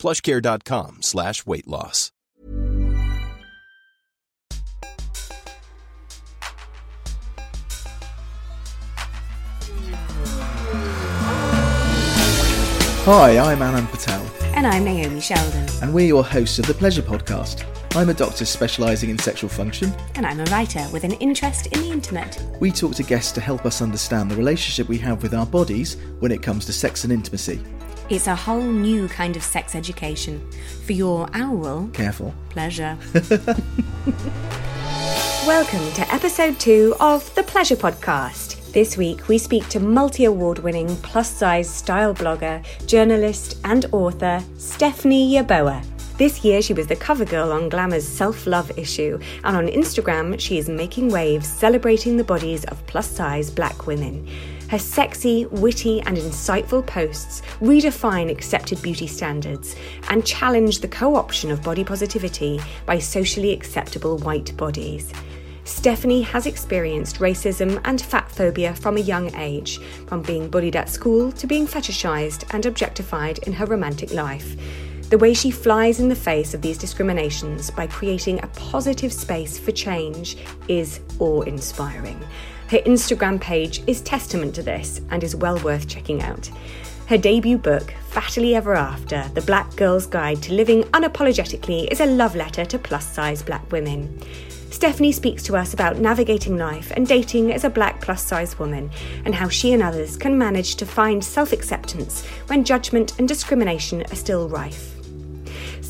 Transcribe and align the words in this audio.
plushcare.com 0.00 1.02
slash 1.02 1.46
weight 1.46 1.68
loss. 1.68 2.10
Hi, 13.04 13.38
I'm 13.38 13.58
Anand 13.58 13.90
Patel, 13.90 14.24
And 14.54 14.66
I'm 14.66 14.84
Naomi 14.84 15.20
Sheldon. 15.20 15.66
and 15.82 15.92
we're 15.92 16.06
your 16.06 16.24
hosts 16.24 16.58
of 16.58 16.66
the 16.66 16.74
Pleasure 16.74 17.02
Podcast. 17.02 17.64
I'm 17.96 18.08
a 18.08 18.14
doctor 18.14 18.44
specialising 18.44 19.10
in 19.10 19.18
sexual 19.18 19.50
function. 19.50 19.92
And 20.14 20.24
I'm 20.24 20.38
a 20.40 20.44
writer 20.44 20.86
with 20.92 21.02
an 21.04 21.12
interest 21.14 21.66
in 21.68 21.80
the 21.80 21.90
internet. 21.90 22.40
We 22.60 22.70
talk 22.70 22.94
to 22.96 23.02
guests 23.02 23.32
to 23.32 23.40
help 23.40 23.66
us 23.66 23.82
understand 23.82 24.30
the 24.30 24.36
relationship 24.36 24.88
we 24.88 24.98
have 24.98 25.22
with 25.22 25.34
our 25.34 25.46
bodies 25.46 25.96
when 26.20 26.30
it 26.30 26.42
comes 26.42 26.66
to 26.66 26.72
sex 26.72 27.02
and 27.04 27.12
intimacy. 27.12 27.60
It's 28.10 28.26
a 28.26 28.34
whole 28.34 28.60
new 28.60 29.06
kind 29.06 29.36
of 29.36 29.42
sex 29.44 29.76
education 29.76 30.44
for 30.84 30.92
your 30.92 31.28
owl 31.32 31.88
Careful. 31.92 32.34
pleasure. 32.48 32.98
Welcome 35.46 35.92
to 35.92 36.12
episode 36.12 36.58
two 36.58 36.96
of 36.98 37.32
the 37.36 37.44
Pleasure 37.44 37.76
Podcast. 37.76 38.72
This 38.72 38.96
week 38.96 39.28
we 39.28 39.38
speak 39.38 39.68
to 39.68 39.78
multi 39.78 40.24
award 40.24 40.58
winning 40.58 40.96
plus 40.96 41.30
size 41.30 41.70
style 41.70 42.12
blogger, 42.12 42.64
journalist, 42.88 43.58
and 43.62 43.86
author 43.92 44.42
Stephanie 44.58 45.32
Yeboah. 45.34 45.84
This 46.18 46.44
year 46.44 46.60
she 46.62 46.74
was 46.74 46.88
the 46.88 46.96
cover 46.96 47.24
girl 47.24 47.52
on 47.52 47.68
Glamour's 47.70 48.08
self 48.08 48.44
love 48.44 48.76
issue, 48.76 49.20
and 49.44 49.56
on 49.56 49.68
Instagram 49.68 50.38
she 50.40 50.58
is 50.58 50.68
making 50.68 51.10
waves 51.10 51.48
celebrating 51.48 52.16
the 52.16 52.24
bodies 52.24 52.64
of 52.64 52.84
plus 52.88 53.08
size 53.08 53.52
black 53.52 53.86
women. 53.86 54.26
Her 54.70 54.78
sexy, 54.78 55.46
witty, 55.46 56.00
and 56.02 56.16
insightful 56.16 56.86
posts 56.86 57.42
redefine 57.60 58.30
accepted 58.30 58.80
beauty 58.80 59.08
standards 59.08 59.74
and 60.08 60.24
challenge 60.24 60.78
the 60.78 60.86
co 60.86 61.16
option 61.16 61.50
of 61.50 61.60
body 61.60 61.82
positivity 61.82 62.60
by 62.86 63.00
socially 63.00 63.52
acceptable 63.52 64.18
white 64.18 64.56
bodies. 64.56 65.12
Stephanie 65.64 66.22
has 66.22 66.46
experienced 66.46 67.18
racism 67.18 67.80
and 67.84 68.00
fat 68.00 68.30
phobia 68.30 68.72
from 68.76 68.96
a 68.96 69.00
young 69.00 69.34
age, 69.34 69.80
from 70.06 70.22
being 70.22 70.48
bullied 70.48 70.76
at 70.76 70.88
school 70.88 71.32
to 71.32 71.48
being 71.48 71.66
fetishized 71.66 72.44
and 72.54 72.64
objectified 72.64 73.38
in 73.48 73.52
her 73.52 73.66
romantic 73.66 74.12
life. 74.12 74.54
The 75.08 75.18
way 75.18 75.34
she 75.34 75.50
flies 75.50 75.98
in 75.98 76.08
the 76.08 76.14
face 76.14 76.54
of 76.54 76.62
these 76.62 76.78
discriminations 76.78 77.72
by 77.72 77.88
creating 77.88 78.38
a 78.44 78.46
positive 78.54 79.12
space 79.12 79.58
for 79.58 79.72
change 79.72 80.36
is 80.68 81.00
awe 81.18 81.40
inspiring. 81.40 82.20
Her 82.70 82.78
Instagram 82.82 83.40
page 83.40 83.82
is 83.88 84.00
testament 84.00 84.54
to 84.54 84.62
this 84.62 85.00
and 85.10 85.24
is 85.24 85.34
well 85.34 85.58
worth 85.58 85.88
checking 85.88 86.22
out. 86.22 86.48
Her 87.08 87.18
debut 87.18 87.58
book, 87.58 87.92
Fattily 88.12 88.54
Ever 88.54 88.76
After 88.76 89.28
The 89.34 89.40
Black 89.40 89.74
Girl's 89.74 90.06
Guide 90.06 90.40
to 90.44 90.52
Living 90.52 90.84
Unapologetically, 90.84 91.90
is 91.90 91.98
a 91.98 92.06
love 92.06 92.36
letter 92.36 92.64
to 92.64 92.78
plus 92.78 93.12
size 93.12 93.42
black 93.42 93.72
women. 93.72 94.22
Stephanie 94.70 95.10
speaks 95.10 95.42
to 95.42 95.56
us 95.56 95.74
about 95.74 95.98
navigating 95.98 96.58
life 96.58 96.92
and 96.92 97.08
dating 97.08 97.52
as 97.52 97.64
a 97.64 97.70
black 97.70 98.00
plus 98.00 98.24
size 98.24 98.56
woman 98.56 98.88
and 99.24 99.34
how 99.34 99.48
she 99.48 99.72
and 99.72 99.82
others 99.82 100.16
can 100.16 100.38
manage 100.38 100.76
to 100.76 100.86
find 100.86 101.24
self 101.24 101.52
acceptance 101.52 102.24
when 102.46 102.62
judgment 102.62 103.18
and 103.18 103.26
discrimination 103.26 104.04
are 104.12 104.14
still 104.14 104.48
rife. 104.48 104.99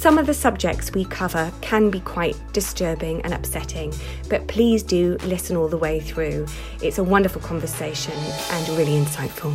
Some 0.00 0.16
of 0.16 0.25
the 0.25 0.33
subjects 0.33 0.94
we 0.94 1.05
cover 1.05 1.53
can 1.61 1.91
be 1.91 2.00
quite 2.00 2.34
disturbing 2.55 3.21
and 3.21 3.34
upsetting, 3.34 3.93
but 4.31 4.49
please 4.49 4.83
do 4.83 5.19
listen 5.25 5.59
all 5.59 5.69
the 5.69 5.77
way 5.77 6.00
through. 6.00 6.47
It's 6.83 6.97
a 6.97 7.05
wonderful 7.05 7.43
conversation 7.43 8.15
and 8.15 8.69
really 8.71 8.93
insightful. 8.93 9.55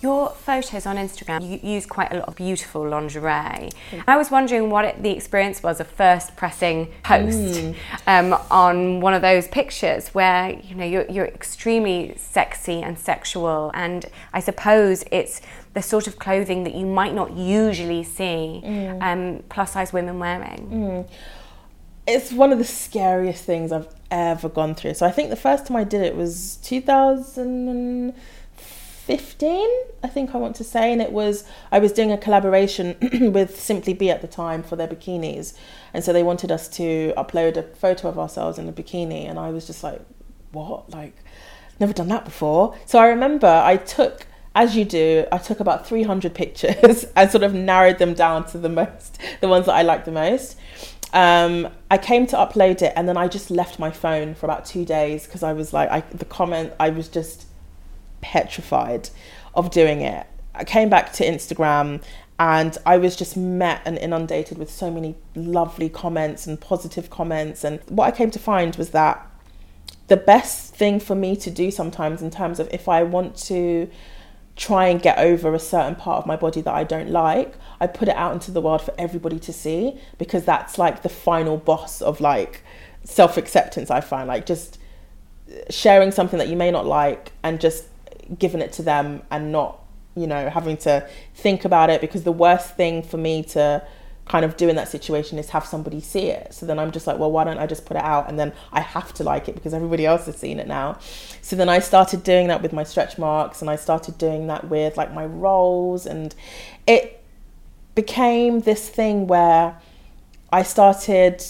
Your 0.00 0.30
photos 0.30 0.86
on 0.86 0.96
Instagram, 0.98 1.42
you 1.42 1.58
use 1.68 1.84
quite 1.84 2.12
a 2.12 2.18
lot 2.18 2.28
of 2.28 2.36
beautiful 2.36 2.86
lingerie. 2.88 3.70
I 4.06 4.16
was 4.16 4.30
wondering 4.30 4.70
what 4.70 4.84
it, 4.84 5.02
the 5.02 5.10
experience 5.10 5.64
was 5.64 5.80
of 5.80 5.88
first 5.88 6.36
pressing 6.36 6.92
post 7.02 7.74
um, 8.06 8.34
on 8.52 9.00
one 9.00 9.14
of 9.14 9.22
those 9.22 9.48
pictures 9.48 10.10
where 10.10 10.50
you 10.50 10.76
know 10.76 10.84
you're, 10.84 11.10
you're 11.10 11.26
extremely 11.26 12.14
sexy 12.18 12.82
and 12.82 12.96
sexual, 12.96 13.72
and 13.74 14.06
I 14.32 14.38
suppose 14.38 15.02
it's 15.10 15.40
the 15.74 15.82
sort 15.82 16.06
of 16.06 16.18
clothing 16.18 16.64
that 16.64 16.74
you 16.74 16.86
might 16.86 17.12
not 17.14 17.32
usually 17.32 18.02
see 18.04 18.62
um, 19.00 19.42
plus 19.48 19.72
size 19.72 19.92
women 19.92 20.18
wearing. 20.18 21.04
it's 22.06 22.32
one 22.32 22.52
of 22.52 22.58
the 22.58 22.64
scariest 22.64 23.44
things 23.44 23.72
I've 23.72 23.88
ever 24.10 24.48
gone 24.48 24.74
through. 24.74 24.94
So 24.94 25.06
I 25.06 25.10
think 25.10 25.30
the 25.30 25.36
first 25.36 25.66
time 25.66 25.76
I 25.76 25.84
did 25.84 26.02
it 26.02 26.16
was 26.16 26.56
2015, 26.62 28.14
I 30.02 30.08
think 30.08 30.34
I 30.34 30.38
want 30.38 30.56
to 30.56 30.64
say, 30.64 30.92
and 30.92 31.02
it 31.02 31.12
was 31.12 31.44
I 31.72 31.78
was 31.78 31.92
doing 31.92 32.12
a 32.12 32.18
collaboration 32.18 32.96
with 33.32 33.58
Simply 33.60 33.94
Be 33.94 34.10
at 34.10 34.20
the 34.20 34.28
time 34.28 34.62
for 34.62 34.76
their 34.76 34.88
bikinis, 34.88 35.54
and 35.92 36.04
so 36.04 36.12
they 36.12 36.22
wanted 36.22 36.52
us 36.52 36.68
to 36.68 37.12
upload 37.16 37.56
a 37.56 37.62
photo 37.62 38.08
of 38.08 38.18
ourselves 38.18 38.58
in 38.58 38.68
a 38.68 38.72
bikini, 38.72 39.28
and 39.28 39.38
I 39.38 39.50
was 39.50 39.66
just 39.66 39.82
like, 39.82 40.00
what, 40.52 40.90
like, 40.90 41.16
never 41.80 41.92
done 41.92 42.08
that 42.08 42.24
before. 42.24 42.76
So 42.86 42.98
I 42.98 43.06
remember 43.08 43.46
I 43.48 43.76
took. 43.76 44.26
As 44.54 44.76
you 44.76 44.84
do, 44.84 45.26
I 45.32 45.38
took 45.38 45.60
about 45.60 45.86
300 45.86 46.32
pictures 46.34 47.04
and 47.16 47.30
sort 47.30 47.42
of 47.42 47.54
narrowed 47.54 47.98
them 47.98 48.14
down 48.14 48.46
to 48.48 48.58
the 48.58 48.68
most, 48.68 49.18
the 49.40 49.48
ones 49.48 49.66
that 49.66 49.74
I 49.74 49.82
liked 49.82 50.04
the 50.04 50.12
most. 50.12 50.58
Um, 51.12 51.68
I 51.90 51.98
came 51.98 52.26
to 52.28 52.36
upload 52.36 52.82
it 52.82 52.92
and 52.96 53.08
then 53.08 53.16
I 53.16 53.28
just 53.28 53.50
left 53.50 53.78
my 53.78 53.90
phone 53.90 54.34
for 54.34 54.46
about 54.46 54.64
two 54.64 54.84
days 54.84 55.26
because 55.26 55.42
I 55.42 55.52
was 55.52 55.72
like, 55.72 55.88
I, 55.90 56.00
the 56.00 56.24
comment, 56.24 56.72
I 56.78 56.90
was 56.90 57.08
just 57.08 57.46
petrified 58.20 59.10
of 59.54 59.70
doing 59.70 60.00
it. 60.00 60.26
I 60.54 60.64
came 60.64 60.88
back 60.88 61.12
to 61.14 61.24
Instagram 61.24 62.02
and 62.38 62.76
I 62.84 62.96
was 62.96 63.14
just 63.14 63.36
met 63.36 63.80
and 63.84 63.96
inundated 63.98 64.58
with 64.58 64.70
so 64.70 64.90
many 64.90 65.14
lovely 65.36 65.88
comments 65.88 66.46
and 66.46 66.60
positive 66.60 67.10
comments. 67.10 67.62
And 67.62 67.80
what 67.88 68.06
I 68.06 68.16
came 68.16 68.30
to 68.32 68.38
find 68.40 68.74
was 68.74 68.90
that 68.90 69.24
the 70.08 70.16
best 70.16 70.74
thing 70.74 70.98
for 71.00 71.14
me 71.14 71.36
to 71.36 71.50
do 71.50 71.70
sometimes, 71.70 72.22
in 72.22 72.30
terms 72.30 72.58
of 72.58 72.68
if 72.72 72.88
I 72.88 73.04
want 73.04 73.36
to 73.36 73.88
try 74.56 74.86
and 74.86 75.02
get 75.02 75.18
over 75.18 75.54
a 75.54 75.58
certain 75.58 75.96
part 75.96 76.18
of 76.18 76.26
my 76.26 76.36
body 76.36 76.60
that 76.60 76.72
I 76.72 76.84
don't 76.84 77.10
like, 77.10 77.54
I 77.80 77.86
put 77.86 78.08
it 78.08 78.16
out 78.16 78.32
into 78.32 78.50
the 78.50 78.60
world 78.60 78.82
for 78.82 78.94
everybody 78.96 79.38
to 79.40 79.52
see 79.52 79.98
because 80.18 80.44
that's 80.44 80.78
like 80.78 81.02
the 81.02 81.08
final 81.08 81.56
boss 81.56 82.00
of 82.00 82.20
like 82.20 82.62
self 83.02 83.36
acceptance. 83.36 83.90
I 83.90 84.00
find 84.00 84.28
like 84.28 84.46
just 84.46 84.78
sharing 85.70 86.10
something 86.10 86.38
that 86.38 86.48
you 86.48 86.56
may 86.56 86.70
not 86.70 86.86
like 86.86 87.32
and 87.42 87.60
just 87.60 87.86
giving 88.38 88.60
it 88.60 88.72
to 88.74 88.82
them 88.82 89.22
and 89.30 89.50
not, 89.50 89.80
you 90.14 90.26
know, 90.26 90.48
having 90.48 90.76
to 90.78 91.08
think 91.34 91.64
about 91.64 91.90
it 91.90 92.00
because 92.00 92.22
the 92.22 92.32
worst 92.32 92.76
thing 92.76 93.02
for 93.02 93.16
me 93.16 93.42
to 93.42 93.82
kind 94.26 94.44
of 94.44 94.56
do 94.56 94.68
in 94.68 94.76
that 94.76 94.88
situation 94.88 95.38
is 95.38 95.50
have 95.50 95.66
somebody 95.66 96.00
see 96.00 96.28
it. 96.28 96.54
So 96.54 96.64
then 96.64 96.78
I'm 96.78 96.92
just 96.92 97.06
like, 97.06 97.18
well, 97.18 97.30
why 97.30 97.44
don't 97.44 97.58
I 97.58 97.66
just 97.66 97.84
put 97.84 97.96
it 97.96 98.02
out 98.02 98.28
and 98.28 98.38
then 98.38 98.52
I 98.72 98.80
have 98.80 99.12
to 99.14 99.24
like 99.24 99.48
it 99.48 99.54
because 99.54 99.74
everybody 99.74 100.06
else 100.06 100.26
has 100.26 100.36
seen 100.36 100.58
it 100.58 100.66
now. 100.66 100.98
So 101.42 101.56
then 101.56 101.68
I 101.68 101.78
started 101.78 102.22
doing 102.22 102.48
that 102.48 102.62
with 102.62 102.72
my 102.72 102.84
stretch 102.84 103.18
marks 103.18 103.60
and 103.60 103.70
I 103.70 103.76
started 103.76 104.16
doing 104.16 104.46
that 104.46 104.68
with 104.68 104.96
like 104.96 105.12
my 105.12 105.26
rolls 105.26 106.06
and 106.06 106.34
it 106.86 107.22
became 107.94 108.60
this 108.60 108.88
thing 108.88 109.26
where 109.26 109.78
I 110.50 110.62
started 110.62 111.44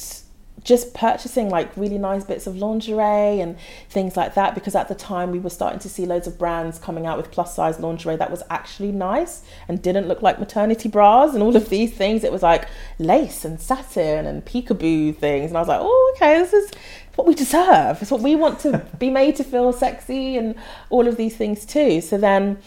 just 0.64 0.94
purchasing 0.94 1.50
like 1.50 1.70
really 1.76 1.98
nice 1.98 2.24
bits 2.24 2.46
of 2.46 2.56
lingerie 2.56 3.40
and 3.40 3.56
things 3.90 4.16
like 4.16 4.34
that 4.34 4.54
because 4.54 4.74
at 4.74 4.88
the 4.88 4.94
time 4.94 5.30
we 5.30 5.38
were 5.38 5.50
starting 5.50 5.78
to 5.78 5.88
see 5.88 6.06
loads 6.06 6.26
of 6.26 6.38
brands 6.38 6.78
coming 6.78 7.06
out 7.06 7.18
with 7.18 7.30
plus 7.30 7.54
size 7.54 7.78
lingerie 7.78 8.16
that 8.16 8.30
was 8.30 8.42
actually 8.48 8.90
nice 8.90 9.42
and 9.68 9.82
didn't 9.82 10.08
look 10.08 10.22
like 10.22 10.38
maternity 10.38 10.88
bras 10.88 11.34
and 11.34 11.42
all 11.42 11.54
of 11.54 11.68
these 11.68 11.92
things. 11.92 12.24
It 12.24 12.32
was 12.32 12.42
like 12.42 12.66
lace 12.98 13.44
and 13.44 13.60
satin 13.60 14.26
and 14.26 14.44
peekaboo 14.44 15.16
things. 15.16 15.50
And 15.50 15.58
I 15.58 15.60
was 15.60 15.68
like, 15.68 15.80
oh, 15.82 16.14
okay, 16.16 16.38
this 16.38 16.54
is 16.54 16.70
what 17.14 17.28
we 17.28 17.34
deserve. 17.34 18.00
It's 18.00 18.10
what 18.10 18.22
we 18.22 18.34
want 18.34 18.58
to 18.60 18.78
be 18.98 19.10
made 19.10 19.36
to 19.36 19.44
feel 19.44 19.72
sexy 19.72 20.36
and 20.38 20.54
all 20.88 21.06
of 21.06 21.16
these 21.16 21.36
things 21.36 21.66
too. 21.66 22.00
So 22.00 22.16
then 22.16 22.58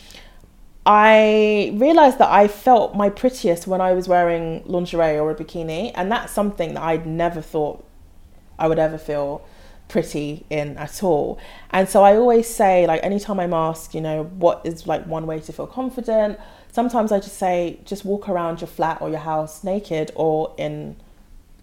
I 0.86 1.74
realized 1.76 2.20
that 2.20 2.30
I 2.30 2.48
felt 2.48 2.96
my 2.96 3.10
prettiest 3.10 3.68
when 3.68 3.82
I 3.82 3.92
was 3.92 4.08
wearing 4.08 4.64
lingerie 4.66 5.20
or 5.20 5.32
a 5.32 5.36
bikini, 5.36 5.92
and 5.96 6.10
that's 6.10 6.32
something 6.32 6.76
that 6.76 6.84
I'd 6.84 7.06
never 7.06 7.42
thought 7.42 7.84
I 8.60 8.68
would 8.68 8.80
ever 8.80 8.98
feel 8.98 9.46
pretty 9.88 10.46
in 10.50 10.78
at 10.78 11.02
all. 11.04 11.40
And 11.72 11.88
so 11.88 12.04
I 12.04 12.16
always 12.16 12.48
say, 12.48 12.86
like, 12.88 13.04
anytime 13.04 13.40
I'm 13.40 13.54
asked, 13.54 13.96
you 13.96 14.02
know, 14.02 14.24
what 14.24 14.62
is 14.66 14.86
like 14.86 15.06
one 15.08 15.26
way 15.26 15.40
to 15.40 15.54
feel 15.54 15.68
confident, 15.68 16.40
sometimes 16.72 17.12
I 17.12 17.20
just 17.20 17.38
say, 17.38 17.80
just 17.86 18.04
walk 18.04 18.28
around 18.28 18.62
your 18.62 18.68
flat 18.68 19.02
or 19.02 19.10
your 19.10 19.20
house 19.20 19.64
naked 19.64 20.12
or 20.16 20.54
in 20.58 20.98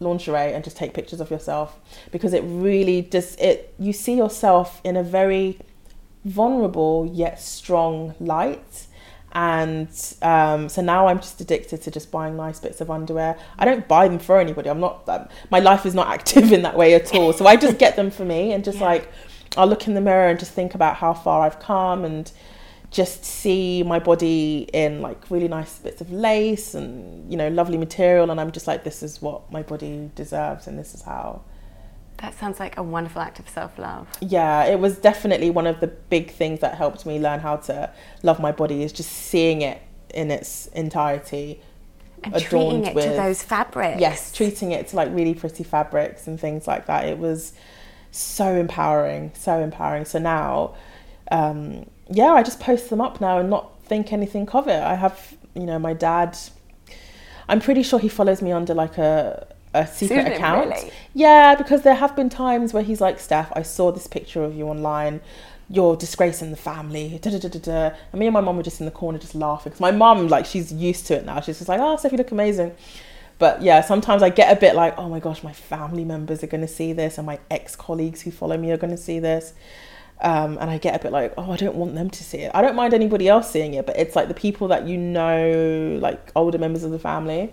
lingerie 0.01 0.53
and 0.53 0.65
just 0.65 0.77
take 0.77 0.93
pictures 0.93 1.21
of 1.21 1.31
yourself 1.31 1.79
because 2.11 2.33
it 2.33 2.43
really 2.43 3.01
does 3.01 3.37
it 3.37 3.73
you 3.79 3.93
see 3.93 4.17
yourself 4.17 4.81
in 4.83 4.97
a 4.97 5.03
very 5.03 5.57
vulnerable 6.25 7.09
yet 7.13 7.41
strong 7.41 8.15
light 8.19 8.84
and 9.35 9.89
um, 10.23 10.69
so 10.69 10.81
now 10.81 11.09
I'm 11.09 11.19
just 11.19 11.41
addicted 11.41 11.83
to 11.83 11.91
just 11.91 12.11
buying 12.13 12.37
nice 12.37 12.61
bits 12.61 12.81
of 12.81 12.91
underwear. 12.91 13.37
I 13.59 13.65
don't 13.65 13.87
buy 13.89 14.07
them 14.07 14.21
for 14.21 14.39
anybody. 14.39 14.71
I'm 14.71 14.81
not. 14.81 15.09
Um, 15.09 15.29
my 15.51 15.59
life 15.59 15.85
is 15.87 15.95
not 15.95 16.07
active 16.15 16.53
in 16.53 16.63
that 16.63 16.77
way 16.77 16.95
at 16.95 17.15
all. 17.15 17.33
So 17.33 17.47
I 17.47 17.57
just 17.57 17.79
get 17.79 17.97
them 17.97 18.11
for 18.11 18.25
me 18.25 18.53
and 18.53 18.65
just 18.65 18.79
yeah. 18.79 18.85
like 18.85 19.13
I'll 19.57 19.67
look 19.67 19.87
in 19.87 19.95
the 19.95 20.01
mirror 20.01 20.29
and 20.29 20.39
just 20.39 20.53
think 20.53 20.75
about 20.75 20.97
how 20.97 21.15
far 21.15 21.43
I've 21.43 21.59
come 21.59 22.05
and 22.05 22.31
just 22.91 23.25
see 23.25 23.83
my 23.83 23.99
body 23.99 24.69
in 24.73 25.03
like 25.03 25.29
really 25.29 25.49
nice 25.49 25.79
bits 25.81 26.01
of 26.01 26.13
lace 26.13 26.75
and 26.75 27.29
you 27.31 27.37
know 27.37 27.49
lovely 27.49 27.77
material 27.77 28.31
and 28.31 28.41
I'm 28.41 28.53
just 28.53 28.69
like 28.69 28.85
this 28.85 29.03
is 29.03 29.21
what 29.21 29.51
my 29.51 29.63
body 29.63 30.11
deserves 30.15 30.69
and 30.69 30.79
this 30.79 30.95
is 30.95 31.03
how 31.03 31.43
that 32.19 32.35
sounds 32.39 32.61
like 32.61 32.77
a 32.77 32.83
wonderful 32.83 33.21
act 33.21 33.39
of 33.39 33.49
self 33.49 33.79
love. 33.79 34.09
Yeah, 34.21 34.65
it 34.65 34.79
was 34.79 34.99
definitely 34.99 35.51
one 35.51 35.67
of 35.67 35.81
the 35.81 35.89
big 35.89 36.31
things 36.31 36.61
that 36.61 36.77
helped 36.77 37.07
me 37.07 37.19
learn 37.19 37.41
how 37.41 37.57
to 37.57 37.91
love 38.23 38.41
my 38.41 38.53
body 38.53 38.83
is 38.83 38.93
just 38.93 39.11
seeing 39.11 39.63
it 39.63 39.83
in 40.13 40.31
its 40.31 40.67
entirety. 40.69 41.61
And 42.23 42.35
treating 42.41 42.87
it 42.87 42.95
with, 42.95 43.05
to 43.05 43.11
those 43.11 43.43
fabrics. 43.43 44.01
Yes, 44.01 44.33
treating 44.33 44.73
it 44.73 44.89
to 44.89 44.97
like 44.97 45.13
really 45.13 45.35
pretty 45.35 45.65
fabrics 45.65 46.27
and 46.27 46.41
things 46.41 46.67
like 46.67 46.87
that. 46.87 47.07
It 47.07 47.19
was 47.19 47.53
so 48.13 48.55
empowering, 48.55 49.33
so 49.35 49.61
empowering. 49.61 50.07
So 50.07 50.19
now, 50.19 50.75
um, 51.31 51.85
yeah, 52.09 52.33
I 52.33 52.43
just 52.43 52.61
post 52.61 52.89
them 52.89 53.01
up 53.01 53.21
now 53.21 53.39
and 53.39 53.51
not 53.51 53.83
think 53.83 54.13
anything 54.13 54.49
of 54.51 54.69
it. 54.69 54.83
I 54.83 54.95
have, 54.95 55.37
you 55.55 55.65
know, 55.65 55.79
my 55.79 55.93
dad. 55.93 56.39
I'm 57.47 57.61
pretty 57.61 57.83
sure 57.83 57.99
he 57.99 58.09
follows 58.09 58.41
me 58.41 58.53
under 58.53 58.73
like 58.73 58.97
a 58.97 59.47
a 59.75 59.87
secret 59.87 60.27
account. 60.27 60.71
Really? 60.71 60.91
Yeah, 61.13 61.55
because 61.55 61.83
there 61.83 61.95
have 61.95 62.17
been 62.17 62.31
times 62.31 62.73
where 62.73 62.83
he's 62.83 63.01
like, 63.01 63.21
Steph, 63.21 63.53
I 63.55 63.63
saw 63.63 63.93
this 63.93 64.07
picture 64.07 64.43
of 64.43 64.55
you 64.55 64.69
online. 64.69 65.21
You're 65.69 65.97
disgracing 65.97 66.51
the 66.51 66.57
family. 66.57 67.19
Da, 67.21 67.31
da, 67.31 67.39
da, 67.39 67.49
da, 67.49 67.59
da. 67.59 67.97
And 68.13 68.21
me 68.21 68.27
and 68.27 68.35
my 68.35 68.41
mom 68.41 68.57
were 68.57 68.63
just 68.63 68.81
in 68.81 68.87
the 68.87 68.93
corner 68.93 69.19
just 69.19 69.35
laughing. 69.35 69.71
Because 69.71 69.81
my 69.81 69.91
mom, 69.91 70.29
like, 70.29 70.47
she's 70.47 70.73
used 70.73 71.07
to 71.07 71.15
it 71.15 71.27
now. 71.27 71.41
She's 71.41 71.59
just 71.59 71.69
like, 71.69 71.81
oh, 71.81 71.97
Steph, 71.97 72.13
you 72.13 72.19
look 72.19 72.31
amazing. 72.31 72.75
But 73.39 73.63
yeah, 73.63 73.81
sometimes 73.81 74.23
I 74.23 74.29
get 74.29 74.57
a 74.57 74.61
bit 74.61 74.75
like, 74.75 74.97
oh 74.97 75.09
my 75.09 75.19
gosh, 75.19 75.43
my 75.43 75.53
family 75.53 76.05
members 76.05 76.45
are 76.45 76.47
going 76.47 76.61
to 76.61 76.69
see 76.69 76.93
this, 76.93 77.19
and 77.19 77.27
my 77.27 77.41
ex 77.51 77.75
colleagues 77.75 78.23
who 78.23 78.31
follow 78.31 78.57
me 78.57 78.71
are 78.71 78.77
going 78.77 78.93
to 78.93 78.97
see 78.97 79.19
this. 79.19 79.55
Um, 80.21 80.57
and 80.59 80.71
I 80.71 80.79
get 80.79 80.95
a 80.95 81.03
bit 81.03 81.13
like, 81.13 81.35
oh, 81.37 81.51
I 81.51 81.57
don't 81.57 81.75
want 81.75 81.95
them 81.95 82.09
to 82.11 82.25
see 82.25 82.39
it. 82.39 82.53
I 82.55 82.63
don't 82.63 82.77
mind 82.77 82.95
anybody 82.95 83.29
else 83.29 83.51
seeing 83.51 83.75
it, 83.75 83.87
but 83.87 83.99
it's 83.99 84.15
like 84.15 84.29
the 84.29 84.35
people 84.35 84.69
that 84.69 84.87
you 84.87 84.97
know, 84.97 85.99
like 86.01 86.31
older 86.37 86.59
members 86.59 86.85
of 86.85 86.93
the 86.93 86.99
family. 86.99 87.53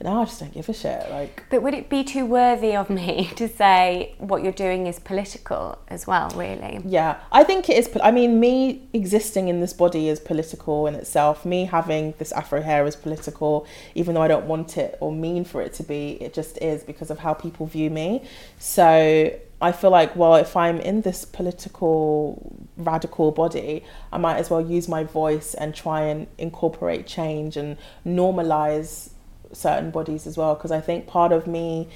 Now 0.00 0.22
I 0.22 0.24
just 0.26 0.38
don't 0.38 0.54
give 0.54 0.68
a 0.68 0.72
shit. 0.72 1.10
Like, 1.10 1.44
but 1.50 1.62
would 1.62 1.74
it 1.74 1.88
be 1.88 2.04
too 2.04 2.24
worthy 2.24 2.76
of 2.76 2.88
me 2.88 3.30
to 3.36 3.48
say 3.48 4.14
what 4.18 4.42
you're 4.42 4.52
doing 4.52 4.86
is 4.86 4.98
political 5.00 5.78
as 5.88 6.06
well? 6.06 6.30
Really? 6.30 6.80
Yeah, 6.84 7.20
I 7.32 7.42
think 7.42 7.68
it 7.68 7.76
is. 7.76 7.90
I 8.02 8.10
mean, 8.10 8.38
me 8.38 8.88
existing 8.92 9.48
in 9.48 9.60
this 9.60 9.72
body 9.72 10.08
is 10.08 10.20
political 10.20 10.86
in 10.86 10.94
itself. 10.94 11.44
Me 11.44 11.64
having 11.64 12.14
this 12.18 12.30
afro 12.32 12.62
hair 12.62 12.86
is 12.86 12.94
political, 12.94 13.66
even 13.94 14.14
though 14.14 14.22
I 14.22 14.28
don't 14.28 14.46
want 14.46 14.76
it 14.76 14.96
or 15.00 15.10
mean 15.10 15.44
for 15.44 15.60
it 15.62 15.72
to 15.74 15.82
be. 15.82 16.12
It 16.20 16.32
just 16.32 16.58
is 16.58 16.84
because 16.84 17.10
of 17.10 17.18
how 17.18 17.34
people 17.34 17.66
view 17.66 17.90
me. 17.90 18.22
So 18.58 19.32
I 19.60 19.72
feel 19.72 19.90
like, 19.90 20.14
well, 20.14 20.36
if 20.36 20.56
I'm 20.56 20.78
in 20.78 21.00
this 21.00 21.24
political 21.24 22.56
radical 22.76 23.32
body, 23.32 23.84
I 24.12 24.18
might 24.18 24.36
as 24.36 24.48
well 24.48 24.60
use 24.60 24.88
my 24.88 25.02
voice 25.02 25.54
and 25.54 25.74
try 25.74 26.02
and 26.02 26.28
incorporate 26.38 27.08
change 27.08 27.56
and 27.56 27.76
normalize 28.06 29.10
certain 29.52 29.90
bodies 29.90 30.26
as 30.26 30.36
well 30.36 30.54
because 30.54 30.70
I 30.70 30.80
think 30.80 31.06
part 31.06 31.32
of 31.32 31.46
me 31.46 31.88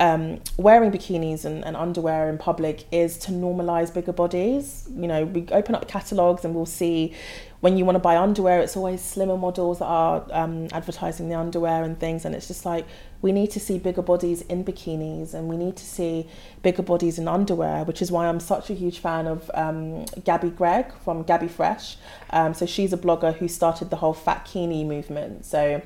um, 0.00 0.40
wearing 0.56 0.90
bikinis 0.90 1.44
and, 1.44 1.64
and, 1.64 1.76
underwear 1.76 2.28
in 2.28 2.36
public 2.36 2.84
is 2.92 3.16
to 3.18 3.32
normalize 3.32 3.92
bigger 3.92 4.12
bodies. 4.12 4.86
You 4.94 5.06
know, 5.06 5.24
we 5.24 5.46
open 5.50 5.74
up 5.74 5.88
catalogs 5.88 6.44
and 6.44 6.54
we'll 6.54 6.66
see 6.66 7.14
when 7.60 7.76
you 7.76 7.84
want 7.84 7.94
to 7.94 8.00
buy 8.00 8.16
underwear, 8.16 8.60
it's 8.60 8.76
always 8.76 9.00
slimmer 9.00 9.36
models 9.36 9.78
that 9.78 9.84
are 9.84 10.26
um, 10.32 10.66
advertising 10.72 11.28
the 11.28 11.36
underwear 11.36 11.84
and 11.84 11.98
things. 11.98 12.24
And 12.24 12.34
it's 12.34 12.48
just 12.48 12.66
like 12.66 12.84
we 13.22 13.30
need 13.30 13.52
to 13.52 13.60
see 13.60 13.78
bigger 13.78 14.02
bodies 14.02 14.42
in 14.42 14.64
bikinis 14.64 15.32
and 15.32 15.48
we 15.48 15.56
need 15.56 15.76
to 15.76 15.84
see 15.84 16.28
bigger 16.62 16.82
bodies 16.82 17.20
in 17.20 17.28
underwear, 17.28 17.84
which 17.84 18.02
is 18.02 18.10
why 18.10 18.26
I'm 18.26 18.40
such 18.40 18.68
a 18.68 18.74
huge 18.74 18.98
fan 18.98 19.28
of 19.28 19.48
um, 19.54 20.04
Gabi 20.26 20.54
Gregg 20.54 20.92
from 21.04 21.24
GabiFresh. 21.24 21.96
Um, 22.30 22.52
so 22.52 22.66
she's 22.66 22.92
a 22.92 22.98
blogger 22.98 23.32
who 23.36 23.46
started 23.46 23.90
the 23.90 23.96
whole 23.96 24.14
Fatkini 24.14 24.84
movement. 24.84 25.46
So 25.46 25.82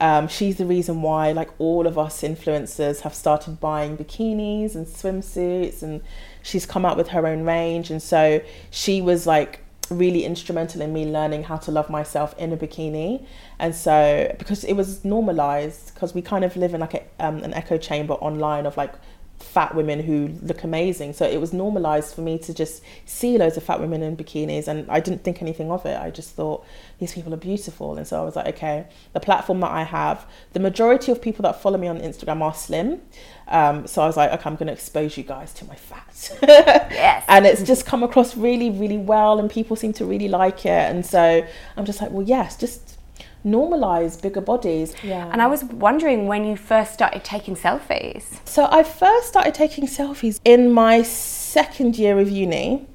um, 0.00 0.28
she's 0.28 0.56
the 0.56 0.66
reason 0.66 1.02
why, 1.02 1.32
like 1.32 1.50
all 1.58 1.86
of 1.86 1.98
us 1.98 2.22
influencers, 2.22 3.00
have 3.00 3.14
started 3.14 3.60
buying 3.60 3.96
bikinis 3.96 4.74
and 4.74 4.86
swimsuits, 4.86 5.82
and 5.82 6.00
she's 6.42 6.66
come 6.66 6.84
out 6.84 6.96
with 6.96 7.08
her 7.08 7.26
own 7.26 7.44
range. 7.44 7.90
And 7.90 8.02
so 8.02 8.40
she 8.70 9.02
was 9.02 9.26
like 9.26 9.60
really 9.90 10.24
instrumental 10.24 10.80
in 10.80 10.92
me 10.92 11.04
learning 11.04 11.44
how 11.44 11.56
to 11.56 11.70
love 11.70 11.90
myself 11.90 12.34
in 12.38 12.52
a 12.52 12.56
bikini. 12.56 13.26
And 13.58 13.74
so 13.74 14.34
because 14.38 14.64
it 14.64 14.74
was 14.74 15.04
normalized, 15.04 15.92
because 15.92 16.14
we 16.14 16.22
kind 16.22 16.44
of 16.44 16.56
live 16.56 16.72
in 16.74 16.80
like 16.80 16.94
a, 16.94 17.02
um, 17.18 17.42
an 17.42 17.52
echo 17.52 17.76
chamber 17.76 18.14
online 18.14 18.66
of 18.66 18.76
like 18.76 18.94
fat 19.42 19.74
women 19.74 20.00
who 20.00 20.28
look 20.42 20.62
amazing. 20.64 21.12
So 21.12 21.26
it 21.26 21.40
was 21.40 21.52
normalized 21.52 22.14
for 22.14 22.20
me 22.20 22.38
to 22.38 22.54
just 22.54 22.82
see 23.06 23.38
loads 23.38 23.56
of 23.56 23.62
fat 23.62 23.80
women 23.80 24.02
in 24.02 24.16
bikinis 24.16 24.68
and 24.68 24.88
I 24.90 25.00
didn't 25.00 25.24
think 25.24 25.42
anything 25.42 25.70
of 25.70 25.84
it. 25.86 26.00
I 26.00 26.10
just 26.10 26.34
thought 26.34 26.64
these 26.98 27.14
people 27.14 27.32
are 27.34 27.38
beautiful. 27.38 27.96
And 27.96 28.06
so 28.06 28.20
I 28.20 28.24
was 28.24 28.36
like, 28.36 28.46
okay, 28.54 28.86
the 29.12 29.20
platform 29.20 29.60
that 29.60 29.70
I 29.70 29.82
have, 29.82 30.26
the 30.52 30.60
majority 30.60 31.10
of 31.10 31.20
people 31.20 31.42
that 31.42 31.60
follow 31.60 31.78
me 31.78 31.88
on 31.88 31.98
Instagram 32.00 32.42
are 32.42 32.54
slim. 32.54 33.00
Um, 33.48 33.86
so 33.86 34.02
I 34.02 34.06
was 34.06 34.16
like, 34.16 34.30
okay, 34.32 34.42
I'm 34.44 34.56
going 34.56 34.68
to 34.68 34.72
expose 34.72 35.16
you 35.16 35.24
guys 35.24 35.52
to 35.54 35.64
my 35.64 35.74
fat. 35.74 36.38
yes. 36.42 37.24
And 37.26 37.46
it's 37.46 37.62
just 37.62 37.86
come 37.86 38.02
across 38.02 38.36
really, 38.36 38.70
really 38.70 38.98
well 38.98 39.38
and 39.38 39.50
people 39.50 39.74
seem 39.74 39.92
to 39.94 40.04
really 40.04 40.28
like 40.28 40.64
it. 40.66 40.68
And 40.68 41.04
so 41.04 41.44
I'm 41.76 41.84
just 41.84 42.00
like, 42.00 42.10
well, 42.10 42.26
yes, 42.26 42.56
just 42.56 42.98
normalize 43.44 44.20
bigger 44.20 44.40
bodies. 44.40 44.94
Yeah. 45.02 45.30
And 45.32 45.40
I 45.42 45.46
was 45.46 45.64
wondering 45.64 46.26
when 46.26 46.44
you 46.44 46.56
first 46.56 46.92
started 46.92 47.24
taking 47.24 47.56
selfies. 47.56 48.24
So 48.46 48.68
I 48.70 48.82
first 48.82 49.28
started 49.28 49.54
taking 49.54 49.86
selfies 49.86 50.40
in 50.44 50.72
my 50.72 51.02
second 51.02 51.96
year 51.96 52.18
of 52.18 52.30
uni 52.30 52.86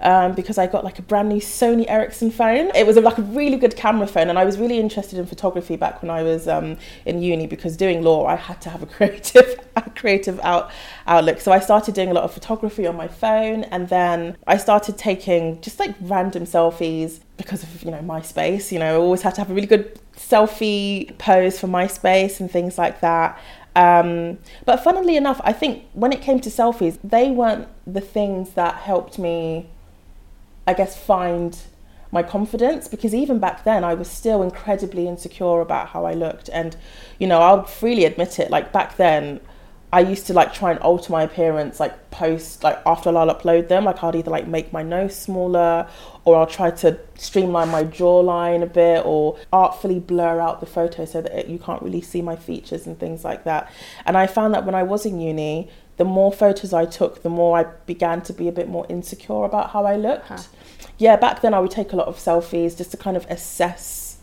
um, 0.00 0.34
because 0.34 0.58
I 0.58 0.66
got 0.66 0.84
like 0.84 0.98
a 0.98 1.02
brand 1.02 1.28
new 1.28 1.40
Sony 1.40 1.88
Ericsson 1.88 2.30
phone. 2.30 2.70
It 2.74 2.86
was 2.86 2.96
a, 2.96 3.00
like 3.00 3.18
a 3.18 3.22
really 3.22 3.56
good 3.56 3.76
camera 3.76 4.06
phone, 4.06 4.28
and 4.28 4.38
I 4.38 4.44
was 4.44 4.58
really 4.58 4.78
interested 4.78 5.18
in 5.18 5.26
photography 5.26 5.76
back 5.76 6.02
when 6.02 6.10
I 6.10 6.22
was 6.22 6.48
um, 6.48 6.78
in 7.04 7.22
uni 7.22 7.46
because 7.46 7.76
doing 7.76 8.02
law, 8.02 8.26
I 8.26 8.36
had 8.36 8.60
to 8.62 8.70
have 8.70 8.82
a 8.82 8.86
creative, 8.96 9.60
a 9.76 9.88
creative 9.90 10.40
out, 10.40 10.70
outlook. 11.06 11.40
So 11.40 11.52
I 11.52 11.60
started 11.60 11.94
doing 11.94 12.10
a 12.10 12.14
lot 12.14 12.24
of 12.24 12.32
photography 12.32 12.86
on 12.86 12.96
my 12.96 13.08
phone, 13.08 13.64
and 13.64 13.88
then 13.88 14.36
I 14.46 14.56
started 14.56 14.96
taking 14.96 15.60
just 15.60 15.78
like 15.78 15.94
random 16.00 16.44
selfies 16.44 17.20
because 17.36 17.62
of 17.62 17.82
you 17.82 17.90
know 17.90 18.00
MySpace. 18.00 18.72
You 18.72 18.78
know, 18.78 18.94
I 18.94 18.96
always 18.96 19.22
had 19.22 19.34
to 19.36 19.40
have 19.42 19.50
a 19.50 19.54
really 19.54 19.66
good 19.66 19.98
selfie 20.16 21.16
pose 21.18 21.58
for 21.58 21.66
MySpace 21.66 22.40
and 22.40 22.50
things 22.50 22.78
like 22.78 23.00
that. 23.00 23.38
Um, 23.76 24.38
but 24.64 24.82
funnily 24.82 25.16
enough, 25.16 25.40
I 25.44 25.52
think 25.52 25.84
when 25.92 26.12
it 26.12 26.20
came 26.20 26.40
to 26.40 26.50
selfies, 26.50 26.98
they 27.04 27.30
weren't 27.30 27.68
the 27.86 28.00
things 28.00 28.50
that 28.50 28.74
helped 28.74 29.18
me 29.18 29.68
I 30.66 30.74
guess, 30.74 30.96
find 30.96 31.56
my 32.12 32.22
confidence 32.22 32.88
because 32.88 33.14
even 33.14 33.38
back 33.38 33.64
then 33.64 33.84
I 33.84 33.94
was 33.94 34.10
still 34.10 34.42
incredibly 34.42 35.06
insecure 35.06 35.60
about 35.60 35.88
how 35.88 36.04
I 36.04 36.14
looked. 36.14 36.48
And, 36.52 36.76
you 37.18 37.26
know, 37.26 37.40
I'll 37.40 37.64
freely 37.64 38.04
admit 38.04 38.38
it, 38.38 38.50
like 38.50 38.72
back 38.72 38.96
then, 38.96 39.40
I 39.92 40.00
used 40.00 40.28
to 40.28 40.34
like 40.34 40.54
try 40.54 40.70
and 40.70 40.78
alter 40.80 41.10
my 41.10 41.24
appearance, 41.24 41.80
like 41.80 42.12
post, 42.12 42.62
like 42.62 42.80
after 42.86 43.08
I'll 43.16 43.34
upload 43.34 43.66
them, 43.66 43.84
like 43.84 44.02
I'd 44.04 44.14
either 44.14 44.30
like 44.30 44.46
make 44.46 44.72
my 44.72 44.84
nose 44.84 45.16
smaller 45.16 45.88
or 46.24 46.36
I'll 46.36 46.46
try 46.46 46.70
to 46.70 46.98
streamline 47.16 47.70
my 47.70 47.82
jawline 47.82 48.62
a 48.62 48.66
bit 48.66 49.04
or 49.04 49.36
artfully 49.52 49.98
blur 49.98 50.40
out 50.40 50.60
the 50.60 50.66
photo 50.66 51.04
so 51.04 51.20
that 51.22 51.32
it, 51.32 51.46
you 51.48 51.58
can't 51.58 51.82
really 51.82 52.00
see 52.00 52.22
my 52.22 52.36
features 52.36 52.86
and 52.86 53.00
things 53.00 53.24
like 53.24 53.42
that. 53.44 53.68
And 54.06 54.16
I 54.16 54.28
found 54.28 54.54
that 54.54 54.64
when 54.64 54.76
I 54.76 54.84
was 54.84 55.04
in 55.04 55.18
uni, 55.18 55.68
the 56.00 56.04
more 56.18 56.32
photos 56.32 56.72
I 56.72 56.86
took, 56.98 57.22
the 57.22 57.34
more 57.40 57.52
I 57.60 57.64
began 57.92 58.18
to 58.22 58.32
be 58.32 58.48
a 58.48 58.52
bit 58.60 58.68
more 58.68 58.86
insecure 58.88 59.44
about 59.44 59.70
how 59.70 59.82
I 59.92 59.96
looked. 59.96 60.28
Huh 60.28 60.42
yeah, 61.00 61.16
back 61.16 61.40
then 61.40 61.54
I 61.54 61.60
would 61.60 61.70
take 61.70 61.92
a 61.92 61.96
lot 61.96 62.08
of 62.08 62.16
selfies 62.16 62.76
just 62.76 62.90
to 62.90 62.96
kind 62.98 63.16
of 63.16 63.26
assess 63.30 64.18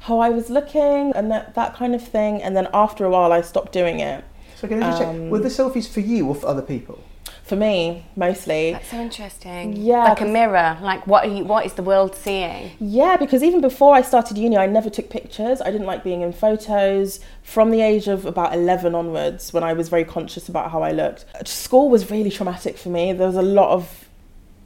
how 0.00 0.18
I 0.18 0.28
was 0.28 0.50
looking 0.50 1.12
and 1.14 1.30
that, 1.30 1.54
that 1.54 1.74
kind 1.74 1.94
of 1.94 2.06
thing. 2.06 2.42
And 2.42 2.54
then 2.54 2.68
after 2.74 3.06
a 3.06 3.10
while, 3.10 3.32
I 3.32 3.40
stopped 3.40 3.72
doing 3.72 4.00
it. 4.00 4.22
So 4.56 4.68
can 4.68 4.82
I 4.82 4.90
just 4.90 5.02
um, 5.02 5.16
check, 5.16 5.32
were 5.32 5.38
the 5.38 5.48
selfies 5.48 5.88
for 5.88 6.00
you 6.00 6.28
or 6.28 6.34
for 6.34 6.46
other 6.46 6.62
people? 6.62 7.02
For 7.50 7.56
me, 7.56 8.06
mostly. 8.14 8.70
That's 8.74 8.92
so 8.92 9.00
interesting. 9.00 9.74
Yeah, 9.74 10.04
like 10.04 10.20
a 10.20 10.24
mirror. 10.24 10.78
Like 10.80 11.04
what? 11.08 11.26
Are 11.26 11.34
you, 11.34 11.42
what 11.42 11.66
is 11.66 11.72
the 11.72 11.82
world 11.82 12.14
seeing? 12.14 12.70
Yeah, 12.78 13.16
because 13.16 13.42
even 13.42 13.60
before 13.60 13.92
I 13.92 14.02
started 14.02 14.38
uni, 14.38 14.56
I 14.56 14.66
never 14.66 14.88
took 14.88 15.10
pictures. 15.10 15.60
I 15.60 15.72
didn't 15.72 15.88
like 15.88 16.04
being 16.04 16.20
in 16.20 16.32
photos. 16.32 17.18
From 17.42 17.72
the 17.72 17.80
age 17.80 18.06
of 18.06 18.24
about 18.24 18.54
eleven 18.54 18.94
onwards, 18.94 19.52
when 19.52 19.64
I 19.64 19.72
was 19.72 19.88
very 19.88 20.04
conscious 20.04 20.48
about 20.48 20.70
how 20.70 20.82
I 20.82 20.92
looked, 20.92 21.24
school 21.44 21.90
was 21.90 22.08
really 22.08 22.30
traumatic 22.30 22.78
for 22.78 22.88
me. 22.88 23.12
There 23.12 23.26
was 23.26 23.34
a 23.34 23.42
lot 23.42 23.72
of 23.72 24.08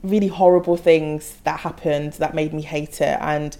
really 0.02 0.28
horrible 0.28 0.76
things 0.76 1.38
that 1.44 1.60
happened 1.60 2.12
that 2.14 2.34
made 2.34 2.52
me 2.52 2.60
hate 2.60 3.00
it 3.00 3.16
and 3.22 3.56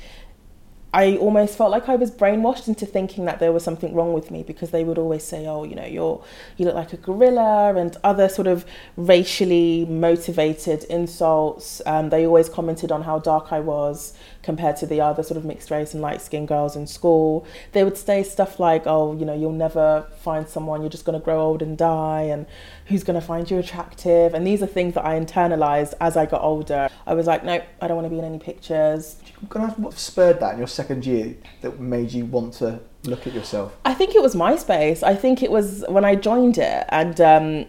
I 0.95 1.17
almost 1.17 1.59
felt 1.59 1.73
like 1.73 1.89
I 1.89 1.97
was 1.97 2.13
brainwashed 2.13 2.69
into 2.69 2.87
thinking 2.87 3.25
that 3.25 3.41
there 3.41 3.51
was 3.51 3.65
something 3.65 3.93
wrong 3.95 4.13
with 4.13 4.31
me 4.31 4.45
because 4.45 4.71
they 4.71 4.85
would 4.85 4.97
always 4.97 5.25
say, 5.25 5.45
"Oh, 5.45 5.65
you 5.65 5.75
know, 5.75 5.85
you're 5.85 6.23
you 6.57 6.65
look 6.67 6.77
like 6.77 6.93
a 6.93 6.97
gorilla," 6.97 7.75
and 7.75 7.97
other 8.05 8.29
sort 8.29 8.47
of 8.47 8.65
racially 8.97 9.87
motivated 9.87 10.85
insults. 10.85 11.83
Um, 11.85 12.11
they 12.11 12.25
always 12.25 12.49
commented 12.49 12.93
on 12.93 13.03
how 13.03 13.19
dark 13.19 13.53
I 13.53 13.59
was 13.59 14.15
compared 14.45 14.77
to 14.77 14.87
the 14.87 15.01
other 15.01 15.25
sort 15.25 15.37
of 15.37 15.45
mixed 15.45 15.69
race 15.73 15.95
and 15.95 16.01
light 16.01 16.23
skinned 16.23 16.47
girls 16.47 16.77
in 16.77 16.87
school. 16.87 17.45
They 17.73 17.83
would 17.83 17.97
say 17.97 18.23
stuff 18.23 18.61
like, 18.61 18.85
"Oh, 18.87 19.17
you 19.17 19.25
know, 19.25 19.35
you'll 19.35 19.51
never 19.67 20.07
find 20.21 20.49
someone. 20.49 20.81
You're 20.81 20.91
just 20.91 21.05
going 21.05 21.19
to 21.19 21.25
grow 21.25 21.41
old 21.41 21.61
and 21.61 21.77
die," 21.77 22.23
and 22.23 22.47
"Who's 22.87 23.03
going 23.03 23.19
to 23.21 23.27
find 23.27 23.51
you 23.51 23.59
attractive?" 23.59 24.33
And 24.33 24.47
these 24.47 24.63
are 24.63 24.69
things 24.69 24.95
that 24.95 25.05
I 25.05 25.19
internalized 25.19 25.95
as 26.01 26.17
I 26.17 26.27
got 26.27 26.43
older. 26.43 26.89
I 27.05 27.15
was 27.15 27.27
like, 27.27 27.45
"Nope, 27.45 27.65
I 27.83 27.89
don't 27.89 27.97
want 27.97 28.07
to 28.07 28.11
be 28.11 28.21
in 28.21 28.25
any 28.25 28.39
pictures." 28.39 29.17
I 29.53 29.65
ask 29.65 29.79
what 29.79 29.95
spurred 29.95 30.41
that 30.41 30.53
in 30.53 30.59
your 30.59 30.69
second 30.69 31.05
year 31.07 31.37
that 31.63 31.81
made 31.81 32.13
you 32.13 32.25
want 32.27 32.55
to 32.55 32.81
look 33.05 33.27
at 33.27 33.35
yourself? 33.35 33.77
I 33.85 33.95
think 33.95 34.15
it 34.15 34.23
was 34.23 34.35
MySpace. 34.35 35.03
I 35.03 35.15
think 35.15 35.43
it 35.43 35.51
was 35.51 35.85
when 35.89 36.05
I 36.05 36.15
joined 36.15 36.59
it, 36.59 36.85
and 36.89 37.21
um, 37.21 37.67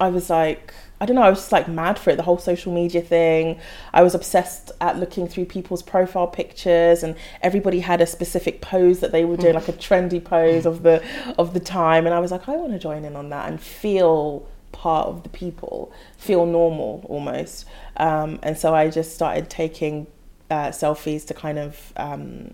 I 0.00 0.08
was 0.08 0.30
like, 0.30 0.72
I 1.00 1.06
don't 1.06 1.16
know, 1.16 1.22
I 1.22 1.30
was 1.30 1.40
just 1.40 1.52
like 1.52 1.66
mad 1.66 1.98
for 1.98 2.10
it, 2.10 2.16
the 2.16 2.22
whole 2.22 2.38
social 2.38 2.72
media 2.72 3.02
thing. 3.02 3.58
I 3.92 4.02
was 4.02 4.14
obsessed 4.14 4.70
at 4.80 4.98
looking 4.98 5.26
through 5.26 5.46
people's 5.46 5.82
profile 5.82 6.28
pictures, 6.28 7.02
and 7.02 7.16
everybody 7.40 7.80
had 7.80 8.00
a 8.00 8.06
specific 8.06 8.60
pose 8.60 9.00
that 9.00 9.12
they 9.12 9.24
were 9.24 9.36
doing, 9.36 9.54
like 9.54 9.68
a 9.68 9.72
trendy 9.72 10.22
pose 10.22 10.66
of 10.66 10.82
the 10.82 11.02
of 11.38 11.54
the 11.54 11.60
time. 11.60 12.06
And 12.06 12.14
I 12.14 12.20
was 12.20 12.30
like, 12.30 12.48
I 12.48 12.56
want 12.56 12.72
to 12.72 12.78
join 12.78 13.04
in 13.04 13.16
on 13.16 13.30
that 13.30 13.48
and 13.48 13.60
feel 13.60 14.48
part 14.72 15.08
of 15.08 15.22
the 15.22 15.28
people, 15.28 15.92
feel 16.16 16.46
normal 16.46 17.04
almost. 17.08 17.66
Um, 17.96 18.38
and 18.42 18.56
so 18.56 18.74
I 18.74 18.88
just 18.88 19.14
started 19.14 19.50
taking 19.50 20.06
uh, 20.52 20.68
selfies 20.68 21.26
to 21.26 21.32
kind 21.32 21.58
of 21.58 21.92
um, 21.96 22.52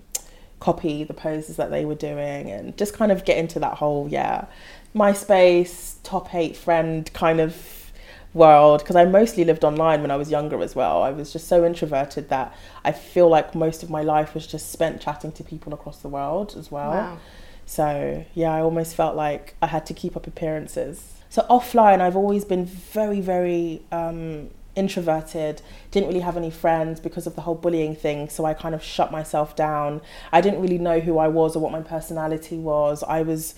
copy 0.61 1.03
the 1.03 1.15
poses 1.15 1.57
that 1.57 1.71
they 1.71 1.85
were 1.85 1.97
doing 1.97 2.49
and 2.49 2.77
just 2.79 2.95
kind 2.95 3.11
of 3.11 3.25
get 3.25 3.37
into 3.37 3.59
that 3.59 3.75
whole 3.75 4.09
yeah 4.09 4.47
MySpace 4.95 5.97
top 6.05 6.33
eight 6.33 6.57
friend 6.57 7.13
kind 7.13 7.41
of 7.41 7.91
world 8.35 8.81
because 8.81 8.95
I 8.95 9.05
mostly 9.05 9.45
lived 9.45 9.65
online 9.65 10.01
when 10.01 10.13
I 10.13 10.17
was 10.17 10.31
younger 10.31 10.63
as 10.63 10.77
well. 10.77 11.03
I 11.03 11.11
was 11.11 11.33
just 11.33 11.49
so 11.49 11.65
introverted 11.65 12.29
that 12.29 12.57
I 12.85 12.93
feel 12.93 13.29
like 13.29 13.55
most 13.55 13.83
of 13.83 13.91
my 13.91 14.03
life 14.03 14.33
was 14.33 14.47
just 14.47 14.71
spent 14.71 15.01
chatting 15.01 15.33
to 15.33 15.43
people 15.43 15.75
across 15.75 15.99
the 15.99 16.09
world 16.09 16.55
as 16.57 16.71
well. 16.71 16.93
Wow. 16.93 17.19
So 17.67 18.25
yeah, 18.35 18.55
I 18.55 18.61
almost 18.61 18.95
felt 18.95 19.17
like 19.17 19.57
I 19.61 19.67
had 19.67 19.87
to 19.87 19.95
keep 19.95 20.17
up 20.17 20.27
appearances. 20.29 21.15
So 21.31 21.45
offline, 21.51 22.01
I've 22.01 22.17
always 22.17 22.45
been 22.45 22.65
very, 22.65 23.21
very 23.21 23.83
um, 23.91 24.51
introverted, 24.79 25.61
didn't 25.91 26.09
really 26.09 26.21
have 26.21 26.37
any 26.37 26.51
friends 26.51 27.01
because 27.01 27.27
of 27.27 27.35
the 27.35 27.43
whole 27.43 27.55
bullying 27.55 27.95
thing. 27.95 28.29
So 28.29 28.45
I 28.45 28.55
kind 28.55 28.75
of 28.75 28.83
shut 28.83 29.11
myself 29.11 29.57
down. 29.57 30.01
I 30.33 30.41
didn't 30.41 30.63
really 30.63 30.79
know 30.79 31.01
who 31.01 31.19
I 31.19 31.29
was 31.29 31.57
or 31.57 31.59
what 31.61 31.73
my 31.73 31.83
personality 31.83 32.57
was. 32.57 33.03
I 33.03 33.23
was 33.23 33.55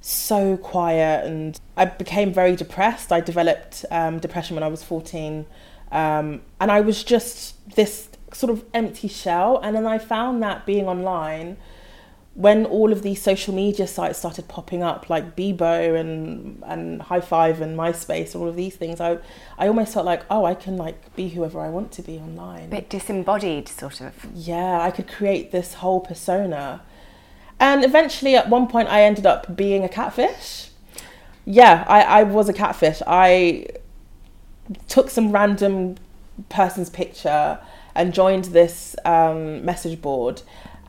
so 0.00 0.56
quiet 0.56 1.24
and 1.26 1.60
I 1.76 1.84
became 1.84 2.32
very 2.32 2.56
depressed. 2.56 3.12
I 3.12 3.20
developed 3.20 3.84
um, 3.90 4.18
depression 4.18 4.56
when 4.56 4.62
I 4.64 4.68
was 4.68 4.82
14. 4.82 5.46
Um, 5.92 6.40
and 6.58 6.72
I 6.72 6.80
was 6.80 7.04
just 7.04 7.74
this 7.76 8.08
sort 8.32 8.50
of 8.50 8.64
empty 8.74 9.08
shell. 9.08 9.60
And 9.62 9.76
then 9.76 9.86
I 9.86 9.98
found 9.98 10.42
that 10.42 10.66
being 10.66 10.88
online, 10.88 11.58
when 12.34 12.64
all 12.64 12.92
of 12.92 13.02
these 13.02 13.20
social 13.20 13.54
media 13.54 13.86
sites 13.86 14.18
started 14.18 14.48
popping 14.48 14.82
up, 14.82 15.10
like 15.10 15.36
Bebo 15.36 15.98
and 15.98 16.62
and 16.66 17.00
Hi5 17.02 17.60
and 17.60 17.76
MySpace, 17.76 18.32
and 18.32 18.36
all 18.36 18.48
of 18.48 18.56
these 18.56 18.74
things, 18.74 19.00
I 19.00 19.18
I 19.58 19.68
almost 19.68 19.92
felt 19.92 20.06
like, 20.06 20.24
oh, 20.30 20.44
I 20.44 20.54
can 20.54 20.76
like 20.76 21.14
be 21.14 21.28
whoever 21.28 21.60
I 21.60 21.68
want 21.68 21.92
to 21.92 22.02
be 22.02 22.16
online. 22.16 22.64
A 22.64 22.68
bit 22.68 22.88
disembodied, 22.88 23.68
sort 23.68 24.00
of. 24.00 24.14
Yeah, 24.34 24.80
I 24.80 24.90
could 24.90 25.08
create 25.08 25.52
this 25.52 25.74
whole 25.74 26.00
persona, 26.00 26.82
and 27.60 27.84
eventually, 27.84 28.34
at 28.34 28.48
one 28.48 28.66
point, 28.66 28.88
I 28.88 29.02
ended 29.02 29.26
up 29.26 29.54
being 29.54 29.84
a 29.84 29.88
catfish. 29.88 30.70
Yeah, 31.44 31.84
I 31.86 32.02
I 32.02 32.22
was 32.22 32.48
a 32.48 32.54
catfish. 32.54 33.02
I 33.06 33.66
took 34.88 35.10
some 35.10 35.32
random 35.32 35.96
person's 36.48 36.88
picture 36.88 37.58
and 37.94 38.14
joined 38.14 38.44
this 38.46 38.96
um, 39.04 39.62
message 39.64 40.00
board 40.00 40.40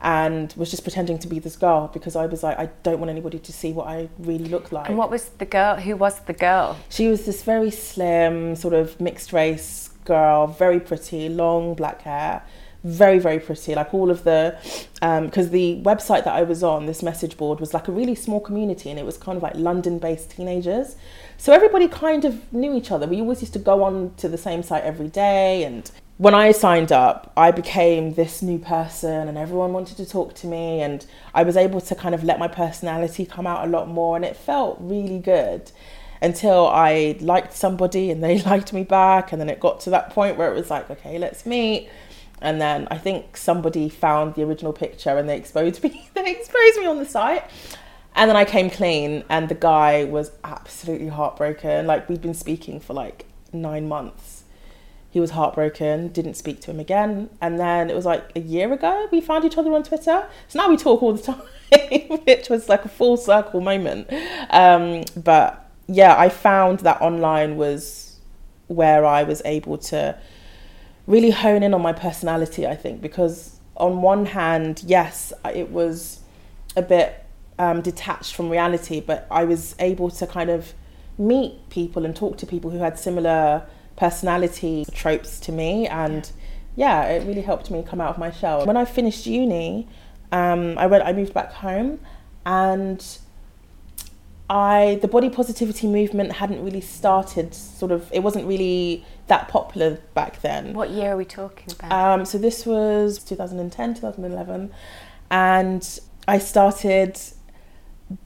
and 0.04 0.52
was 0.58 0.70
just 0.70 0.82
pretending 0.82 1.18
to 1.18 1.26
be 1.26 1.38
this 1.38 1.56
girl 1.56 1.88
because 1.88 2.14
I 2.14 2.26
was 2.26 2.42
like, 2.42 2.58
I 2.58 2.66
don't 2.82 2.98
want 3.00 3.10
anybody 3.10 3.38
to 3.38 3.52
see 3.52 3.72
what 3.72 3.88
I 3.88 4.10
really 4.18 4.44
look 4.44 4.70
like. 4.70 4.90
And 4.90 4.98
what 4.98 5.10
was 5.10 5.30
the 5.38 5.46
girl? 5.46 5.76
Who 5.76 5.96
was 5.96 6.20
the 6.20 6.34
girl? 6.34 6.78
She 6.90 7.08
was 7.08 7.24
this 7.24 7.42
very 7.42 7.70
slim, 7.70 8.54
sort 8.54 8.74
of 8.74 9.00
mixed 9.00 9.32
race 9.32 9.88
girl, 10.04 10.46
very 10.46 10.78
pretty, 10.78 11.30
long 11.30 11.72
black 11.74 12.02
hair, 12.02 12.42
very 12.84 13.18
very 13.18 13.40
pretty. 13.40 13.74
Like 13.74 13.94
all 13.94 14.10
of 14.10 14.24
the, 14.24 14.58
because 15.00 15.46
um, 15.46 15.52
the 15.52 15.80
website 15.82 16.24
that 16.24 16.34
I 16.34 16.42
was 16.42 16.62
on, 16.62 16.84
this 16.84 17.02
message 17.02 17.38
board 17.38 17.58
was 17.58 17.72
like 17.72 17.88
a 17.88 17.92
really 17.92 18.14
small 18.14 18.40
community, 18.40 18.90
and 18.90 18.98
it 18.98 19.06
was 19.06 19.16
kind 19.16 19.38
of 19.38 19.42
like 19.42 19.54
London-based 19.54 20.32
teenagers. 20.32 20.96
So 21.38 21.54
everybody 21.54 21.88
kind 21.88 22.26
of 22.26 22.52
knew 22.52 22.76
each 22.76 22.90
other. 22.90 23.06
We 23.06 23.22
always 23.22 23.40
used 23.40 23.54
to 23.54 23.58
go 23.58 23.82
on 23.82 24.12
to 24.18 24.28
the 24.28 24.36
same 24.36 24.62
site 24.62 24.84
every 24.84 25.08
day, 25.08 25.64
and 25.64 25.90
when 26.16 26.34
I 26.34 26.52
signed 26.52 26.92
up, 26.92 27.32
I 27.36 27.50
became 27.50 28.14
this 28.14 28.40
new 28.40 28.58
person 28.58 29.28
and 29.28 29.36
everyone 29.36 29.72
wanted 29.72 29.96
to 29.96 30.06
talk 30.06 30.34
to 30.36 30.46
me 30.46 30.80
and 30.80 31.04
I 31.34 31.42
was 31.42 31.56
able 31.56 31.80
to 31.80 31.94
kind 31.94 32.14
of 32.14 32.22
let 32.22 32.38
my 32.38 32.46
personality 32.46 33.26
come 33.26 33.46
out 33.46 33.66
a 33.66 33.70
lot 33.70 33.88
more 33.88 34.14
and 34.14 34.24
it 34.24 34.36
felt 34.36 34.76
really 34.80 35.18
good 35.18 35.72
until 36.22 36.68
I 36.68 37.16
liked 37.20 37.52
somebody 37.52 38.12
and 38.12 38.22
they 38.22 38.38
liked 38.42 38.72
me 38.72 38.84
back 38.84 39.32
and 39.32 39.40
then 39.40 39.48
it 39.48 39.58
got 39.58 39.80
to 39.80 39.90
that 39.90 40.10
point 40.10 40.36
where 40.36 40.52
it 40.52 40.54
was 40.54 40.70
like, 40.70 40.88
okay, 40.88 41.18
let's 41.18 41.44
meet. 41.44 41.90
And 42.40 42.60
then 42.60 42.86
I 42.92 42.98
think 42.98 43.36
somebody 43.36 43.88
found 43.88 44.34
the 44.34 44.44
original 44.44 44.72
picture 44.72 45.18
and 45.18 45.28
they 45.28 45.36
exposed 45.36 45.82
me 45.82 46.08
they 46.14 46.30
exposed 46.30 46.78
me 46.78 46.86
on 46.86 46.98
the 46.98 47.06
site. 47.06 47.42
And 48.14 48.30
then 48.30 48.36
I 48.36 48.44
came 48.44 48.70
clean 48.70 49.24
and 49.28 49.48
the 49.48 49.56
guy 49.56 50.04
was 50.04 50.30
absolutely 50.44 51.08
heartbroken. 51.08 51.88
Like 51.88 52.08
we'd 52.08 52.22
been 52.22 52.34
speaking 52.34 52.78
for 52.78 52.94
like 52.94 53.26
nine 53.52 53.88
months 53.88 54.43
he 55.14 55.20
was 55.20 55.30
heartbroken, 55.30 56.08
didn't 56.08 56.34
speak 56.34 56.60
to 56.62 56.72
him 56.72 56.80
again. 56.80 57.30
And 57.40 57.60
then 57.60 57.88
it 57.88 57.94
was 57.94 58.04
like 58.04 58.32
a 58.34 58.40
year 58.40 58.72
ago, 58.72 59.06
we 59.12 59.20
found 59.20 59.44
each 59.44 59.56
other 59.56 59.72
on 59.72 59.84
Twitter. 59.84 60.26
So 60.48 60.58
now 60.58 60.68
we 60.68 60.76
talk 60.76 61.04
all 61.04 61.12
the 61.12 61.22
time, 61.32 62.18
which 62.24 62.48
was 62.48 62.68
like 62.68 62.84
a 62.84 62.88
full 62.88 63.16
circle 63.16 63.60
moment. 63.60 64.08
Um, 64.50 65.04
but 65.16 65.70
yeah, 65.86 66.18
I 66.18 66.28
found 66.28 66.80
that 66.80 67.00
online 67.00 67.54
was 67.54 68.16
where 68.66 69.06
I 69.06 69.22
was 69.22 69.40
able 69.44 69.78
to 69.78 70.18
really 71.06 71.30
hone 71.30 71.62
in 71.62 71.74
on 71.74 71.80
my 71.80 71.92
personality, 71.92 72.66
I 72.66 72.74
think, 72.74 73.00
because 73.00 73.60
on 73.76 74.02
one 74.02 74.26
hand, 74.26 74.82
yes, 74.84 75.32
it 75.54 75.70
was 75.70 76.22
a 76.76 76.82
bit 76.82 77.24
um, 77.60 77.82
detached 77.82 78.34
from 78.34 78.50
reality, 78.50 79.00
but 79.00 79.28
I 79.30 79.44
was 79.44 79.76
able 79.78 80.10
to 80.10 80.26
kind 80.26 80.50
of 80.50 80.74
meet 81.16 81.70
people 81.70 82.04
and 82.04 82.16
talk 82.16 82.36
to 82.38 82.46
people 82.46 82.72
who 82.72 82.78
had 82.78 82.98
similar 82.98 83.64
personality 83.96 84.86
tropes 84.92 85.38
to 85.40 85.52
me 85.52 85.86
and 85.86 86.30
yeah. 86.76 87.04
yeah, 87.04 87.12
it 87.12 87.26
really 87.26 87.42
helped 87.42 87.70
me 87.70 87.82
come 87.82 88.00
out 88.00 88.10
of 88.10 88.18
my 88.18 88.30
shell. 88.30 88.66
When 88.66 88.76
I 88.76 88.84
finished 88.84 89.26
uni, 89.26 89.88
um, 90.32 90.76
I 90.78 90.86
went 90.86 91.04
I 91.04 91.12
moved 91.12 91.32
back 91.32 91.52
home 91.52 92.00
and 92.44 93.04
I 94.50 94.98
the 95.00 95.08
body 95.08 95.30
positivity 95.30 95.86
movement 95.86 96.32
hadn't 96.32 96.62
really 96.62 96.80
started 96.80 97.54
sort 97.54 97.92
of 97.92 98.10
it 98.12 98.22
wasn't 98.22 98.46
really 98.46 99.04
that 99.28 99.48
popular 99.48 99.98
back 100.12 100.42
then. 100.42 100.74
What 100.74 100.90
year 100.90 101.12
are 101.12 101.16
we 101.16 101.24
talking 101.24 101.72
about? 101.78 101.92
Um, 101.92 102.24
so 102.24 102.36
this 102.36 102.66
was 102.66 103.18
2010, 103.18 103.94
2011 103.94 104.72
and 105.30 106.00
I 106.28 106.38
started 106.38 107.18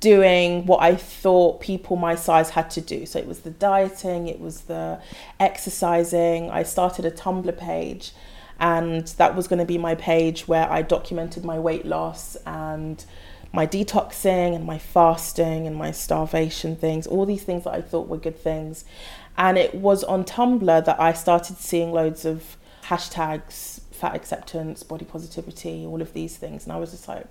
doing 0.00 0.66
what 0.66 0.82
I 0.82 0.97
thought 0.97 1.61
people 1.61 1.97
my 1.97 2.14
size 2.14 2.50
had 2.50 2.70
to 2.70 2.80
do. 2.80 3.06
So 3.06 3.18
it 3.18 3.26
was 3.26 3.40
the 3.40 3.50
dieting, 3.50 4.28
it 4.28 4.40
was 4.40 4.62
the 4.62 5.00
exercising. 5.38 6.50
I 6.50 6.62
started 6.62 7.04
a 7.04 7.11
Tumblr 7.11 7.56
page, 7.58 8.12
and 8.58 9.06
that 9.18 9.37
was 9.37 9.47
going 9.47 9.61
to 9.61 9.64
be 9.64 9.78
my 9.78 9.94
page 9.94 10.49
where 10.49 10.70
I 10.70 10.82
documented 10.82 11.44
my 11.44 11.58
weight 11.58 11.87
loss 11.87 12.37
and 12.44 13.04
my 13.52 13.66
detoxing 13.66 14.54
and 14.54 14.64
my 14.64 14.78
fasting 14.78 15.66
and 15.66 15.76
my 15.76 15.90
starvation 15.90 16.76
things, 16.76 17.06
all 17.06 17.25
these 17.25 17.44
things 17.44 17.64
that 17.64 17.73
I 17.73 17.80
thought 17.80 18.08
were 18.08 18.18
good 18.18 18.38
things. 18.38 18.85
And 19.37 19.56
it 19.56 19.75
was 19.75 20.04
on 20.04 20.25
Tumblr 20.25 20.85
that 20.85 21.00
I 21.00 21.12
started 21.12 21.56
seeing 21.56 21.92
loads 21.92 22.25
of 22.25 22.56
hashtags, 22.85 23.80
fat 23.92 24.14
acceptance, 24.14 24.82
body 24.82 25.04
positivity, 25.04 25.87
all 25.87 26.02
of 26.02 26.12
these 26.12 26.37
things. 26.37 26.64
And 26.64 26.73
I 26.73 26.76
was 26.76 26.90
just 26.90 27.08
like, 27.08 27.26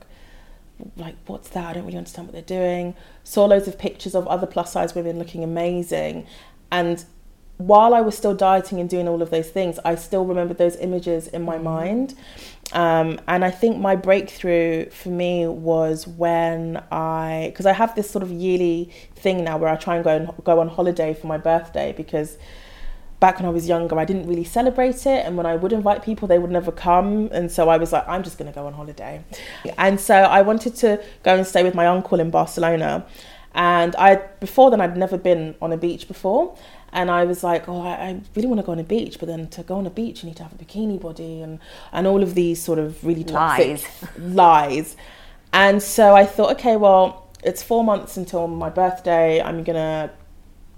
like 0.96 1.16
what's 1.26 1.50
that? 1.50 1.66
I 1.66 1.74
don't 1.74 1.86
really 1.86 1.98
understand 1.98 2.28
what 2.28 2.34
they're 2.34 2.60
doing. 2.60 2.96
Saw 3.24 3.46
loads 3.46 3.68
of 3.68 3.78
pictures 3.78 4.16
of 4.16 4.28
other 4.28 4.48
plus 4.48 4.72
size 4.72 4.96
women 4.96 5.20
looking 5.20 5.44
amazing. 5.44 6.28
And 6.72 7.04
while 7.58 7.94
i 7.94 8.02
was 8.02 8.16
still 8.16 8.36
dieting 8.36 8.80
and 8.80 8.90
doing 8.90 9.08
all 9.08 9.22
of 9.22 9.32
those 9.32 9.50
things 9.50 9.80
i 9.84 9.96
still 9.96 10.26
remembered 10.26 10.58
those 10.58 10.76
images 10.78 11.28
in 11.28 11.42
my 11.42 11.56
mm-hmm. 11.56 11.64
mind. 11.64 12.16
Um, 12.74 13.20
and 13.28 13.44
i 13.44 13.50
think 13.50 13.78
my 13.78 13.96
breakthrough 13.96 14.90
for 14.90 15.10
me 15.10 15.48
was 15.48 16.06
when 16.06 16.84
i 16.92 17.48
because 17.52 17.66
i 17.66 17.74
have 17.74 17.96
this 17.96 18.10
sort 18.10 18.24
of 18.24 18.32
yearly 18.32 18.92
thing 19.16 19.44
now 19.44 19.58
where 19.58 19.70
i 19.70 19.76
try 19.76 19.96
and 19.96 20.04
go 20.04 20.16
and 20.16 20.44
go 20.44 20.60
on 20.60 20.68
holiday 20.68 21.14
for 21.14 21.28
my 21.28 21.38
birthday 21.38 21.94
because 21.96 22.38
back 23.20 23.40
when 23.40 23.46
I 23.46 23.50
was 23.50 23.68
younger, 23.68 23.98
I 23.98 24.06
didn't 24.06 24.28
really 24.28 24.44
celebrate 24.44 25.06
it. 25.06 25.26
And 25.26 25.38
when 25.38 25.46
I 25.46 25.56
would 25.56 25.74
invite 25.74 26.04
people, 26.04 26.28
they 26.28 26.38
would 26.38 26.52
never 26.52 26.72
come. 26.72 27.30
And 27.32 27.52
so 27.52 27.70
I 27.70 27.78
was 27.78 27.92
like, 27.92 28.08
I'm 28.08 28.24
just 28.24 28.38
going 28.38 28.52
to 28.52 28.56
go 28.56 28.68
on 28.68 28.74
holiday. 28.74 29.24
And 29.78 30.00
so 30.00 30.16
I 30.16 30.42
wanted 30.42 30.76
to 30.78 31.04
go 31.24 31.36
and 31.36 31.46
stay 31.46 31.64
with 31.64 31.74
my 31.74 31.88
uncle 31.88 32.20
in 32.20 32.30
Barcelona. 32.30 33.06
And 33.54 33.96
I, 33.96 34.16
before 34.40 34.70
then, 34.70 34.82
I'd 34.82 34.98
never 34.98 35.18
been 35.18 35.56
on 35.62 35.74
a 35.74 35.78
beach 35.78 36.08
before. 36.08 36.56
And 36.94 37.10
I 37.12 37.26
was 37.26 37.44
like, 37.44 37.68
oh, 37.68 37.82
I, 37.82 38.22
really 38.36 38.48
want 38.48 38.60
to 38.60 38.66
go 38.66 38.72
on 38.72 38.80
a 38.80 38.84
beach, 38.84 39.20
but 39.20 39.28
then 39.28 39.48
to 39.50 39.64
go 39.64 39.76
on 39.76 39.86
a 39.88 39.90
beach, 39.90 40.24
you 40.24 40.30
need 40.30 40.38
to 40.38 40.44
have 40.44 40.54
a 40.54 40.56
bikini 40.56 41.00
body 41.00 41.42
and, 41.42 41.60
and 41.92 42.08
all 42.08 42.24
of 42.24 42.34
these 42.34 42.62
sort 42.62 42.80
of 42.80 43.04
really 43.04 43.24
toxic 43.24 43.68
Lies. 43.70 43.86
lies. 44.20 44.96
And 45.52 45.82
so 45.82 46.16
I 46.16 46.26
thought, 46.26 46.52
okay, 46.54 46.78
well, 46.78 47.28
it's 47.44 47.62
four 47.62 47.84
months 47.84 48.16
until 48.16 48.48
my 48.48 48.70
birthday. 48.70 49.42
I'm 49.42 49.64
going 49.64 49.76
to 49.76 50.12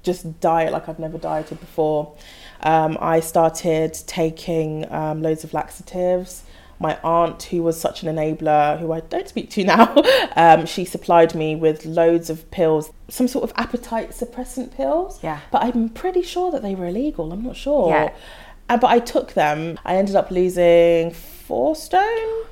just 0.09 0.39
diet 0.39 0.71
like 0.71 0.89
I've 0.89 0.99
never 0.99 1.17
dieted 1.17 1.59
before. 1.59 2.15
Um, 2.61 2.97
I 2.99 3.19
started 3.19 3.93
taking 4.07 4.91
um, 4.91 5.21
loads 5.21 5.43
of 5.43 5.53
laxatives. 5.53 6.43
My 6.79 6.97
aunt, 7.03 7.43
who 7.43 7.61
was 7.61 7.79
such 7.79 8.03
an 8.03 8.15
enabler, 8.15 8.79
who 8.79 8.91
I 8.91 9.01
don't 9.01 9.27
speak 9.27 9.49
to 9.51 9.63
now, 9.75 9.93
um, 10.35 10.65
she 10.65 10.85
supplied 10.85 11.35
me 11.35 11.55
with 11.55 11.85
loads 11.85 12.29
of 12.29 12.49
pills, 12.51 12.91
some 13.09 13.27
sort 13.27 13.43
of 13.43 13.51
appetite 13.55 14.11
suppressant 14.11 14.75
pills. 14.75 15.19
Yeah. 15.21 15.39
But 15.51 15.63
I'm 15.63 15.89
pretty 15.89 16.23
sure 16.23 16.51
that 16.51 16.61
they 16.61 16.75
were 16.75 16.87
illegal. 16.87 17.31
I'm 17.31 17.43
not 17.43 17.55
sure. 17.55 17.89
Yeah. 17.89 18.13
Uh, 18.69 18.77
but 18.77 18.87
I 18.87 18.99
took 18.99 19.33
them. 19.33 19.79
I 19.85 19.95
ended 19.95 20.15
up 20.15 20.31
losing 20.31 21.11
four 21.11 21.75
stone, 21.75 22.45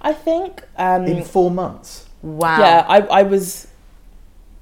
I 0.00 0.12
think. 0.12 0.62
Um, 0.76 1.06
In 1.06 1.24
four 1.24 1.50
months. 1.50 2.06
Wow. 2.22 2.58
yeah, 2.58 2.84
I, 2.86 2.98
I 3.20 3.22
was 3.22 3.66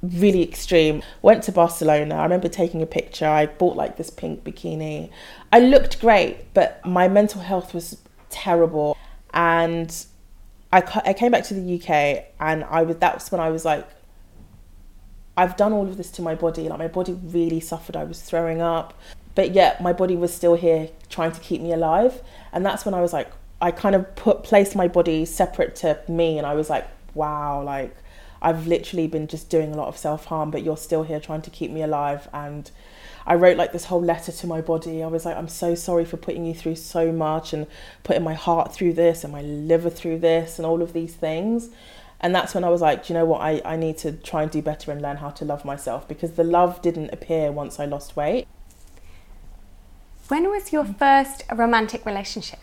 really 0.02 0.43
extreme. 0.43 1.02
Went 1.23 1.43
to 1.45 1.52
Barcelona. 1.52 2.17
I 2.17 2.23
remember 2.23 2.49
taking 2.49 2.83
a 2.83 2.87
picture. 2.87 3.26
I 3.26 3.47
bought 3.47 3.76
like 3.76 3.97
this 3.97 4.11
pink 4.11 4.45
bikini. 4.45 5.11
I 5.52 5.61
looked 5.61 6.00
great, 6.00 6.52
but 6.55 6.85
my 6.85 7.09
mental 7.09 7.40
health 7.40 7.75
was 7.75 7.99
terrible. 8.31 8.97
And 9.35 9.95
I, 10.73 10.83
I 11.05 11.12
came 11.12 11.33
back 11.33 11.45
to 11.45 11.55
the 11.55 11.75
UK 11.76 12.25
and 12.40 12.64
I 12.64 12.83
was 12.83 12.97
that's 12.97 13.31
when 13.31 13.40
I 13.40 13.50
was 13.50 13.64
like 13.64 13.88
I've 15.38 15.57
done 15.57 15.73
all 15.73 15.87
of 15.87 15.97
this 15.97 16.11
to 16.12 16.23
my 16.23 16.35
body. 16.35 16.69
Like 16.69 16.81
my 16.81 16.88
body 16.88 17.12
really 17.12 17.61
suffered. 17.61 17.95
I 17.95 18.02
was 18.02 18.21
throwing 18.21 18.61
up, 18.61 18.93
but 19.37 19.52
yet 19.52 19.81
my 19.81 19.93
body 19.93 20.17
was 20.17 20.35
still 20.35 20.57
here 20.57 20.88
trying 21.11 21.31
to 21.31 21.40
keep 21.40 21.62
me 21.62 21.73
alive. 21.73 22.21
And 22.52 22.67
that's 22.67 22.85
when 22.85 22.93
I 22.93 23.00
was 23.00 23.12
like, 23.12 23.31
I 23.61 23.71
kind 23.71 23.95
of 23.95 24.17
put 24.17 24.43
placed 24.43 24.75
my 24.75 24.88
body 24.88 25.25
separate 25.25 25.76
to 25.76 26.00
me, 26.09 26.38
and 26.38 26.47
I 26.47 26.55
was 26.55 26.69
like, 26.69 26.88
wow, 27.14 27.62
like 27.62 27.97
I've 28.40 28.66
literally 28.66 29.07
been 29.07 29.26
just 29.26 29.50
doing 29.50 29.73
a 29.73 29.76
lot 29.76 29.88
of 29.88 29.97
self 29.97 30.26
harm, 30.26 30.50
but 30.50 30.62
you're 30.62 30.76
still 30.76 31.02
here 31.02 31.21
trying 31.21 31.42
to 31.42 31.50
keep 31.50 31.71
me 31.71 31.83
alive. 31.83 32.28
And 32.33 32.71
I 33.26 33.35
wrote 33.35 33.57
like 33.57 33.73
this 33.73 33.87
whole 33.87 34.00
letter 34.02 34.33
to 34.33 34.47
my 34.47 34.61
body. 34.61 35.02
I 35.02 35.07
was 35.09 35.25
like, 35.25 35.37
I'm 35.37 35.49
so 35.49 35.75
sorry 35.75 36.04
for 36.04 36.16
putting 36.16 36.45
you 36.45 36.54
through 36.54 36.76
so 36.76 37.12
much 37.12 37.52
and 37.52 37.66
putting 38.04 38.23
my 38.23 38.35
heart 38.35 38.75
through 38.75 38.95
this 38.95 39.25
and 39.25 39.33
my 39.33 39.42
liver 39.42 39.90
through 39.90 40.21
this 40.21 40.59
and 40.59 40.66
all 40.66 40.83
of 40.83 40.92
these 40.92 41.14
things. 41.14 41.71
And 42.21 42.35
that's 42.35 42.52
when 42.54 42.64
I 42.64 42.68
was 42.68 42.80
like, 42.80 43.07
"Do 43.07 43.12
you 43.12 43.18
know 43.18 43.25
what? 43.25 43.42
I, 43.42 43.62
I 43.64 43.76
need 43.76 43.97
to 43.99 44.12
try 44.12 44.42
and 44.42 44.50
do 44.50 44.61
better 44.61 44.90
and 44.90 45.00
learn 45.00 45.18
how 45.18 45.30
to 45.30 45.45
love 45.45 45.64
myself 45.64 46.09
because 46.09 46.33
the 46.33 46.42
love 46.42 46.83
didn't 46.83 47.11
appear 47.12 47.52
once 47.52 47.78
I 47.78 47.85
lost 47.85 48.16
weight. 48.16 48.49
When 50.26 50.50
was 50.50 50.73
your 50.73 50.85
first 50.85 51.45
romantic 51.54 52.04
relationship? 52.04 52.59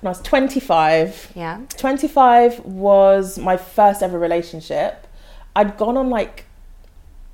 When 0.00 0.08
I 0.08 0.10
was 0.10 0.22
25, 0.22 1.32
Yeah. 1.34 1.62
25 1.76 2.60
was 2.60 3.38
my 3.38 3.56
first 3.56 4.02
ever 4.02 4.18
relationship. 4.18 5.03
I'd 5.56 5.76
gone 5.76 5.96
on 5.96 6.10
like 6.10 6.46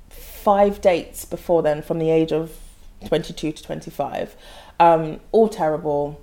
five 0.09 0.81
dates 0.81 1.25
before 1.25 1.61
then 1.61 1.81
from 1.81 1.99
the 1.99 2.09
age 2.09 2.31
of 2.31 2.57
22 3.07 3.51
to 3.51 3.63
25. 3.63 4.35
Um, 4.79 5.19
all 5.31 5.47
terrible. 5.47 6.19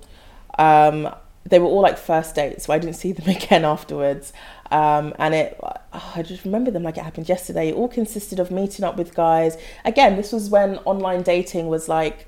Um, 0.57 1.13
they 1.45 1.59
were 1.59 1.65
all 1.65 1.81
like 1.81 1.97
first 1.97 2.35
dates, 2.35 2.65
so 2.65 2.73
I 2.73 2.79
didn't 2.79 2.95
see 2.95 3.11
them 3.11 3.27
again 3.35 3.65
afterwards. 3.65 4.33
Um, 4.71 5.13
and 5.17 5.33
it, 5.33 5.59
oh, 5.61 6.13
I 6.15 6.21
just 6.21 6.45
remember 6.45 6.69
them 6.71 6.83
like 6.83 6.97
it 6.97 7.03
happened 7.03 7.27
yesterday. 7.27 7.69
It 7.69 7.75
all 7.75 7.87
consisted 7.87 8.39
of 8.39 8.51
meeting 8.51 8.85
up 8.85 8.97
with 8.97 9.15
guys. 9.15 9.57
Again, 9.83 10.15
this 10.15 10.31
was 10.31 10.49
when 10.49 10.77
online 10.79 11.23
dating 11.23 11.67
was 11.67 11.89
like 11.89 12.27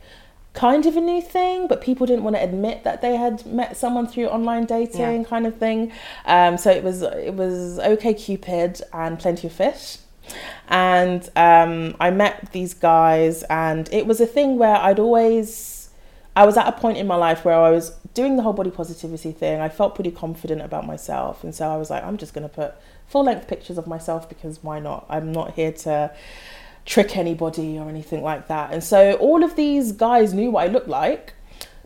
kind 0.54 0.86
of 0.86 0.98
a 0.98 1.02
new 1.02 1.22
thing, 1.22 1.68
but 1.68 1.82
people 1.82 2.06
didn't 2.06 2.24
want 2.24 2.36
to 2.36 2.44
admit 2.44 2.84
that 2.84 3.02
they 3.02 3.16
had 3.16 3.46
met 3.46 3.78
someone 3.78 4.06
through 4.08 4.26
online 4.28 4.66
dating, 4.66 5.22
Yeah. 5.22 5.24
kind 5.28 5.48
of 5.48 5.56
thing. 5.58 5.92
Um, 6.26 6.58
so 6.58 6.70
it 6.72 6.84
was 6.84 7.02
it 7.04 7.34
was 7.36 7.80
OK 7.80 8.14
Cupid 8.14 8.82
and 8.92 9.18
Plenty 9.18 9.48
of 9.48 9.54
Fish, 9.54 9.98
and 10.68 11.30
um, 11.36 11.96
I 12.00 12.10
met 12.12 12.52
these 12.52 12.74
guys, 12.74 13.44
and 13.44 13.88
it 13.94 14.06
was 14.06 14.20
a 14.22 14.26
thing 14.28 14.58
where 14.58 14.76
I'd 14.76 15.00
always. 15.00 15.90
I 16.34 16.46
was 16.46 16.56
at 16.56 16.66
a 16.66 16.72
point 16.72 16.98
in 16.98 17.08
my 17.08 17.16
life 17.18 17.44
where 17.44 17.56
I 17.56 17.72
was 17.72 17.90
doing 18.14 18.38
the 18.38 18.42
whole 18.44 18.54
body 18.54 18.72
positivity 18.72 19.34
thing. 19.34 19.60
I 19.60 19.68
felt 19.68 19.96
pretty 19.96 20.12
confident 20.12 20.62
about 20.62 20.88
myself, 20.88 21.44
and 21.44 21.54
so 21.54 21.68
I 21.70 21.76
was 21.76 21.90
like, 21.90 22.04
I'm 22.06 22.16
just 22.18 22.34
going 22.34 22.48
to 22.48 22.54
put 22.54 22.74
full 23.08 23.26
length 23.26 23.50
pictures 23.50 23.78
of 23.78 23.86
myself 23.86 24.30
because 24.30 24.64
why 24.64 24.80
not? 24.80 25.06
I'm 25.10 25.34
not 25.34 25.56
here 25.56 25.74
to 25.74 26.12
trick 26.86 27.16
anybody 27.18 27.78
or 27.78 27.90
anything 27.90 28.24
like 28.24 28.48
that. 28.48 28.72
And 28.74 28.84
so 28.84 29.14
all 29.14 29.44
of 29.44 29.56
these 29.56 29.92
guys 29.92 30.34
knew 30.34 30.52
what 30.52 30.64
I 30.64 30.68
looked 30.68 30.88
like. 30.88 31.34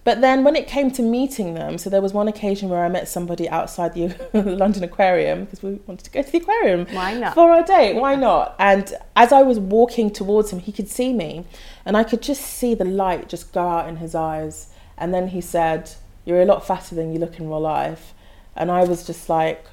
But 0.03 0.21
then 0.21 0.43
when 0.43 0.55
it 0.55 0.67
came 0.67 0.91
to 0.91 1.01
meeting 1.01 1.55
them, 1.55 1.79
so 1.79 1.89
there 1.89 2.01
was 2.01 2.13
one 2.13 2.27
occasion 2.27 2.69
where 2.69 2.85
I 2.85 2.89
met 2.89 3.07
somebody 3.07 3.49
outside 3.49 3.95
the 3.95 4.15
London 4.33 4.83
Aquarium 4.83 5.45
because 5.45 5.63
we 5.63 5.79
wanted 5.87 6.03
to 6.05 6.11
go 6.11 6.21
to 6.21 6.31
the 6.31 6.37
aquarium 6.37 6.85
Why 6.91 7.15
not? 7.15 7.33
for 7.33 7.49
our 7.49 7.63
date. 7.63 7.95
Why 7.95 8.13
not? 8.13 8.55
And 8.59 8.93
as 9.15 9.31
I 9.31 9.41
was 9.41 9.59
walking 9.59 10.11
towards 10.11 10.51
him, 10.51 10.59
he 10.59 10.71
could 10.71 10.89
see 10.89 11.11
me 11.11 11.45
and 11.85 11.97
I 11.97 12.03
could 12.03 12.21
just 12.21 12.41
see 12.41 12.75
the 12.75 12.85
light 12.85 13.29
just 13.29 13.51
go 13.51 13.67
out 13.67 13.89
in 13.89 13.95
his 13.97 14.13
eyes. 14.13 14.67
And 14.95 15.11
then 15.11 15.29
he 15.29 15.41
said, 15.41 15.91
You're 16.23 16.43
a 16.43 16.45
lot 16.45 16.67
fatter 16.67 16.93
than 16.93 17.11
you 17.11 17.17
look 17.17 17.39
in 17.39 17.49
real 17.49 17.59
life. 17.59 18.13
And 18.55 18.71
I 18.71 18.83
was 18.83 19.05
just 19.05 19.27
like, 19.27 19.65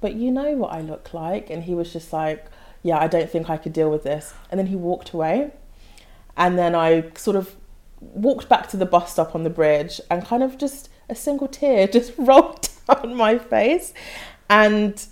but 0.00 0.12
you 0.14 0.30
know 0.30 0.52
what 0.52 0.72
I 0.72 0.82
look 0.82 1.14
like. 1.14 1.48
And 1.48 1.62
he 1.62 1.74
was 1.74 1.90
just 1.92 2.12
like, 2.12 2.44
yeah, 2.84 2.98
I 2.98 3.08
don't 3.08 3.28
think 3.30 3.48
I 3.48 3.56
could 3.56 3.72
deal 3.72 3.90
with 3.90 4.04
this. 4.04 4.34
And 4.50 4.60
then 4.60 4.66
he 4.66 4.76
walked 4.76 5.10
away. 5.12 5.50
And 6.36 6.58
then 6.58 6.74
I 6.74 7.10
sort 7.16 7.34
of 7.34 7.56
walked 7.98 8.48
back 8.48 8.68
to 8.68 8.76
the 8.76 8.84
bus 8.84 9.10
stop 9.10 9.34
on 9.34 9.42
the 9.42 9.50
bridge 9.50 10.00
and 10.10 10.22
kind 10.24 10.42
of 10.42 10.58
just 10.58 10.90
a 11.08 11.14
single 11.14 11.48
tear 11.48 11.86
just 11.98 12.12
rolled 12.18 12.68
down 12.86 13.16
my 13.16 13.38
face. 13.38 13.94
And 14.50 15.04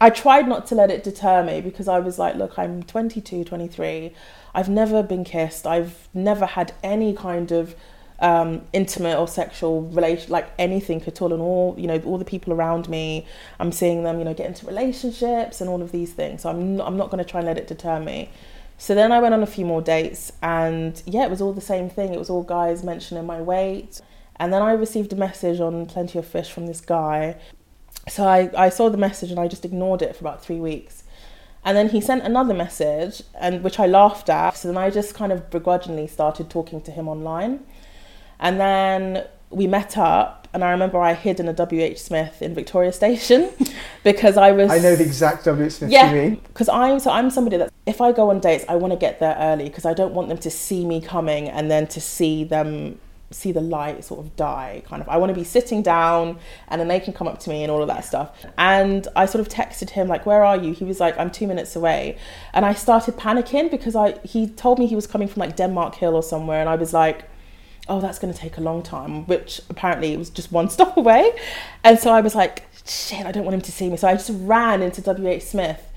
I 0.00 0.10
tried 0.10 0.48
not 0.48 0.66
to 0.66 0.74
let 0.74 0.90
it 0.90 1.04
deter 1.04 1.44
me 1.44 1.60
because 1.60 1.86
I 1.86 2.00
was 2.00 2.18
like, 2.18 2.34
look, 2.34 2.58
I'm 2.58 2.82
22, 2.82 3.44
23. 3.44 4.12
I've 4.52 4.68
never 4.68 5.00
been 5.04 5.22
kissed. 5.22 5.64
I've 5.64 6.08
never 6.12 6.44
had 6.44 6.72
any 6.82 7.14
kind 7.14 7.52
of 7.52 7.76
um, 8.22 8.62
intimate 8.72 9.18
or 9.18 9.28
sexual 9.28 9.82
relation, 9.82 10.30
like 10.30 10.48
anything 10.58 11.02
at 11.06 11.20
all. 11.20 11.32
And 11.32 11.42
all, 11.42 11.74
you 11.76 11.86
know, 11.86 12.00
all 12.06 12.16
the 12.16 12.24
people 12.24 12.54
around 12.54 12.88
me, 12.88 13.26
I'm 13.60 13.72
seeing 13.72 14.04
them, 14.04 14.18
you 14.18 14.24
know, 14.24 14.32
get 14.32 14.46
into 14.46 14.64
relationships 14.64 15.60
and 15.60 15.68
all 15.68 15.82
of 15.82 15.92
these 15.92 16.12
things. 16.12 16.42
So 16.42 16.48
I'm 16.48 16.76
not, 16.76 16.86
I'm 16.86 16.96
not 16.96 17.10
going 17.10 17.22
to 17.22 17.28
try 17.28 17.40
and 17.40 17.46
let 17.46 17.58
it 17.58 17.66
deter 17.66 18.00
me. 18.00 18.30
So 18.78 18.94
then 18.94 19.12
I 19.12 19.20
went 19.20 19.34
on 19.34 19.42
a 19.42 19.46
few 19.46 19.64
more 19.64 19.82
dates, 19.82 20.32
and 20.42 21.00
yeah, 21.06 21.24
it 21.24 21.30
was 21.30 21.40
all 21.40 21.52
the 21.52 21.60
same 21.60 21.88
thing. 21.90 22.14
It 22.14 22.18
was 22.18 22.30
all 22.30 22.42
guys 22.42 22.82
mentioning 22.82 23.26
my 23.26 23.40
weight. 23.40 24.00
And 24.36 24.52
then 24.52 24.62
I 24.62 24.72
received 24.72 25.12
a 25.12 25.16
message 25.16 25.60
on 25.60 25.86
Plenty 25.86 26.18
of 26.18 26.26
Fish 26.26 26.50
from 26.50 26.66
this 26.66 26.80
guy. 26.80 27.36
So 28.08 28.26
I, 28.26 28.50
I 28.56 28.68
saw 28.70 28.88
the 28.88 28.96
message 28.96 29.30
and 29.30 29.38
I 29.38 29.46
just 29.46 29.64
ignored 29.64 30.02
it 30.02 30.16
for 30.16 30.24
about 30.24 30.42
three 30.42 30.58
weeks. 30.58 31.04
And 31.64 31.76
then 31.76 31.90
he 31.90 32.00
sent 32.00 32.24
another 32.24 32.54
message, 32.54 33.22
and 33.38 33.62
which 33.62 33.78
I 33.78 33.86
laughed 33.86 34.28
at. 34.28 34.56
So 34.56 34.66
then 34.66 34.76
I 34.76 34.90
just 34.90 35.14
kind 35.14 35.30
of 35.30 35.48
begrudgingly 35.50 36.08
started 36.08 36.50
talking 36.50 36.80
to 36.82 36.90
him 36.90 37.06
online. 37.06 37.64
And 38.42 38.60
then 38.60 39.24
we 39.50 39.66
met 39.66 39.96
up, 39.96 40.48
and 40.52 40.62
I 40.64 40.72
remember 40.72 40.98
I 41.00 41.14
hid 41.14 41.40
in 41.40 41.48
a 41.48 41.52
WH 41.54 41.96
Smith 41.96 42.42
in 42.42 42.54
Victoria 42.54 42.92
Station 42.92 43.50
because 44.04 44.36
I 44.36 44.52
was. 44.52 44.70
I 44.70 44.78
know 44.78 44.96
the 44.96 45.04
exact 45.04 45.44
W. 45.46 45.70
Smith 45.70 45.90
you 45.90 45.96
Yeah, 45.96 46.12
mean. 46.12 46.34
because 46.48 46.68
I'm 46.68 46.98
so 46.98 47.10
I'm 47.10 47.30
somebody 47.30 47.56
that 47.56 47.72
if 47.86 48.00
I 48.00 48.12
go 48.12 48.30
on 48.30 48.40
dates, 48.40 48.64
I 48.68 48.74
want 48.76 48.92
to 48.92 48.98
get 48.98 49.20
there 49.20 49.36
early 49.38 49.64
because 49.64 49.86
I 49.86 49.94
don't 49.94 50.12
want 50.12 50.28
them 50.28 50.38
to 50.38 50.50
see 50.50 50.84
me 50.84 51.00
coming 51.00 51.48
and 51.48 51.70
then 51.70 51.86
to 51.86 52.00
see 52.00 52.44
them 52.44 52.98
see 53.30 53.50
the 53.52 53.60
light 53.62 54.04
sort 54.04 54.20
of 54.20 54.36
die 54.36 54.82
kind 54.86 55.00
of 55.00 55.08
i 55.08 55.16
want 55.16 55.30
to 55.30 55.34
be 55.34 55.42
sitting 55.42 55.80
down 55.80 56.38
and 56.68 56.78
then 56.78 56.88
they 56.88 57.00
can 57.00 57.14
come 57.14 57.26
up 57.26 57.38
to 57.38 57.48
me 57.48 57.62
and 57.62 57.72
all 57.72 57.80
of 57.80 57.88
that 57.88 58.04
stuff 58.04 58.44
and 58.58 59.08
i 59.16 59.24
sort 59.24 59.40
of 59.40 59.48
texted 59.50 59.88
him 59.88 60.06
like 60.06 60.26
where 60.26 60.44
are 60.44 60.56
you 60.58 60.74
he 60.74 60.84
was 60.84 61.00
like 61.00 61.16
i'm 61.18 61.30
two 61.30 61.46
minutes 61.46 61.74
away 61.74 62.14
and 62.52 62.66
i 62.66 62.74
started 62.74 63.16
panicking 63.16 63.70
because 63.70 63.96
i 63.96 64.12
he 64.22 64.46
told 64.46 64.78
me 64.78 64.86
he 64.86 64.94
was 64.94 65.06
coming 65.06 65.26
from 65.26 65.40
like 65.40 65.56
denmark 65.56 65.94
hill 65.94 66.14
or 66.14 66.22
somewhere 66.22 66.60
and 66.60 66.68
i 66.68 66.74
was 66.74 66.92
like 66.92 67.24
oh 67.88 68.00
that's 68.00 68.18
going 68.18 68.32
to 68.32 68.38
take 68.38 68.56
a 68.58 68.60
long 68.60 68.82
time 68.82 69.26
which 69.26 69.60
apparently 69.68 70.12
it 70.12 70.18
was 70.18 70.30
just 70.30 70.52
one 70.52 70.68
stop 70.76 70.96
away 70.96 71.32
and 71.84 71.98
so 71.98 72.12
i 72.12 72.20
was 72.20 72.34
like 72.34 72.68
shit 72.86 73.26
i 73.26 73.32
don't 73.32 73.44
want 73.44 73.54
him 73.54 73.60
to 73.60 73.72
see 73.72 73.88
me 73.88 73.96
so 73.96 74.08
i 74.08 74.14
just 74.14 74.30
ran 74.34 74.82
into 74.82 75.00
wh 75.00 75.42
smith 75.42 75.92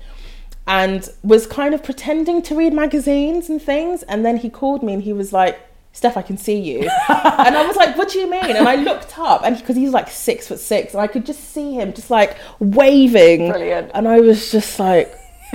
and 0.66 1.08
was 1.22 1.46
kind 1.46 1.74
of 1.74 1.82
pretending 1.82 2.42
to 2.42 2.54
read 2.54 2.72
magazines 2.72 3.48
and 3.48 3.62
things. 3.62 4.02
And 4.04 4.24
then 4.24 4.38
he 4.38 4.50
called 4.50 4.82
me 4.82 4.94
and 4.94 5.02
he 5.02 5.12
was 5.12 5.32
like, 5.32 5.60
Steph, 5.92 6.16
I 6.16 6.22
can 6.22 6.36
see 6.36 6.58
you. 6.58 6.80
and 7.08 7.56
I 7.56 7.64
was 7.66 7.76
like, 7.76 7.96
what 7.96 8.10
do 8.10 8.18
you 8.18 8.30
mean? 8.30 8.56
And 8.56 8.68
I 8.68 8.74
looked 8.76 9.18
up 9.18 9.42
and 9.44 9.56
because 9.56 9.76
he's 9.76 9.90
like 9.90 10.10
six 10.10 10.48
foot 10.48 10.58
six 10.58 10.92
and 10.92 11.00
I 11.00 11.06
could 11.06 11.24
just 11.24 11.52
see 11.52 11.74
him 11.74 11.92
just 11.92 12.10
like 12.10 12.36
waving. 12.58 13.50
Brilliant. 13.50 13.92
And 13.94 14.08
I 14.08 14.20
was 14.20 14.50
just 14.50 14.78
like, 14.78 15.14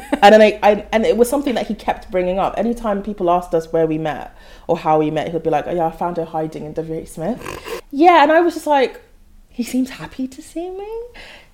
and 0.22 0.34
then 0.34 0.42
I, 0.42 0.60
I, 0.64 0.86
and 0.92 1.06
it 1.06 1.18
was 1.18 1.30
something 1.30 1.56
that 1.56 1.68
he 1.68 1.76
kept 1.76 2.12
bringing 2.12 2.40
up. 2.40 2.54
Anytime 2.58 3.04
people 3.04 3.30
asked 3.30 3.54
us 3.54 3.72
where 3.72 3.88
we 3.88 3.98
met 3.98 4.36
or 4.68 4.78
how 4.78 5.00
we 5.00 5.12
met, 5.12 5.32
he'd 5.32 5.44
be 5.44 5.50
like, 5.50 5.68
"Oh 5.68 5.74
yeah, 5.74 5.88
I 5.88 5.92
found 5.92 6.18
her 6.18 6.26
hiding 6.26 6.66
in 6.66 6.74
WH 6.74 7.08
Smith." 7.08 7.82
Yeah, 7.92 8.24
and 8.24 8.32
I 8.32 8.40
was 8.42 8.54
just 8.54 8.68
like, 8.68 9.02
he 9.50 9.64
seems 9.64 9.92
happy 9.92 10.28
to 10.28 10.42
see 10.42 10.70
me. 10.70 10.90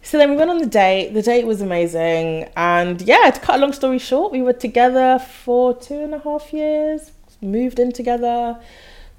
So 0.02 0.18
then 0.18 0.30
we 0.30 0.38
went 0.38 0.50
on 0.50 0.60
the 0.60 0.68
date. 0.68 1.14
The 1.14 1.22
date 1.22 1.46
was 1.46 1.62
amazing, 1.62 2.50
and 2.56 3.02
yeah, 3.02 3.30
to 3.32 3.40
cut 3.40 3.56
a 3.56 3.58
long 3.60 3.74
story 3.74 4.00
short, 4.00 4.32
we 4.32 4.42
were 4.42 4.54
together 4.54 5.20
for 5.20 5.74
two 5.78 5.96
and 5.96 6.14
a 6.14 6.20
half 6.20 6.54
years. 6.54 7.12
Moved 7.42 7.80
in 7.80 7.92
together. 7.92 8.60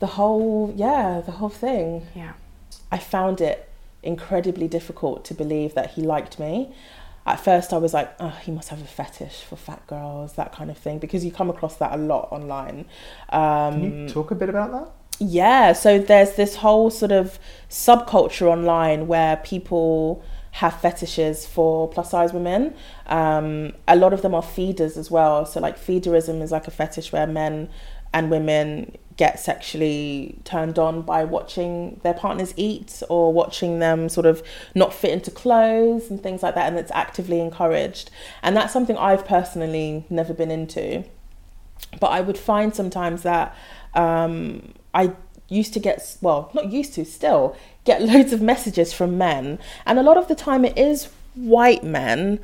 The 0.00 0.06
whole 0.06 0.72
yeah, 0.76 1.20
the 1.24 1.32
whole 1.32 1.48
thing. 1.48 2.06
Yeah. 2.14 2.32
I 2.90 2.98
found 2.98 3.40
it 3.40 3.68
incredibly 4.02 4.68
difficult 4.68 5.24
to 5.26 5.34
believe 5.34 5.74
that 5.74 5.90
he 5.90 6.02
liked 6.02 6.38
me. 6.38 6.72
At 7.28 7.40
first, 7.40 7.72
I 7.72 7.78
was 7.78 7.94
like, 7.94 8.12
oh, 8.20 8.36
he 8.42 8.50
must 8.52 8.68
have 8.70 8.80
a 8.80 8.86
fetish 8.86 9.42
for 9.42 9.56
fat 9.56 9.86
girls, 9.86 10.34
that 10.34 10.52
kind 10.52 10.70
of 10.70 10.78
thing, 10.78 10.98
because 10.98 11.24
you 11.24 11.30
come 11.32 11.50
across 11.50 11.76
that 11.76 11.92
a 11.92 11.96
lot 11.96 12.28
online. 12.32 12.86
Um, 13.30 13.72
Can 13.72 13.82
you 13.82 14.08
talk 14.08 14.30
a 14.30 14.34
bit 14.34 14.48
about 14.48 14.72
that? 14.72 14.92
yeah, 15.20 15.72
so 15.72 15.98
there's 15.98 16.36
this 16.36 16.56
whole 16.56 16.90
sort 16.90 17.10
of 17.10 17.38
subculture 17.68 18.46
online 18.46 19.08
where 19.08 19.36
people 19.38 20.22
have 20.52 20.80
fetishes 20.80 21.44
for 21.46 21.88
plus 21.88 22.10
size 22.10 22.32
women. 22.32 22.74
Um, 23.06 23.72
a 23.86 23.96
lot 23.96 24.12
of 24.12 24.22
them 24.22 24.34
are 24.34 24.42
feeders 24.42 24.96
as 24.96 25.10
well. 25.10 25.44
So, 25.44 25.60
like, 25.60 25.78
feederism 25.78 26.40
is 26.40 26.52
like 26.52 26.66
a 26.66 26.70
fetish 26.70 27.12
where 27.12 27.26
men 27.26 27.68
and 28.18 28.30
women 28.30 28.96
get 29.16 29.38
sexually 29.38 30.38
turned 30.44 30.78
on 30.78 31.02
by 31.02 31.24
watching 31.24 32.00
their 32.02 32.14
partners 32.14 32.52
eat 32.56 33.00
or 33.08 33.32
watching 33.32 33.78
them 33.78 34.08
sort 34.08 34.26
of 34.26 34.42
not 34.74 34.92
fit 34.92 35.12
into 35.12 35.30
clothes 35.30 36.10
and 36.10 36.20
things 36.20 36.42
like 36.42 36.56
that. 36.56 36.66
And 36.66 36.78
it's 36.78 36.90
actively 36.92 37.40
encouraged. 37.40 38.10
And 38.42 38.56
that's 38.56 38.72
something 38.72 38.96
I've 38.96 39.24
personally 39.24 40.04
never 40.10 40.34
been 40.34 40.50
into. 40.50 41.04
But 42.00 42.08
I 42.08 42.20
would 42.20 42.38
find 42.38 42.74
sometimes 42.74 43.22
that 43.22 43.56
um, 43.94 44.74
I 44.92 45.12
used 45.48 45.74
to 45.74 45.80
get, 45.80 46.16
well, 46.20 46.50
not 46.54 46.72
used 46.72 46.94
to, 46.94 47.04
still 47.04 47.56
get 47.84 48.02
loads 48.10 48.32
of 48.32 48.42
messages 48.42 48.92
from 48.92 49.16
men. 49.16 49.60
And 49.86 49.98
a 49.98 50.02
lot 50.02 50.16
of 50.16 50.26
the 50.26 50.34
time 50.34 50.64
it 50.64 50.76
is 50.76 51.08
white 51.34 51.84
men 51.84 52.40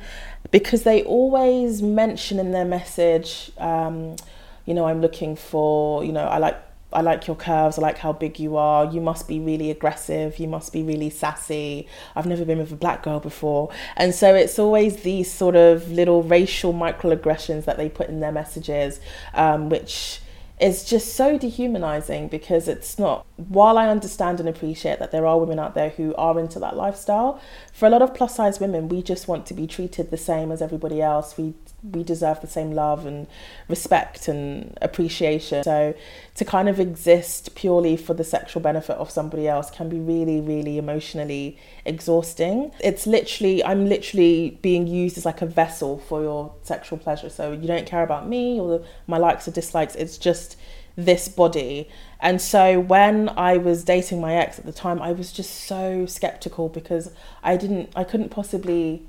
because 0.51 0.83
they 0.83 1.03
always 1.03 1.81
mention 1.81 2.39
in 2.39 2.51
their 2.51 2.65
message, 2.65 3.51
um, 3.57 4.15
you 4.65 4.73
know, 4.73 4.85
I'm 4.85 5.01
looking 5.01 5.35
for, 5.35 6.03
you 6.03 6.11
know, 6.11 6.25
I 6.25 6.37
like 6.37 6.57
I 6.93 7.01
like 7.01 7.27
your 7.27 7.35
curves. 7.35 7.77
I 7.77 7.81
like 7.81 7.97
how 7.97 8.13
big 8.13 8.39
you 8.39 8.55
are. 8.55 8.85
You 8.85 9.01
must 9.01 9.27
be 9.27 9.39
really 9.39 9.69
aggressive. 9.69 10.39
You 10.39 10.47
must 10.47 10.71
be 10.71 10.81
really 10.81 11.09
sassy. 11.09 11.87
I've 12.15 12.25
never 12.25 12.45
been 12.45 12.57
with 12.57 12.71
a 12.71 12.75
black 12.75 13.03
girl 13.03 13.19
before. 13.19 13.69
And 13.97 14.15
so 14.15 14.33
it's 14.33 14.57
always 14.57 14.97
these 14.97 15.29
sort 15.29 15.55
of 15.55 15.91
little 15.91 16.23
racial 16.23 16.73
microaggressions 16.73 17.65
that 17.65 17.77
they 17.77 17.89
put 17.89 18.07
in 18.07 18.21
their 18.21 18.31
messages, 18.31 19.01
um, 19.33 19.69
which 19.69 20.21
is 20.59 20.85
just 20.85 21.15
so 21.15 21.37
dehumanizing 21.37 22.29
because 22.29 22.69
it's 22.69 22.97
not 22.97 23.25
while 23.35 23.77
i 23.77 23.89
understand 23.89 24.39
and 24.39 24.47
appreciate 24.47 24.99
that 24.99 25.11
there 25.11 25.27
are 25.27 25.37
women 25.37 25.59
out 25.59 25.75
there 25.75 25.89
who 25.89 26.15
are 26.15 26.39
into 26.39 26.59
that 26.59 26.77
lifestyle 26.77 27.41
for 27.73 27.87
a 27.87 27.89
lot 27.89 28.01
of 28.01 28.13
plus 28.13 28.35
size 28.35 28.57
women 28.57 28.87
we 28.87 29.01
just 29.01 29.27
want 29.27 29.45
to 29.45 29.53
be 29.53 29.67
treated 29.67 30.09
the 30.11 30.17
same 30.17 30.53
as 30.53 30.61
everybody 30.61 31.01
else 31.01 31.37
we 31.37 31.53
we 31.91 32.03
deserve 32.03 32.41
the 32.41 32.47
same 32.47 32.71
love 32.71 33.05
and 33.05 33.27
respect 33.67 34.27
and 34.27 34.77
appreciation. 34.81 35.63
So 35.63 35.93
to 36.35 36.45
kind 36.45 36.67
of 36.67 36.79
exist 36.79 37.55
purely 37.55 37.97
for 37.97 38.13
the 38.13 38.23
sexual 38.23 38.61
benefit 38.61 38.97
of 38.97 39.09
somebody 39.09 39.47
else 39.47 39.69
can 39.69 39.89
be 39.89 39.99
really 39.99 40.41
really 40.41 40.77
emotionally 40.77 41.57
exhausting. 41.85 42.71
It's 42.79 43.07
literally 43.07 43.63
i'm 43.63 43.87
literally 43.87 44.57
being 44.61 44.87
used 44.87 45.17
as 45.17 45.25
like 45.25 45.41
a 45.41 45.45
vessel 45.45 45.99
for 45.99 46.21
your 46.21 46.53
sexual 46.63 46.97
pleasure. 46.97 47.29
So 47.29 47.51
you 47.51 47.67
don't 47.67 47.85
care 47.85 48.03
about 48.03 48.27
me 48.27 48.59
or 48.59 48.83
my 49.07 49.17
likes 49.17 49.47
or 49.47 49.51
dislikes. 49.51 49.95
It's 49.95 50.17
just 50.17 50.57
this 50.95 51.27
body. 51.27 51.89
And 52.21 52.41
so 52.41 52.79
when 52.79 53.29
i 53.37 53.57
was 53.57 53.83
dating 53.83 54.19
my 54.19 54.35
ex 54.35 54.57
at 54.57 54.65
the 54.65 54.71
time 54.71 55.01
i 55.01 55.11
was 55.11 55.31
just 55.31 55.65
so 55.65 56.05
skeptical 56.05 56.69
because 56.69 57.11
i 57.43 57.55
didn't 57.55 57.91
i 57.95 58.03
couldn't 58.03 58.29
possibly 58.29 59.03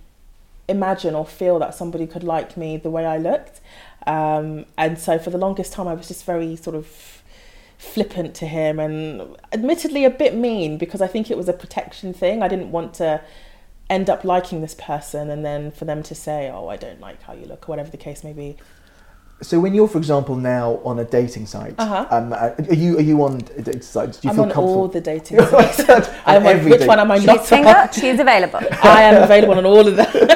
imagine 0.68 1.14
or 1.14 1.26
feel 1.26 1.58
that 1.58 1.74
somebody 1.74 2.06
could 2.06 2.24
like 2.24 2.56
me 2.56 2.76
the 2.76 2.90
way 2.90 3.04
i 3.06 3.16
looked 3.18 3.60
um, 4.06 4.64
and 4.78 4.98
so 4.98 5.18
for 5.18 5.30
the 5.30 5.38
longest 5.38 5.72
time 5.72 5.88
i 5.88 5.94
was 5.94 6.08
just 6.08 6.24
very 6.24 6.56
sort 6.56 6.76
of 6.76 7.22
flippant 7.78 8.34
to 8.34 8.46
him 8.46 8.78
and 8.80 9.36
admittedly 9.52 10.04
a 10.04 10.10
bit 10.10 10.34
mean 10.34 10.78
because 10.78 11.02
I 11.02 11.06
think 11.06 11.30
it 11.30 11.36
was 11.36 11.46
a 11.46 11.52
protection 11.52 12.14
thing. 12.14 12.42
I 12.42 12.48
didn't 12.48 12.70
want 12.70 12.94
to 12.94 13.20
end 13.90 14.08
up 14.08 14.24
liking 14.24 14.62
this 14.62 14.74
person 14.74 15.28
and 15.28 15.44
then 15.44 15.70
for 15.72 15.84
them 15.84 16.02
to 16.04 16.14
say, 16.14 16.50
"Oh, 16.50 16.68
I 16.68 16.76
don't 16.78 17.00
like 17.00 17.22
how 17.24 17.34
you 17.34 17.44
look," 17.44 17.68
or 17.68 17.72
whatever 17.72 17.90
the 17.90 17.98
case 17.98 18.24
may 18.24 18.32
be. 18.32 18.56
So 19.42 19.60
when 19.60 19.74
you're, 19.74 19.88
for 19.88 19.98
example, 19.98 20.36
now 20.36 20.80
on 20.86 20.98
a 20.98 21.04
dating 21.04 21.44
site, 21.44 21.74
Uh-huh. 21.76 22.06
um, 22.10 22.32
are 22.32 22.54
you 22.72 22.96
are 22.96 23.02
you 23.02 23.22
on 23.22 23.38
dating 23.40 23.82
sites? 23.82 24.20
Do 24.20 24.28
you 24.28 24.30
I'm 24.30 24.36
feel 24.36 24.44
on 24.46 24.50
comfortable? 24.52 24.78
all 24.80 24.88
the 24.88 25.00
dating 25.02 25.40
sites. 25.52 25.80
I'm 26.24 26.46
on, 26.46 26.56
every 26.56 26.70
which 26.70 26.80
date. 26.80 26.88
one 26.88 26.98
am 26.98 27.10
I 27.10 27.18
She's 27.18 27.26
not 27.26 27.44
single. 27.44 27.72
on? 27.74 27.92
She's 27.92 28.18
available. 28.18 28.60
I 28.82 29.02
am 29.02 29.22
available 29.22 29.58
on 29.58 29.66
all 29.66 29.86
of 29.86 29.96
them. 29.96 30.06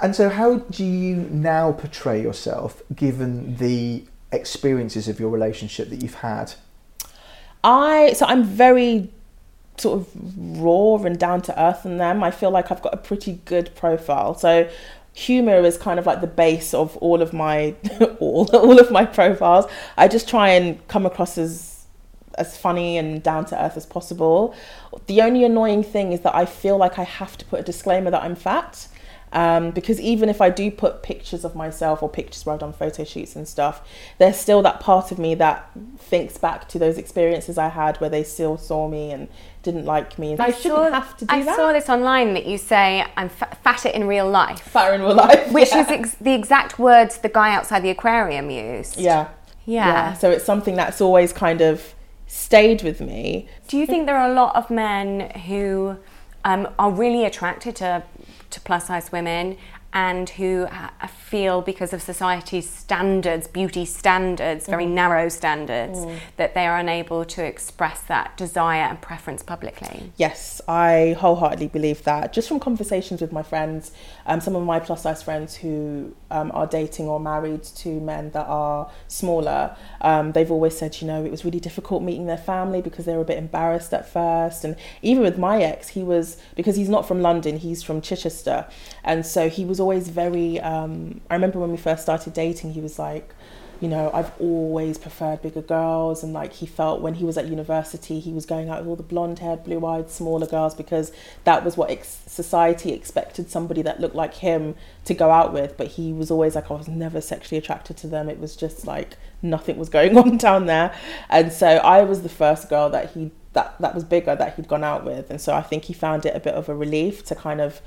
And 0.00 0.14
so, 0.14 0.28
how 0.28 0.58
do 0.58 0.84
you 0.84 1.16
now 1.30 1.72
portray 1.72 2.22
yourself, 2.22 2.82
given 2.94 3.56
the 3.56 4.04
experiences 4.30 5.08
of 5.08 5.18
your 5.18 5.30
relationship 5.30 5.88
that 5.90 6.02
you've 6.02 6.14
had? 6.14 6.54
I 7.64 8.12
so 8.12 8.26
I'm 8.26 8.44
very 8.44 9.10
sort 9.76 10.00
of 10.00 10.08
raw 10.60 10.96
and 11.04 11.18
down 11.18 11.42
to 11.42 11.62
earth 11.62 11.84
in 11.84 11.98
them. 11.98 12.22
I 12.22 12.30
feel 12.30 12.50
like 12.50 12.70
I've 12.70 12.82
got 12.82 12.94
a 12.94 12.98
pretty 12.98 13.40
good 13.44 13.74
profile. 13.74 14.34
So 14.34 14.68
humor 15.12 15.60
is 15.60 15.76
kind 15.76 15.98
of 15.98 16.06
like 16.06 16.20
the 16.20 16.28
base 16.28 16.72
of 16.74 16.96
all 16.98 17.20
of 17.20 17.32
my 17.32 17.74
all 18.20 18.48
all 18.54 18.78
of 18.78 18.90
my 18.90 19.04
profiles. 19.04 19.66
I 19.96 20.08
just 20.08 20.28
try 20.28 20.50
and 20.50 20.86
come 20.88 21.06
across 21.06 21.38
as 21.38 21.86
as 22.36 22.56
funny 22.56 22.96
and 22.96 23.20
down 23.20 23.44
to 23.46 23.60
earth 23.60 23.76
as 23.76 23.84
possible. 23.84 24.54
The 25.06 25.22
only 25.22 25.44
annoying 25.44 25.82
thing 25.82 26.12
is 26.12 26.20
that 26.20 26.36
I 26.36 26.46
feel 26.46 26.76
like 26.76 26.98
I 26.98 27.02
have 27.02 27.36
to 27.38 27.44
put 27.44 27.60
a 27.60 27.62
disclaimer 27.64 28.12
that 28.12 28.22
I'm 28.22 28.36
fat. 28.36 28.86
Um, 29.32 29.70
because 29.72 30.00
even 30.00 30.28
if 30.28 30.40
I 30.40 30.50
do 30.50 30.70
put 30.70 31.02
pictures 31.02 31.44
of 31.44 31.54
myself 31.54 32.02
or 32.02 32.08
pictures 32.08 32.46
where 32.46 32.54
I've 32.54 32.60
done 32.60 32.72
photo 32.72 33.04
shoots 33.04 33.36
and 33.36 33.46
stuff, 33.46 33.86
there's 34.18 34.36
still 34.36 34.62
that 34.62 34.80
part 34.80 35.12
of 35.12 35.18
me 35.18 35.34
that 35.36 35.70
thinks 35.98 36.38
back 36.38 36.68
to 36.68 36.78
those 36.78 36.98
experiences 36.98 37.58
I 37.58 37.68
had 37.68 37.98
where 38.00 38.10
they 38.10 38.24
still 38.24 38.56
saw 38.56 38.88
me 38.88 39.10
and 39.10 39.28
didn't 39.62 39.84
like 39.84 40.18
me. 40.18 40.32
And 40.32 40.40
I, 40.40 40.50
shouldn't 40.50 40.94
have 40.94 41.16
to 41.18 41.24
do 41.26 41.34
I 41.34 41.42
that. 41.42 41.56
saw 41.56 41.72
this 41.72 41.88
online 41.88 42.34
that 42.34 42.46
you 42.46 42.56
say 42.58 43.04
I'm 43.16 43.28
fa- 43.28 43.56
fatter 43.62 43.90
in 43.90 44.06
real 44.06 44.28
life, 44.28 44.60
Fatter 44.60 44.94
in 44.94 45.02
real 45.02 45.14
life, 45.14 45.52
which 45.52 45.70
yeah. 45.72 45.82
is 45.82 45.88
ex- 45.88 46.14
the 46.14 46.32
exact 46.32 46.78
words 46.78 47.18
the 47.18 47.28
guy 47.28 47.54
outside 47.54 47.80
the 47.82 47.90
aquarium 47.90 48.50
used. 48.50 48.98
yeah. 48.98 49.28
Yeah. 49.66 50.14
So 50.14 50.30
it's 50.30 50.46
something 50.46 50.76
that's 50.76 50.98
always 51.02 51.30
kind 51.34 51.60
of 51.60 51.94
stayed 52.26 52.82
with 52.82 53.02
me. 53.02 53.48
Do 53.68 53.76
you 53.76 53.84
think 53.86 54.06
there 54.06 54.16
are 54.16 54.30
a 54.30 54.32
lot 54.32 54.56
of 54.56 54.70
men 54.70 55.28
who 55.46 55.98
um, 56.42 56.68
are 56.78 56.90
really 56.90 57.26
attracted 57.26 57.76
to 57.76 58.02
to 58.50 58.60
plus 58.60 58.86
size 58.86 59.10
women 59.12 59.56
and 59.92 60.30
who 60.30 60.66
ha- 60.66 60.92
feel 61.30 61.60
because 61.60 61.92
of 61.92 62.00
society's 62.00 62.68
standards, 62.68 63.46
beauty 63.46 63.84
standards, 63.84 64.66
very 64.66 64.86
narrow 64.86 65.28
standards, 65.28 65.98
that 66.36 66.54
they 66.54 66.66
are 66.66 66.78
unable 66.78 67.24
to 67.24 67.44
express 67.44 68.00
that 68.02 68.36
desire 68.36 68.82
and 68.82 69.00
preference 69.00 69.42
publicly? 69.42 70.12
Yes, 70.16 70.60
I 70.66 71.16
wholeheartedly 71.18 71.68
believe 71.68 72.02
that. 72.04 72.32
Just 72.32 72.48
from 72.48 72.60
conversations 72.60 73.20
with 73.20 73.32
my 73.32 73.42
friends, 73.42 73.92
um, 74.26 74.40
some 74.40 74.56
of 74.56 74.64
my 74.64 74.80
plus 74.80 75.02
size 75.02 75.22
friends 75.22 75.54
who 75.54 76.14
um, 76.30 76.50
are 76.54 76.66
dating 76.66 77.06
or 77.08 77.20
married 77.20 77.62
to 77.62 78.00
men 78.00 78.30
that 78.30 78.46
are 78.46 78.90
smaller, 79.06 79.76
um, 80.00 80.32
they've 80.32 80.50
always 80.50 80.76
said, 80.76 81.00
you 81.00 81.06
know, 81.06 81.24
it 81.24 81.30
was 81.30 81.44
really 81.44 81.60
difficult 81.60 82.02
meeting 82.02 82.26
their 82.26 82.38
family 82.38 82.80
because 82.80 83.04
they 83.04 83.14
were 83.14 83.22
a 83.22 83.30
bit 83.32 83.38
embarrassed 83.38 83.92
at 83.92 84.10
first. 84.10 84.64
And 84.64 84.76
even 85.02 85.22
with 85.22 85.38
my 85.38 85.62
ex, 85.62 85.88
he 85.88 86.02
was, 86.02 86.38
because 86.56 86.76
he's 86.76 86.88
not 86.88 87.06
from 87.06 87.20
London, 87.20 87.58
he's 87.58 87.82
from 87.82 88.00
Chichester. 88.00 88.66
And 89.04 89.26
so 89.26 89.48
he 89.48 89.64
was 89.64 89.78
always 89.80 90.08
very, 90.08 90.60
um, 90.60 91.17
I 91.30 91.34
remember 91.34 91.58
when 91.58 91.70
we 91.70 91.76
first 91.76 92.02
started 92.02 92.32
dating, 92.32 92.72
he 92.72 92.80
was 92.80 92.98
like, 92.98 93.34
you 93.80 93.88
know, 93.88 94.10
I've 94.12 94.32
always 94.40 94.98
preferred 94.98 95.40
bigger 95.40 95.62
girls. 95.62 96.24
And 96.24 96.32
like 96.32 96.54
he 96.54 96.66
felt 96.66 97.00
when 97.00 97.14
he 97.14 97.24
was 97.24 97.38
at 97.38 97.46
university, 97.46 98.18
he 98.18 98.32
was 98.32 98.44
going 98.44 98.68
out 98.68 98.80
with 98.80 98.88
all 98.88 98.96
the 98.96 99.02
blonde 99.02 99.38
haired, 99.38 99.62
blue 99.62 99.84
eyed, 99.86 100.10
smaller 100.10 100.46
girls 100.46 100.74
because 100.74 101.12
that 101.44 101.64
was 101.64 101.76
what 101.76 101.90
ex- 101.90 102.22
society 102.26 102.92
expected 102.92 103.50
somebody 103.50 103.82
that 103.82 104.00
looked 104.00 104.16
like 104.16 104.34
him 104.34 104.74
to 105.04 105.14
go 105.14 105.30
out 105.30 105.52
with. 105.52 105.76
But 105.76 105.88
he 105.88 106.12
was 106.12 106.30
always 106.30 106.54
like, 106.56 106.70
I 106.70 106.74
was 106.74 106.88
never 106.88 107.20
sexually 107.20 107.58
attracted 107.58 107.96
to 107.98 108.08
them. 108.08 108.28
It 108.28 108.40
was 108.40 108.56
just 108.56 108.86
like 108.86 109.16
nothing 109.42 109.78
was 109.78 109.88
going 109.98 110.18
on 110.18 110.38
down 110.38 110.66
there. 110.66 110.92
And 111.28 111.52
so 111.52 111.68
I 111.68 112.02
was 112.02 112.22
the 112.22 112.28
first 112.28 112.68
girl 112.68 112.90
that 112.90 113.12
he, 113.12 113.30
that, 113.52 113.80
that 113.80 113.94
was 113.94 114.02
bigger 114.02 114.34
that 114.34 114.56
he'd 114.56 114.66
gone 114.66 114.84
out 114.84 115.04
with. 115.04 115.30
And 115.30 115.40
so 115.40 115.54
I 115.54 115.62
think 115.62 115.84
he 115.84 115.92
found 115.92 116.26
it 116.26 116.34
a 116.34 116.40
bit 116.40 116.54
of 116.54 116.68
a 116.68 116.74
relief 116.74 117.24
to 117.26 117.36
kind 117.36 117.60
of 117.60 117.80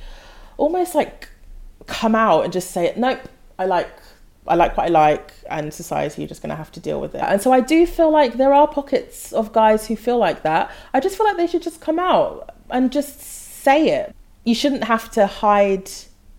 almost 0.57 0.95
like 0.95 1.29
come 1.87 2.15
out 2.15 2.43
and 2.43 2.53
just 2.53 2.71
say, 2.71 2.87
it, 2.87 2.97
nope, 2.97 3.19
I 3.57 3.65
like 3.65 3.89
I 4.47 4.55
like 4.55 4.75
what 4.75 4.87
I 4.87 4.89
like, 4.89 5.33
and 5.49 5.73
society, 5.73 6.21
you're 6.21 6.27
just 6.27 6.41
going 6.41 6.49
to 6.49 6.55
have 6.55 6.71
to 6.71 6.79
deal 6.79 6.99
with 6.99 7.13
it. 7.13 7.21
And 7.21 7.41
so 7.41 7.51
I 7.51 7.61
do 7.61 7.85
feel 7.85 8.11
like 8.11 8.33
there 8.33 8.53
are 8.53 8.67
pockets 8.67 9.31
of 9.33 9.53
guys 9.53 9.87
who 9.87 9.95
feel 9.95 10.17
like 10.17 10.41
that. 10.41 10.71
I 10.93 10.99
just 10.99 11.15
feel 11.15 11.27
like 11.27 11.37
they 11.37 11.47
should 11.47 11.61
just 11.61 11.79
come 11.79 11.99
out 11.99 12.49
and 12.69 12.91
just 12.91 13.21
say 13.21 13.89
it. 13.89 14.15
You 14.43 14.55
shouldn't 14.55 14.85
have 14.85 15.11
to 15.11 15.27
hide 15.27 15.91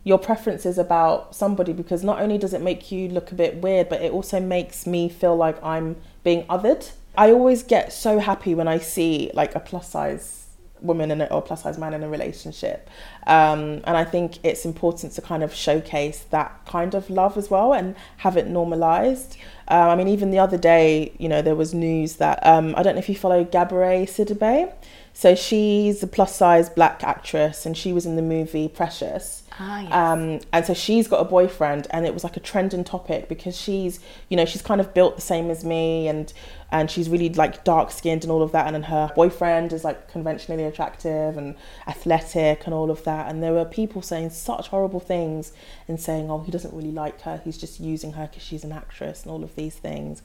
your 0.05 0.19
preferences 0.19 0.79
about 0.79 1.35
somebody 1.37 1.73
because 1.73 2.03
not 2.03 2.21
only 2.21 2.39
does 2.39 2.53
it 2.53 2.61
make 2.61 2.91
you 2.91 3.09
look 3.09 3.31
a 3.31 3.37
bit 3.37 3.57
weird, 3.57 3.89
but 3.89 4.03
it 4.03 4.11
also 4.11 4.41
makes 4.41 4.85
me 4.85 5.09
feel 5.09 5.37
like 5.37 5.63
I'm 5.63 5.97
being 6.25 6.45
othered. 6.47 6.91
I 7.17 7.31
always 7.31 7.63
get 7.63 7.93
so 7.93 8.19
happy 8.19 8.53
when 8.55 8.67
I 8.67 8.79
see 8.79 9.31
like 9.33 9.55
a 9.55 9.61
plus 9.61 9.89
size 9.89 10.42
woman 10.83 11.11
in 11.11 11.21
a, 11.21 11.25
or 11.27 11.41
plus 11.41 11.63
size 11.63 11.79
man 11.79 11.95
in 11.95 12.03
a 12.03 12.09
relationship. 12.09 12.91
Um, 13.27 13.81
and 13.85 13.97
I 13.97 14.05
think 14.05 14.39
it's 14.45 14.65
important 14.65 15.13
to 15.13 15.23
kind 15.23 15.43
of 15.43 15.55
showcase 15.55 16.25
that 16.31 16.65
kind 16.67 16.95
of 16.95 17.09
love 17.09 17.37
as 17.39 17.51
well 17.51 17.73
and 17.73 17.95
have 18.19 18.37
it 18.37 18.49
normalized. 18.49 19.37
Um, 19.69 19.89
I 19.89 19.95
mean, 19.95 20.09
even 20.09 20.31
the 20.31 20.39
other 20.39 20.59
day, 20.59 21.13
you 21.19 21.29
know, 21.29 21.41
there 21.41 21.55
was 21.55 21.73
news 21.73 22.17
that 22.17 22.45
um, 22.47 22.75
I 22.77 22.83
don't 22.83 22.95
know 22.95 23.01
if 23.01 23.09
you 23.09 23.17
follow 23.17 23.45
Gabourey 23.45 24.05
Sidibe. 24.05 24.73
So 25.15 25.35
she's 25.35 26.03
a 26.03 26.07
plus 26.07 26.35
size 26.35 26.71
black 26.71 27.05
actress 27.05 27.67
and 27.67 27.77
she 27.77 27.93
was 27.93 28.07
in 28.07 28.17
the 28.17 28.23
movie 28.23 28.67
Precious. 28.67 29.43
Ah, 29.59 29.81
yes. 29.81 29.93
Um, 29.93 30.41
and 30.53 30.65
so 30.65 30.73
she's 30.73 31.07
got 31.07 31.19
a 31.19 31.25
boyfriend 31.25 31.87
and 31.91 32.07
it 32.07 32.15
was 32.15 32.25
like 32.25 32.37
a 32.39 32.41
trending 32.41 32.83
topic 32.83 33.29
because 33.29 33.55
she's, 33.55 34.01
you 34.31 34.37
know, 34.39 34.47
she's 34.47 34.63
kind 34.63 34.81
of 34.81 34.95
built 34.95 35.17
the 35.17 35.23
same 35.23 35.51
as 35.51 35.65
me 35.65 36.09
and 36.09 36.33
and 36.73 36.91
she's 36.91 37.09
really 37.09 37.29
like 37.29 37.63
dark 37.63 37.93
skinned 37.93 38.25
and 38.25 38.33
all 38.33 38.43
of 38.43 38.51
that 38.51 38.67
and 38.67 38.75
then 38.75 38.83
her 38.85 39.13
boyfriend 39.15 39.73
is 39.73 39.85
like 39.85 40.11
conventionally 40.11 40.65
attractive 40.65 41.37
and 41.37 41.55
athletic 41.87 42.65
and 42.65 42.75
all 42.75 42.91
of 42.91 43.05
that 43.05 43.31
and 43.31 43.43
there 43.43 43.53
were 43.53 43.65
people 43.65 44.03
saying 44.03 44.31
such 44.31 44.69
horrible 44.69 44.99
things 44.99 45.53
and 45.87 46.01
saying 46.01 46.31
oh 46.31 46.41
he 46.41 46.51
doesn't 46.51 46.75
really 46.75 46.91
like 46.91 47.21
her 47.21 47.41
he's 47.45 47.59
just 47.59 47.79
using 47.79 48.15
her 48.15 48.27
because 48.27 48.43
she's 48.43 48.65
an 48.65 48.73
actress 48.73 49.23
and 49.23 49.31
all 49.31 49.45
of 49.45 49.55
these 49.55 49.77
things 49.77 50.23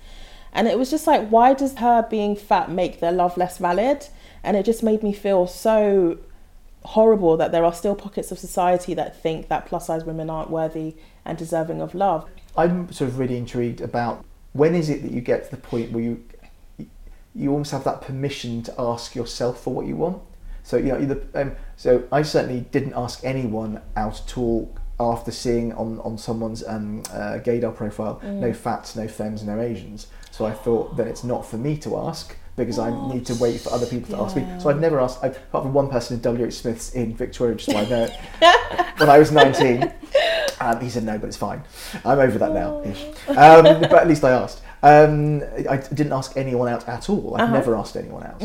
and 0.53 0.67
it 0.67 0.79
was 0.79 0.89
just 0.89 1.05
like 1.05 1.27
why 1.27 1.53
does 1.53 1.75
her 1.75 2.07
being 2.09 2.35
fat 2.35 2.71
make 2.71 3.01
their 3.01 3.11
love 3.11 3.35
less 3.37 3.57
valid 3.57 4.07
and 4.43 4.55
it 4.55 4.63
just 4.63 4.81
made 4.81 5.03
me 5.03 5.11
feel 5.13 5.45
so 5.45 6.17
horrible 6.85 7.35
that 7.35 7.51
there 7.51 7.65
are 7.65 7.73
still 7.73 7.95
pockets 7.95 8.31
of 8.31 8.39
society 8.39 8.93
that 8.93 9.21
think 9.21 9.49
that 9.49 9.65
plus 9.65 9.87
size 9.87 10.05
women 10.05 10.29
aren't 10.29 10.49
worthy 10.49 10.95
and 11.25 11.37
deserving 11.37 11.81
of 11.81 11.93
love. 11.93 12.25
I'm 12.55 12.89
sort 12.93 13.09
of 13.09 13.19
really 13.19 13.35
intrigued 13.35 13.81
about 13.81 14.23
when 14.53 14.73
is 14.73 14.89
it 14.89 15.01
that 15.03 15.11
you 15.11 15.21
get 15.21 15.43
to 15.45 15.51
the 15.51 15.61
point 15.61 15.91
where 15.91 16.01
you 16.01 16.23
you 17.37 17.51
almost 17.51 17.71
have 17.71 17.83
that 17.83 18.01
permission 18.01 18.63
to 18.63 18.73
ask 18.79 19.15
yourself 19.15 19.61
for 19.61 19.73
what 19.73 19.85
you 19.85 19.95
want. 19.95 20.21
So 20.63 20.77
you 20.77 20.85
know, 20.85 20.99
either, 20.99 21.21
um, 21.35 21.55
so 21.77 22.03
I 22.11 22.23
certainly 22.23 22.61
didn't 22.71 22.93
ask 22.93 23.23
anyone 23.23 23.81
out 23.95 24.21
at 24.21 24.37
all 24.37 24.75
after 24.99 25.31
seeing 25.31 25.71
on 25.73 25.99
on 25.99 26.17
someone's 26.17 26.65
um, 26.67 27.03
uh, 27.11 27.39
gaydar 27.39 27.75
profile 27.75 28.19
no 28.23 28.51
fats, 28.51 28.95
no 28.95 29.07
femmes, 29.07 29.43
no 29.43 29.61
Asians. 29.61 30.07
So 30.31 30.45
I 30.45 30.51
thought 30.51 30.97
that 30.97 31.07
it's 31.07 31.23
not 31.23 31.45
for 31.45 31.57
me 31.57 31.77
to 31.77 31.97
ask 31.97 32.35
because 32.57 32.79
I 32.79 32.89
need 33.13 33.25
to 33.27 33.35
wait 33.35 33.61
for 33.61 33.71
other 33.71 33.85
people 33.85 34.15
to 34.15 34.21
ask 34.23 34.35
me. 34.35 34.45
So 34.59 34.69
I've 34.69 34.79
never 34.79 34.99
asked, 34.99 35.23
I, 35.23 35.27
apart 35.27 35.63
from 35.63 35.73
one 35.73 35.89
person 35.89 36.15
in 36.15 36.21
W.H. 36.23 36.53
Smith's 36.53 36.91
in 36.93 37.15
Victoria, 37.15 37.55
just 37.55 37.71
so 37.71 37.77
I 37.77 37.87
know 37.87 38.07
when 38.97 39.09
I 39.09 39.19
was 39.19 39.31
19. 39.31 39.93
Um, 40.59 40.81
he 40.81 40.89
said 40.89 41.03
no, 41.03 41.19
but 41.19 41.27
it's 41.27 41.37
fine. 41.37 41.63
I'm 42.03 42.17
over 42.17 42.39
that 42.39 42.51
now. 42.53 42.81
Um, 43.27 43.81
but 43.81 43.93
at 43.93 44.07
least 44.07 44.23
I 44.23 44.31
asked. 44.31 44.61
Um, 44.87 45.43
I 45.69 45.77
didn't 45.77 46.13
ask 46.13 46.37
anyone 46.37 46.69
out 46.69 46.87
at 46.87 47.09
all. 47.09 47.35
I've 47.35 47.51
never 47.53 47.75
asked 47.75 47.95
anyone 47.97 48.23
out. 48.23 48.41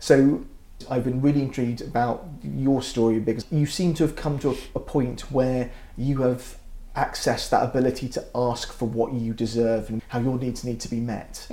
So 0.00 0.44
I've 0.90 1.04
been 1.04 1.20
really 1.20 1.42
intrigued 1.42 1.80
about 1.82 2.26
your 2.42 2.82
story 2.82 3.20
because 3.20 3.44
you 3.50 3.66
seem 3.66 3.94
to 3.94 4.02
have 4.04 4.16
come 4.16 4.38
to 4.40 4.50
a, 4.50 4.56
a 4.74 4.80
point 4.80 5.30
where 5.30 5.70
you 5.96 6.22
have 6.22 6.56
accessed 6.96 7.50
that 7.50 7.62
ability 7.64 8.08
to 8.08 8.24
ask 8.34 8.72
for 8.72 8.86
what 8.86 9.12
you 9.12 9.32
deserve 9.34 9.88
and 9.90 10.00
how 10.08 10.20
your 10.20 10.38
needs 10.38 10.62
need 10.64 10.80
to 10.80 10.88
be 10.88 11.00
met. 11.00 11.46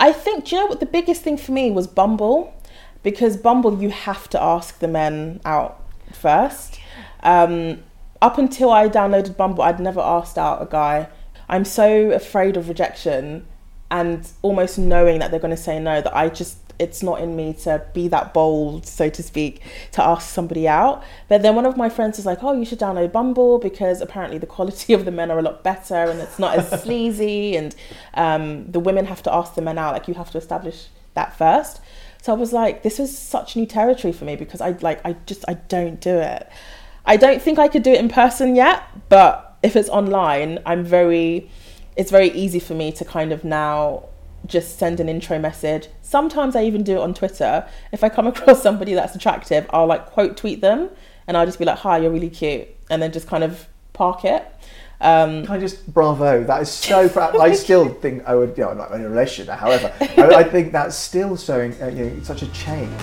I 0.00 0.12
think, 0.12 0.46
do 0.46 0.56
you 0.56 0.62
know 0.62 0.66
what 0.66 0.80
the 0.80 0.86
biggest 0.86 1.22
thing 1.22 1.36
for 1.36 1.52
me 1.52 1.70
was 1.70 1.86
Bumble? 1.86 2.54
Because 3.02 3.36
Bumble, 3.36 3.80
you 3.82 3.90
have 3.90 4.28
to 4.30 4.42
ask 4.42 4.78
the 4.78 4.88
men 4.88 5.40
out 5.44 5.82
first. 6.12 6.80
Um, 7.22 7.82
up 8.22 8.38
until 8.38 8.70
I 8.70 8.88
downloaded 8.88 9.36
Bumble, 9.36 9.62
I'd 9.62 9.78
never 9.80 10.00
asked 10.00 10.38
out 10.38 10.62
a 10.62 10.66
guy. 10.66 11.08
I'm 11.48 11.64
so 11.64 12.10
afraid 12.10 12.56
of 12.56 12.68
rejection 12.68 13.46
and 13.90 14.28
almost 14.42 14.78
knowing 14.78 15.20
that 15.20 15.30
they're 15.30 15.40
going 15.40 15.54
to 15.54 15.62
say 15.62 15.78
no 15.78 16.00
that 16.00 16.16
I 16.16 16.28
just 16.28 16.58
it's 16.78 17.02
not 17.02 17.20
in 17.20 17.34
me 17.36 17.54
to 17.54 17.82
be 17.94 18.08
that 18.08 18.34
bold, 18.34 18.86
so 18.86 19.08
to 19.08 19.22
speak, 19.22 19.62
to 19.92 20.04
ask 20.04 20.28
somebody 20.28 20.68
out. 20.68 21.02
But 21.28 21.42
then 21.42 21.54
one 21.54 21.64
of 21.64 21.76
my 21.76 21.88
friends 21.88 22.18
was 22.18 22.26
like, 22.26 22.42
"Oh, 22.42 22.52
you 22.52 22.64
should 22.64 22.78
download 22.78 23.12
Bumble 23.12 23.58
because 23.58 24.00
apparently 24.00 24.38
the 24.38 24.46
quality 24.46 24.92
of 24.92 25.04
the 25.04 25.10
men 25.10 25.30
are 25.30 25.38
a 25.38 25.42
lot 25.42 25.62
better 25.62 25.94
and 25.94 26.20
it's 26.20 26.38
not 26.38 26.58
as 26.58 26.82
sleazy, 26.82 27.56
and 27.56 27.74
um, 28.14 28.70
the 28.70 28.80
women 28.80 29.06
have 29.06 29.22
to 29.22 29.32
ask 29.32 29.54
the 29.54 29.62
men 29.62 29.78
out. 29.78 29.94
Like 29.94 30.08
you 30.08 30.14
have 30.14 30.30
to 30.32 30.38
establish 30.38 30.88
that 31.14 31.36
first. 31.36 31.80
So 32.22 32.32
I 32.32 32.36
was 32.36 32.52
like, 32.52 32.82
this 32.82 32.98
was 32.98 33.16
such 33.16 33.56
new 33.56 33.66
territory 33.66 34.12
for 34.12 34.24
me 34.24 34.36
because 34.36 34.60
I 34.60 34.70
like 34.80 35.00
I 35.04 35.14
just 35.26 35.44
I 35.48 35.54
don't 35.54 36.00
do 36.00 36.18
it. 36.18 36.48
I 37.06 37.16
don't 37.16 37.40
think 37.40 37.58
I 37.58 37.68
could 37.68 37.84
do 37.84 37.92
it 37.92 38.00
in 38.00 38.08
person 38.08 38.56
yet, 38.56 38.82
but 39.08 39.45
if 39.66 39.74
it's 39.74 39.88
online, 39.88 40.60
I'm 40.64 40.84
very 40.84 41.50
it's 41.96 42.10
very 42.10 42.30
easy 42.30 42.60
for 42.60 42.74
me 42.74 42.92
to 42.92 43.04
kind 43.04 43.32
of 43.32 43.42
now 43.42 44.04
just 44.46 44.78
send 44.78 45.00
an 45.00 45.08
intro 45.08 45.38
message. 45.38 45.88
Sometimes 46.02 46.54
I 46.54 46.62
even 46.64 46.84
do 46.84 46.92
it 46.92 47.00
on 47.00 47.14
Twitter. 47.14 47.66
If 47.90 48.04
I 48.04 48.08
come 48.08 48.26
across 48.32 48.62
somebody 48.62 48.94
that's 48.94 49.16
attractive, 49.16 49.66
I'll 49.70 49.86
like 49.86 50.06
quote 50.06 50.36
tweet 50.36 50.60
them 50.60 50.90
and 51.26 51.36
I'll 51.36 51.46
just 51.46 51.58
be 51.58 51.64
like, 51.64 51.78
"Hi, 51.78 51.98
you're 51.98 52.12
really 52.12 52.30
cute," 52.30 52.68
and 52.88 53.02
then 53.02 53.10
just 53.10 53.26
kind 53.26 53.42
of 53.42 53.66
park 53.92 54.24
it. 54.24 54.46
Um, 55.00 55.44
Can 55.44 55.56
I 55.56 55.58
just 55.58 55.92
bravo? 55.92 56.44
That 56.44 56.62
is 56.62 56.70
so 56.70 57.08
proud. 57.16 57.36
I 57.36 57.52
still 57.52 57.88
think 57.88 58.24
I 58.24 58.36
would. 58.36 58.56
You 58.56 58.64
know, 58.64 58.70
I'm 58.70 58.78
not 58.78 58.92
in 58.92 59.02
a 59.02 59.08
relationship. 59.08 59.52
However, 59.52 59.92
I, 60.00 60.36
I 60.36 60.44
think 60.44 60.70
that's 60.70 60.94
still 60.94 61.36
showing 61.36 61.74
uh, 61.82 61.88
you 61.88 62.04
know 62.04 62.22
such 62.22 62.42
a 62.42 62.48
change. 62.52 63.02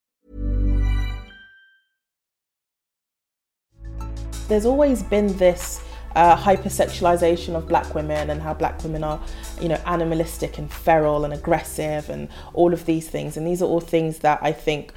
There's 4.51 4.65
always 4.65 5.01
been 5.01 5.37
this 5.37 5.81
uh, 6.15 6.35
hypersexualization 6.35 7.55
of 7.55 7.69
black 7.69 7.95
women 7.95 8.29
and 8.29 8.41
how 8.41 8.53
black 8.53 8.83
women 8.83 9.01
are, 9.01 9.17
you 9.61 9.69
know, 9.69 9.79
animalistic 9.85 10.57
and 10.57 10.69
feral 10.69 11.23
and 11.23 11.33
aggressive 11.33 12.09
and 12.09 12.27
all 12.53 12.73
of 12.73 12.85
these 12.85 13.07
things. 13.07 13.37
And 13.37 13.47
these 13.47 13.61
are 13.61 13.65
all 13.65 13.79
things 13.79 14.19
that 14.19 14.39
I 14.41 14.51
think 14.51 14.91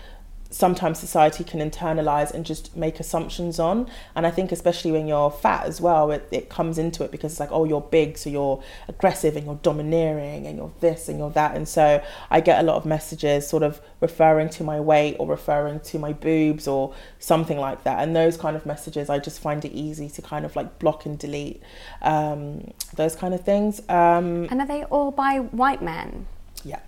sometimes 0.55 1.01
society 1.01 1.43
can 1.43 1.59
internalize 1.59 2.31
and 2.31 2.47
just 2.47 2.77
make 2.77 3.01
assumptions 3.01 3.59
on. 3.59 3.91
And 4.15 4.25
I 4.25 4.31
think 4.31 4.53
especially 4.53 4.93
when 4.93 5.09
you're 5.09 5.31
fat 5.31 5.67
as 5.67 5.81
well, 5.81 6.13
it, 6.13 6.29
it 6.31 6.49
comes 6.49 6.79
into 6.79 7.03
it 7.03 7.11
because 7.11 7.33
it's 7.33 7.41
like, 7.41 7.51
oh, 7.51 7.65
you're 7.65 7.81
big, 7.81 8.17
so 8.17 8.31
you're 8.31 8.63
aggressive 8.87 9.35
and 9.37 9.47
you're 9.47 9.57
domineering 9.57 10.47
and 10.47 10.57
you're 10.57 10.73
this 10.79 11.09
and 11.09 11.19
you're 11.19 11.31
that. 11.31 11.57
And 11.57 11.69
so 11.69 12.03
I 12.31 12.41
get 12.41 12.61
a 12.61 12.63
lot 12.63 12.77
of 12.77 12.87
messages 12.87 13.49
sort 13.49 13.65
of 13.65 13.81
referring 14.01 14.49
to 14.51 14.63
my 14.63 14.79
weight 14.79 15.17
or 15.19 15.27
referring 15.27 15.81
to 15.81 15.99
my 15.99 16.13
boobs 16.13 16.69
or 16.69 16.95
something 17.19 17.59
like 17.59 17.83
that. 17.83 17.99
And 18.01 18.15
those 18.15 18.37
kind 18.37 18.55
of 18.55 18.65
messages, 18.65 19.11
I 19.11 19.19
just 19.19 19.41
find 19.41 19.65
it 19.65 19.73
easy 19.73 20.09
to 20.11 20.23
kind 20.23 20.45
of 20.45 20.55
like 20.55 20.79
block 20.79 21.05
and 21.05 21.19
delete 21.19 21.61
um, 22.03 22.71
those 22.95 23.17
kind 23.17 23.35
of 23.35 23.45
things. 23.45 23.81
Um, 23.89 24.47
And 24.51 24.61
are 24.61 24.67
they 24.67 24.85
all 24.85 25.11
by 25.11 25.39
white 25.39 25.83
men? 25.83 26.27
yeah. 26.63 26.81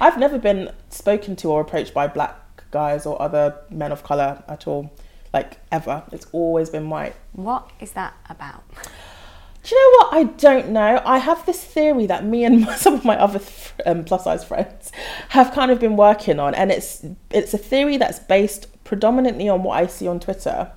I've 0.00 0.18
never 0.18 0.38
been 0.38 0.70
spoken 0.88 1.36
to 1.36 1.50
or 1.50 1.60
approached 1.60 1.92
by 1.92 2.06
black 2.06 2.36
guys 2.74 3.06
or 3.06 3.20
other 3.22 3.56
men 3.70 3.92
of 3.92 4.02
colour 4.02 4.42
at 4.48 4.66
all, 4.66 4.92
like 5.32 5.58
ever. 5.72 6.02
It's 6.12 6.26
always 6.32 6.68
been 6.68 6.90
white. 6.90 7.14
What 7.32 7.70
is 7.80 7.92
that 7.92 8.14
about? 8.28 8.64
Do 9.62 9.74
you 9.74 9.80
know 9.80 9.96
what? 9.98 10.14
I 10.14 10.24
don't 10.24 10.68
know. 10.70 11.00
I 11.06 11.16
have 11.16 11.46
this 11.46 11.64
theory 11.64 12.04
that 12.06 12.22
me 12.26 12.44
and 12.44 12.68
some 12.76 12.92
of 12.94 13.04
my 13.04 13.16
other 13.16 13.40
um, 13.86 14.04
plus 14.04 14.24
size 14.24 14.44
friends 14.44 14.92
have 15.30 15.52
kind 15.52 15.70
of 15.70 15.78
been 15.80 15.96
working 15.96 16.38
on, 16.38 16.54
and 16.54 16.70
it's 16.70 17.06
it's 17.30 17.54
a 17.54 17.58
theory 17.58 17.96
that's 17.96 18.18
based 18.18 18.66
predominantly 18.84 19.48
on 19.48 19.62
what 19.62 19.78
I 19.82 19.86
see 19.86 20.06
on 20.06 20.20
Twitter, 20.20 20.70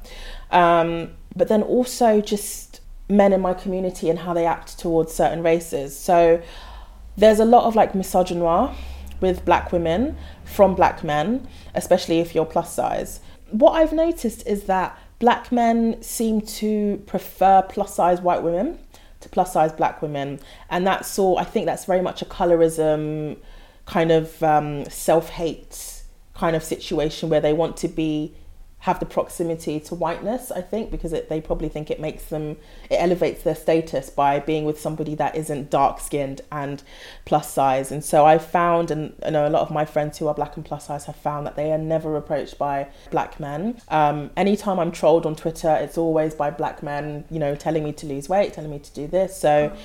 um, 0.52 1.10
but 1.36 1.50
then 1.50 1.64
also 1.64 2.22
just 2.22 2.80
men 3.10 3.34
in 3.34 3.42
my 3.42 3.54
community 3.54 4.10
and 4.10 4.20
how 4.20 4.34
they 4.34 4.46
act 4.46 4.80
towards 4.80 5.14
certain 5.14 5.42
races. 5.44 5.98
So 5.98 6.42
there's 7.18 7.40
a 7.40 7.46
lot 7.46 7.66
of 7.66 7.76
like 7.76 7.94
misogynoir 7.94 8.74
with 9.22 9.46
black 9.46 9.72
women 9.72 10.18
from 10.46 10.76
black 10.76 11.04
men, 11.04 11.48
especially 11.76 12.20
if 12.20 12.34
you're 12.36 12.46
plus 12.46 12.74
size. 12.74 13.20
What 13.52 13.72
I've 13.72 13.94
noticed 13.94 14.46
is 14.48 14.64
that 14.64 14.98
black 15.20 15.52
men 15.52 16.02
seem 16.02 16.42
to 16.42 17.02
prefer 17.06 17.62
plus 17.64 17.96
size 17.96 18.22
white 18.22 18.44
women 18.44 18.80
to 19.22 19.30
plus 19.30 19.54
size 19.54 19.72
black 19.72 20.02
women. 20.02 20.40
And 20.70 20.86
that's 20.86 21.18
all, 21.18 21.38
I 21.38 21.44
think 21.44 21.66
that's 21.66 21.86
very 21.86 22.02
much 22.02 22.22
a 22.22 22.26
colorism 22.26 23.38
kind 23.86 24.12
of 24.12 24.44
um, 24.44 24.86
self 24.86 25.30
hate 25.30 26.04
kind 26.34 26.56
of 26.56 26.64
situation 26.64 27.30
where 27.30 27.42
they 27.42 27.54
want 27.54 27.78
to 27.78 27.88
be 27.88 28.34
have 28.88 29.00
the 29.02 29.06
proximity 29.06 29.80
to 29.82 29.94
whiteness 29.94 30.50
i 30.50 30.62
think 30.62 30.90
because 30.90 31.12
it, 31.12 31.28
they 31.28 31.42
probably 31.42 31.68
think 31.68 31.92
it 31.92 32.00
makes 32.00 32.24
them 32.26 32.56
it 32.90 32.96
elevates 32.96 33.44
their 33.44 33.54
status 33.56 34.10
by 34.10 34.40
being 34.40 34.64
with 34.64 34.80
somebody 34.80 35.14
that 35.14 35.36
isn't 35.36 35.70
dark 35.70 36.00
skinned 36.00 36.42
and 36.52 36.84
plus 37.26 37.52
size. 37.52 37.92
And 37.92 38.04
so 38.04 38.26
i 38.26 38.38
found 38.38 38.90
and 38.90 39.14
you 39.26 39.32
know 39.32 39.46
a 39.46 39.50
lot 39.50 39.62
of 39.62 39.72
my 39.72 39.86
friends 39.86 40.18
who 40.18 40.28
are 40.28 40.34
black 40.34 40.56
and 40.56 40.66
plus 40.66 40.88
size 40.88 41.06
have 41.06 41.18
found 41.18 41.46
that 41.46 41.56
they 41.56 41.72
are 41.72 41.78
never 41.78 42.16
approached 42.16 42.58
by 42.58 42.88
black 43.12 43.40
men. 43.40 43.82
Um, 43.90 44.32
anytime 44.38 44.80
i'm 44.80 44.92
trolled 44.92 45.26
on 45.26 45.36
twitter 45.36 45.74
it's 45.76 45.98
always 45.98 46.34
by 46.34 46.50
black 46.50 46.82
men 46.82 47.26
you 47.30 47.40
know 47.40 47.56
telling 47.56 47.84
me 47.84 47.92
to 47.94 48.06
lose 48.06 48.30
weight 48.30 48.54
telling 48.54 48.72
me 48.72 48.80
to 48.80 48.94
do 48.94 49.08
this. 49.08 49.38
So 49.38 49.76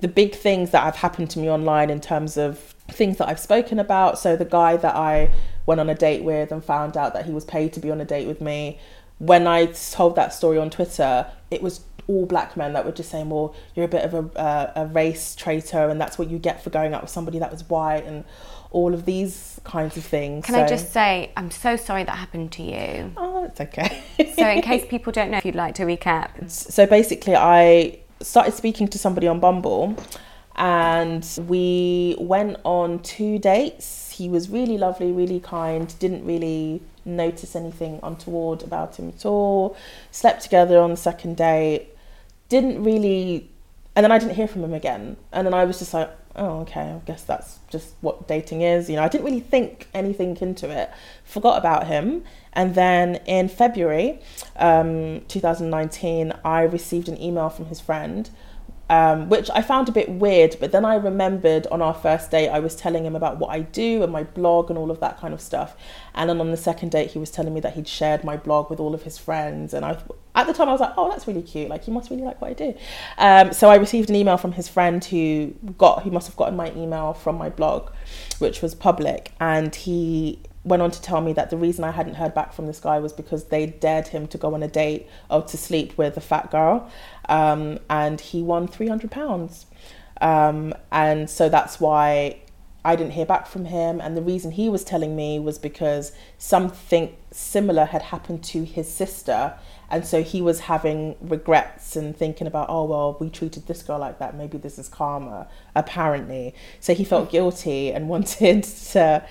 the 0.00 0.08
big 0.08 0.34
things 0.34 0.70
that 0.70 0.82
have 0.84 0.96
happened 0.96 1.30
to 1.30 1.38
me 1.38 1.50
online 1.50 1.90
in 1.90 2.00
terms 2.00 2.36
of 2.36 2.58
things 2.88 3.18
that 3.18 3.28
i've 3.28 3.38
spoken 3.38 3.78
about 3.78 4.18
so 4.18 4.34
the 4.34 4.44
guy 4.44 4.76
that 4.76 4.96
i 4.96 5.30
went 5.70 5.80
on 5.80 5.88
a 5.88 5.94
date 5.94 6.24
with 6.24 6.50
and 6.50 6.64
found 6.64 6.96
out 6.96 7.14
that 7.14 7.26
he 7.26 7.32
was 7.32 7.44
paid 7.44 7.72
to 7.72 7.78
be 7.78 7.92
on 7.92 8.00
a 8.00 8.04
date 8.04 8.26
with 8.26 8.40
me. 8.40 8.76
When 9.18 9.46
I 9.46 9.66
told 9.66 10.16
that 10.16 10.34
story 10.34 10.58
on 10.58 10.68
Twitter, 10.68 11.30
it 11.48 11.62
was 11.62 11.82
all 12.08 12.26
black 12.26 12.56
men 12.56 12.72
that 12.72 12.84
were 12.84 12.90
just 12.90 13.08
saying, 13.08 13.30
"Well, 13.30 13.54
you're 13.76 13.84
a 13.84 13.94
bit 13.96 14.04
of 14.04 14.12
a, 14.14 14.38
uh, 14.38 14.72
a 14.74 14.86
race 14.86 15.36
traitor, 15.36 15.88
and 15.88 16.00
that's 16.00 16.18
what 16.18 16.28
you 16.28 16.38
get 16.38 16.64
for 16.64 16.70
going 16.70 16.92
out 16.92 17.02
with 17.02 17.10
somebody 17.10 17.38
that 17.38 17.52
was 17.52 17.62
white," 17.68 18.04
and 18.04 18.24
all 18.72 18.92
of 18.94 19.04
these 19.04 19.60
kinds 19.62 19.96
of 19.96 20.04
things. 20.04 20.44
Can 20.44 20.56
so, 20.56 20.64
I 20.64 20.66
just 20.66 20.92
say, 20.92 21.30
I'm 21.36 21.52
so 21.52 21.76
sorry 21.76 22.02
that 22.02 22.16
happened 22.16 22.50
to 22.52 22.62
you. 22.64 23.12
Oh, 23.16 23.44
it's 23.44 23.60
okay. 23.60 24.02
so, 24.34 24.48
in 24.48 24.62
case 24.62 24.84
people 24.94 25.12
don't 25.12 25.30
know, 25.30 25.38
if 25.38 25.44
you'd 25.44 25.54
like 25.54 25.76
to 25.76 25.84
recap. 25.84 26.50
So, 26.50 26.84
basically, 26.84 27.36
I 27.36 28.00
started 28.20 28.54
speaking 28.54 28.88
to 28.88 28.98
somebody 28.98 29.28
on 29.28 29.38
Bumble, 29.38 29.94
and 30.56 31.24
we 31.46 32.16
went 32.18 32.56
on 32.64 32.98
two 33.00 33.38
dates 33.38 33.99
he 34.20 34.28
was 34.28 34.50
really 34.50 34.76
lovely, 34.76 35.10
really 35.10 35.40
kind, 35.40 35.98
didn't 35.98 36.26
really 36.26 36.82
notice 37.06 37.56
anything 37.56 37.98
untoward 38.02 38.62
about 38.62 38.96
him 38.96 39.08
at 39.08 39.24
all. 39.24 39.74
Slept 40.10 40.42
together 40.42 40.78
on 40.78 40.90
the 40.90 40.98
second 40.98 41.38
day, 41.38 41.88
didn't 42.50 42.84
really, 42.84 43.48
and 43.96 44.04
then 44.04 44.12
I 44.12 44.18
didn't 44.18 44.34
hear 44.34 44.46
from 44.46 44.62
him 44.62 44.74
again. 44.74 45.16
And 45.32 45.46
then 45.46 45.54
I 45.54 45.64
was 45.64 45.78
just 45.78 45.94
like, 45.94 46.10
oh, 46.36 46.60
okay, 46.60 46.82
I 46.82 47.00
guess 47.06 47.22
that's 47.22 47.60
just 47.70 47.94
what 48.02 48.28
dating 48.28 48.60
is. 48.60 48.90
You 48.90 48.96
know, 48.96 49.04
I 49.04 49.08
didn't 49.08 49.24
really 49.24 49.40
think 49.40 49.88
anything 49.94 50.36
into 50.42 50.68
it, 50.68 50.90
forgot 51.24 51.56
about 51.56 51.86
him. 51.86 52.22
And 52.52 52.74
then 52.74 53.16
in 53.24 53.48
February 53.48 54.20
um, 54.56 55.22
2019, 55.28 56.34
I 56.44 56.60
received 56.60 57.08
an 57.08 57.18
email 57.18 57.48
from 57.48 57.66
his 57.66 57.80
friend 57.80 58.28
um, 58.90 59.28
which 59.28 59.48
I 59.54 59.62
found 59.62 59.88
a 59.88 59.92
bit 59.92 60.08
weird. 60.10 60.56
But 60.58 60.72
then 60.72 60.84
I 60.84 60.96
remembered 60.96 61.68
on 61.68 61.80
our 61.80 61.94
first 61.94 62.32
date, 62.32 62.48
I 62.48 62.58
was 62.58 62.74
telling 62.74 63.06
him 63.06 63.14
about 63.14 63.38
what 63.38 63.50
I 63.50 63.60
do 63.60 64.02
and 64.02 64.12
my 64.12 64.24
blog 64.24 64.68
and 64.68 64.76
all 64.76 64.90
of 64.90 64.98
that 64.98 65.16
kind 65.18 65.32
of 65.32 65.40
stuff. 65.40 65.76
And 66.12 66.28
then 66.28 66.40
on 66.40 66.50
the 66.50 66.56
second 66.56 66.90
date, 66.90 67.12
he 67.12 67.18
was 67.18 67.30
telling 67.30 67.54
me 67.54 67.60
that 67.60 67.74
he'd 67.74 67.86
shared 67.86 68.24
my 68.24 68.36
blog 68.36 68.68
with 68.68 68.80
all 68.80 68.92
of 68.92 69.04
his 69.04 69.16
friends. 69.16 69.72
And 69.74 69.84
I, 69.84 69.96
at 70.34 70.48
the 70.48 70.52
time, 70.52 70.68
I 70.68 70.72
was 70.72 70.80
like, 70.80 70.94
oh, 70.96 71.08
that's 71.08 71.28
really 71.28 71.42
cute. 71.42 71.68
Like, 71.68 71.84
he 71.84 71.92
must 71.92 72.10
really 72.10 72.24
like 72.24 72.40
what 72.40 72.50
I 72.50 72.54
do. 72.54 72.74
Um, 73.16 73.52
so 73.52 73.70
I 73.70 73.76
received 73.76 74.10
an 74.10 74.16
email 74.16 74.36
from 74.36 74.52
his 74.52 74.66
friend 74.66 75.04
who 75.04 75.54
got, 75.78 76.02
who 76.02 76.10
must 76.10 76.26
have 76.26 76.36
gotten 76.36 76.56
my 76.56 76.72
email 76.72 77.14
from 77.14 77.38
my 77.38 77.48
blog, 77.48 77.92
which 78.40 78.60
was 78.60 78.74
public. 78.74 79.32
And 79.38 79.72
he 79.72 80.40
went 80.62 80.82
on 80.82 80.90
to 80.90 81.00
tell 81.00 81.20
me 81.20 81.32
that 81.32 81.50
the 81.50 81.56
reason 81.56 81.84
I 81.84 81.90
hadn't 81.90 82.14
heard 82.14 82.34
back 82.34 82.52
from 82.52 82.66
this 82.66 82.80
guy 82.80 82.98
was 82.98 83.12
because 83.12 83.44
they 83.44 83.66
dared 83.66 84.08
him 84.08 84.26
to 84.28 84.38
go 84.38 84.54
on 84.54 84.62
a 84.62 84.68
date 84.68 85.08
or 85.30 85.42
to 85.42 85.56
sleep 85.56 85.96
with 85.96 86.16
a 86.16 86.20
fat 86.20 86.50
girl, 86.50 86.90
um, 87.28 87.78
and 87.88 88.20
he 88.20 88.42
won 88.42 88.68
three 88.68 88.88
hundred 88.88 89.10
pounds, 89.10 89.66
um, 90.20 90.74
and 90.92 91.30
so 91.30 91.48
that's 91.48 91.80
why 91.80 92.40
I 92.84 92.96
didn't 92.96 93.12
hear 93.12 93.26
back 93.26 93.46
from 93.46 93.66
him. 93.66 94.00
And 94.00 94.16
the 94.16 94.22
reason 94.22 94.52
he 94.52 94.68
was 94.68 94.84
telling 94.84 95.14
me 95.14 95.38
was 95.38 95.58
because 95.58 96.12
something 96.38 97.14
similar 97.30 97.84
had 97.84 98.02
happened 98.02 98.42
to 98.44 98.64
his 98.64 98.92
sister, 98.92 99.54
and 99.90 100.06
so 100.06 100.22
he 100.22 100.42
was 100.42 100.60
having 100.60 101.16
regrets 101.20 101.96
and 101.96 102.14
thinking 102.14 102.46
about, 102.46 102.68
oh 102.68 102.84
well, 102.84 103.16
we 103.18 103.30
treated 103.30 103.66
this 103.66 103.82
girl 103.82 103.98
like 103.98 104.18
that. 104.18 104.36
Maybe 104.36 104.58
this 104.58 104.78
is 104.78 104.88
karma. 104.88 105.48
Apparently, 105.74 106.54
so 106.80 106.94
he 106.94 107.04
felt 107.04 107.30
guilty 107.30 107.92
and 107.92 108.08
wanted 108.10 108.64
to 108.64 109.26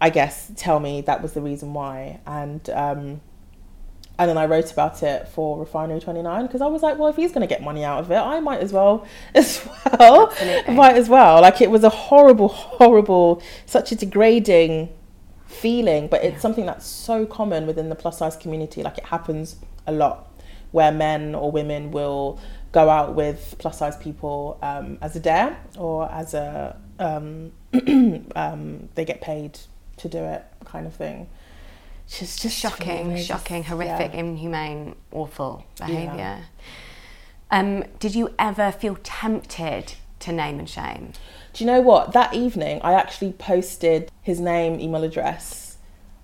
I 0.00 0.10
guess, 0.10 0.50
tell 0.56 0.80
me 0.80 1.00
that 1.02 1.22
was 1.22 1.32
the 1.32 1.40
reason 1.40 1.72
why. 1.72 2.20
And 2.26 2.68
um, 2.70 3.20
and 4.18 4.30
then 4.30 4.38
I 4.38 4.46
wrote 4.46 4.72
about 4.72 5.02
it 5.02 5.28
for 5.28 5.58
Refinery 5.58 6.00
29 6.00 6.46
because 6.46 6.62
I 6.62 6.66
was 6.66 6.82
like, 6.82 6.98
well, 6.98 7.08
if 7.08 7.16
he's 7.16 7.32
going 7.32 7.46
to 7.46 7.46
get 7.46 7.62
money 7.62 7.84
out 7.84 8.00
of 8.00 8.10
it, 8.10 8.16
I 8.16 8.40
might 8.40 8.60
as 8.60 8.72
well 8.72 9.06
as 9.34 9.66
well. 9.98 10.30
Absolutely. 10.30 10.74
Might 10.74 10.96
as 10.96 11.08
well. 11.08 11.42
Like 11.42 11.60
it 11.60 11.70
was 11.70 11.84
a 11.84 11.90
horrible, 11.90 12.48
horrible, 12.48 13.42
such 13.66 13.92
a 13.92 13.94
degrading 13.94 14.88
feeling, 15.46 16.08
but 16.08 16.24
it's 16.24 16.34
yeah. 16.34 16.40
something 16.40 16.66
that's 16.66 16.86
so 16.86 17.26
common 17.26 17.66
within 17.66 17.88
the 17.88 17.94
plus 17.94 18.18
size 18.18 18.36
community. 18.36 18.82
Like 18.82 18.98
it 18.98 19.04
happens 19.04 19.56
a 19.86 19.92
lot 19.92 20.32
where 20.72 20.92
men 20.92 21.34
or 21.34 21.50
women 21.50 21.90
will 21.90 22.40
go 22.72 22.88
out 22.88 23.14
with 23.14 23.54
plus 23.58 23.78
size 23.78 23.96
people 23.96 24.58
um, 24.62 24.98
as 25.00 25.14
a 25.16 25.20
dare 25.20 25.58
or 25.78 26.10
as 26.10 26.34
a 26.34 26.76
um, 26.98 27.52
um, 28.36 28.88
they 28.94 29.04
get 29.04 29.20
paid 29.20 29.58
to 29.98 30.08
do 30.08 30.18
it, 30.18 30.44
kind 30.64 30.86
of 30.86 30.94
thing. 30.94 31.28
Just, 32.08 32.42
just 32.42 32.56
shocking, 32.56 33.16
shocking, 33.16 33.64
horrific, 33.64 34.12
yeah. 34.12 34.20
inhumane, 34.20 34.94
awful 35.10 35.64
behaviour. 35.76 36.14
Yeah. 36.16 36.42
Um, 37.50 37.84
did 37.98 38.14
you 38.14 38.34
ever 38.38 38.70
feel 38.70 38.96
tempted 39.02 39.94
to 40.20 40.32
name 40.32 40.58
and 40.58 40.68
shame? 40.68 41.12
Do 41.52 41.64
you 41.64 41.70
know 41.70 41.80
what? 41.80 42.12
That 42.12 42.34
evening, 42.34 42.80
I 42.82 42.92
actually 42.92 43.32
posted 43.32 44.10
his 44.22 44.40
name, 44.40 44.78
email 44.78 45.02
address. 45.02 45.78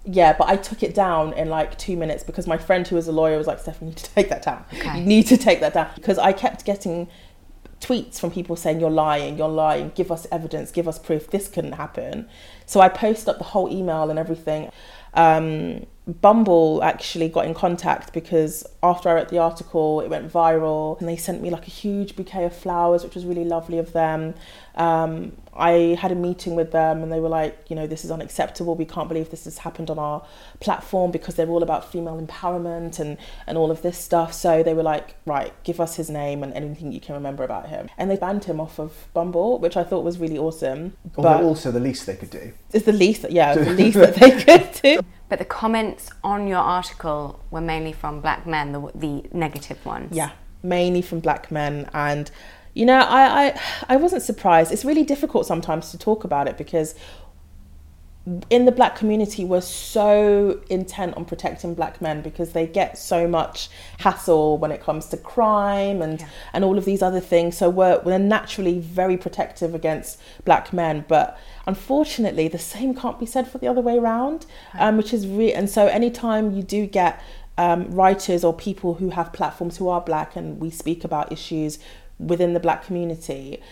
Yeah, 0.05 0.37
but 0.37 0.49
I 0.49 0.57
took 0.57 0.83
it 0.83 0.95
down 0.95 1.33
in 1.35 1.49
like 1.49 1.79
two 1.79 1.97
minutes 1.97 2.25
because 2.25 2.47
my 2.47 2.59
friend 2.59 2.87
who 2.87 2.97
was 2.97 3.07
a 3.09 3.13
lawyer 3.13 3.39
was 3.39 3.47
like, 3.47 3.61
Stephanie, 3.61 3.91
you 3.91 3.95
need 3.95 4.05
to 4.05 4.11
take 4.15 4.29
that 4.31 4.43
down. 4.43 4.65
Okay. 4.73 4.99
You 4.99 5.05
need 5.05 5.27
to 5.29 5.37
take 5.37 5.61
that 5.61 5.75
down. 5.75 5.91
Because 5.95 6.19
I 6.19 6.33
kept 6.33 6.65
getting 6.65 7.09
tweets 7.83 8.19
from 8.19 8.31
people 8.31 8.57
saying, 8.57 8.81
You're 8.81 8.91
lying, 8.91 9.37
you're 9.37 9.49
lying, 9.49 9.93
give 9.95 10.11
us 10.11 10.27
evidence, 10.33 10.71
give 10.71 10.89
us 10.89 10.99
proof, 10.99 11.31
this 11.31 11.49
couldn't 11.49 11.73
happen. 11.73 12.29
So 12.65 12.81
I 12.81 12.89
posted 12.89 13.29
up 13.29 13.39
the 13.39 13.45
whole 13.45 13.71
email 13.71 14.09
and 14.09 14.19
everything. 14.19 14.71
Um, 15.15 15.87
Bumble 16.07 16.83
actually 16.83 17.29
got 17.29 17.45
in 17.45 17.55
contact 17.55 18.13
because 18.13 18.65
after 18.83 19.09
I 19.09 19.15
wrote 19.15 19.29
the 19.29 19.39
article, 19.39 20.01
it 20.01 20.09
went 20.09 20.33
viral 20.33 20.99
and 20.99 21.09
they 21.09 21.17
sent 21.17 21.43
me 21.43 21.51
like 21.51 21.67
a 21.67 21.71
huge 21.71 22.17
bouquet 22.17 22.45
of 22.45 22.57
flowers, 22.57 23.05
which 23.05 23.15
was 23.15 23.25
really 23.25 23.45
lovely 23.45 23.79
of 23.79 23.93
them. 23.93 24.35
Um, 24.75 25.33
I 25.55 25.99
had 26.01 26.11
a 26.13 26.15
meeting 26.15 26.55
with 26.55 26.73
them 26.73 27.03
and 27.03 27.13
they 27.13 27.21
were 27.21 27.29
like, 27.29 27.67
you 27.69 27.77
know, 27.77 27.87
this 27.87 28.05
is 28.05 28.11
unacceptable. 28.11 28.75
We 28.75 28.87
can't 28.87 29.09
believe 29.09 29.31
this 29.31 29.45
has 29.45 29.59
happened 29.59 29.91
on 29.91 29.99
our 29.99 30.25
platform 30.61 31.11
because 31.11 31.35
they're 31.35 31.49
all 31.49 31.63
about 31.63 31.91
female 31.91 32.21
empowerment 32.21 32.99
and, 32.99 33.19
and 33.47 33.59
all 33.59 33.71
of 33.71 33.83
this 33.83 33.99
stuff. 33.99 34.33
So 34.33 34.63
they 34.63 34.73
were 34.73 34.83
like, 34.83 35.17
right, 35.27 35.53
give 35.63 35.79
us 35.79 35.97
his 35.97 36.09
name 36.09 36.43
and 36.43 36.55
anything 36.55 36.93
you 36.93 37.01
can 37.01 37.15
remember 37.15 37.45
about 37.45 37.69
him. 37.69 37.91
And 37.99 38.11
they 38.11 38.17
banned 38.17 38.45
him 38.45 38.61
off 38.61 38.79
of 38.79 39.09
Bumble, 39.13 39.59
which 39.59 39.77
I 39.77 39.85
thought 39.85 40.05
was 40.05 40.19
really 40.19 40.39
awesome. 40.39 40.97
Although 41.17 41.29
but 41.29 41.43
also 41.43 41.71
the 41.71 41.81
least 41.81 42.07
they 42.07 42.17
could 42.17 42.31
do. 42.31 42.53
It's 42.73 42.87
the 42.87 42.93
least, 42.93 43.27
yeah, 43.31 43.55
the 43.55 43.71
least 43.71 43.99
that 43.99 44.15
they 44.15 44.43
could 44.43 44.71
do. 44.83 45.01
But 45.29 45.39
the 45.39 45.45
comments 45.45 46.11
on 46.25 46.47
your 46.47 46.61
article 46.61 47.41
were 47.51 47.61
mainly 47.61 47.93
from 47.93 48.21
black 48.21 48.47
men, 48.47 48.73
the, 48.73 48.91
the 48.95 49.25
negative 49.33 49.85
ones. 49.85 50.17
Yeah, 50.17 50.31
mainly 50.63 51.03
from 51.03 51.21
black 51.21 51.51
men 51.51 51.91
and 51.93 52.31
you 52.75 52.87
know, 52.87 52.99
I, 52.99 53.47
I 53.47 53.61
I 53.91 53.97
wasn't 53.97 54.23
surprised. 54.23 54.73
It's 54.73 54.85
really 54.85 55.05
difficult 55.05 55.47
sometimes 55.47 55.91
to 55.91 55.99
talk 55.99 56.25
about 56.25 56.49
it 56.49 56.57
because 56.57 56.95
in 58.51 58.67
the 58.67 58.73
black 58.73 58.95
community 58.95 59.45
we're 59.45 59.61
so 59.61 60.61
intent 60.71 61.17
on 61.17 61.25
protecting 61.25 61.75
black 61.75 62.01
men 62.01 62.23
because 62.23 62.53
they 62.53 62.67
get 62.69 62.97
so 62.97 63.27
much 63.27 63.69
hassle 63.99 64.57
when 64.59 64.71
it 64.71 64.81
comes 64.81 65.07
to 65.07 65.17
crime 65.17 66.01
and 66.01 66.21
yeah. 66.21 66.29
and 66.53 66.65
all 66.65 66.79
of 66.79 66.85
these 66.85 67.03
other 67.03 67.19
things 67.19 67.57
so 67.57 67.69
we're 67.69 68.01
we're 68.05 68.21
naturally 68.21 68.79
very 68.79 69.17
protective 69.17 69.75
against 69.75 70.21
black 70.45 70.73
men 70.73 71.05
but 71.09 71.37
unfortunately 71.67 72.47
the 72.47 72.59
same 72.59 72.95
can't 72.95 73.19
be 73.19 73.27
said 73.27 73.49
for 73.49 73.59
the 73.59 73.67
other 73.67 73.81
way 73.81 73.99
around 73.99 74.47
right. 74.75 74.87
um, 74.87 74.97
which 74.97 75.13
is 75.13 75.27
re- 75.27 75.53
and 75.53 75.69
so 75.69 75.89
anytime 75.89 76.55
you 76.55 76.63
do 76.63 76.87
get 76.87 77.21
um, 77.59 77.91
writers 77.91 78.45
or 78.45 78.55
people 78.55 78.95
who 78.95 79.11
have 79.11 79.33
platforms 79.33 79.77
who 79.77 79.89
are 79.89 80.01
black 80.01 80.37
and 80.37 80.61
we 80.61 80.71
speak 80.71 81.05
about 81.05 81.33
issues 81.33 81.79
within 82.27 82.53
the 82.53 82.61
black 82.61 82.85
community, 82.85 83.63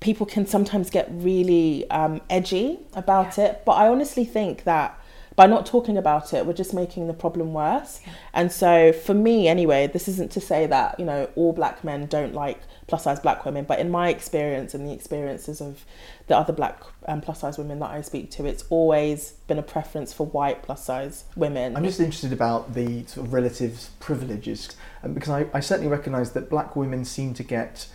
people 0.00 0.26
can 0.26 0.46
sometimes 0.46 0.90
get 0.90 1.08
really 1.10 1.88
um, 1.90 2.20
edgy 2.28 2.80
about 2.94 3.38
it. 3.38 3.62
But 3.64 3.72
I 3.72 3.88
honestly 3.88 4.24
think 4.24 4.64
that 4.64 4.98
by 5.36 5.46
not 5.46 5.66
talking 5.66 5.98
about 5.98 6.32
it, 6.32 6.46
we're 6.46 6.54
just 6.54 6.72
making 6.72 7.06
the 7.08 7.12
problem 7.12 7.52
worse. 7.52 8.00
Yeah. 8.04 8.12
And 8.32 8.50
so, 8.52 8.92
for 8.92 9.12
me, 9.12 9.48
anyway, 9.48 9.86
this 9.86 10.08
isn't 10.08 10.32
to 10.32 10.40
say 10.40 10.66
that, 10.66 10.98
you 10.98 11.04
know, 11.04 11.30
all 11.36 11.52
black 11.52 11.84
men 11.84 12.06
don't 12.06 12.34
like 12.34 12.60
plus 12.86 13.04
size 13.04 13.20
black 13.20 13.44
women, 13.44 13.64
but 13.64 13.78
in 13.78 13.90
my 13.90 14.08
experience 14.08 14.72
and 14.72 14.88
the 14.88 14.92
experiences 14.92 15.60
of 15.60 15.84
the 16.28 16.36
other 16.36 16.52
black 16.52 16.80
um, 17.06 17.20
plus 17.20 17.40
size 17.40 17.58
women 17.58 17.78
that 17.80 17.90
I 17.90 18.00
speak 18.00 18.30
to, 18.32 18.46
it's 18.46 18.64
always 18.70 19.32
been 19.46 19.58
a 19.58 19.62
preference 19.62 20.12
for 20.12 20.26
white 20.26 20.62
plus 20.62 20.84
size 20.84 21.24
women. 21.36 21.76
I'm 21.76 21.84
just 21.84 22.00
interested 22.00 22.32
about 22.32 22.74
the 22.74 23.04
sort 23.06 23.26
of 23.26 23.32
relative 23.32 23.90
privileges 24.00 24.74
because 25.14 25.30
I, 25.30 25.46
I 25.52 25.60
certainly 25.60 25.90
recognise 25.90 26.32
that 26.32 26.50
black 26.50 26.76
women 26.76 27.04
seem 27.04 27.34
to 27.34 27.42
get 27.42 27.88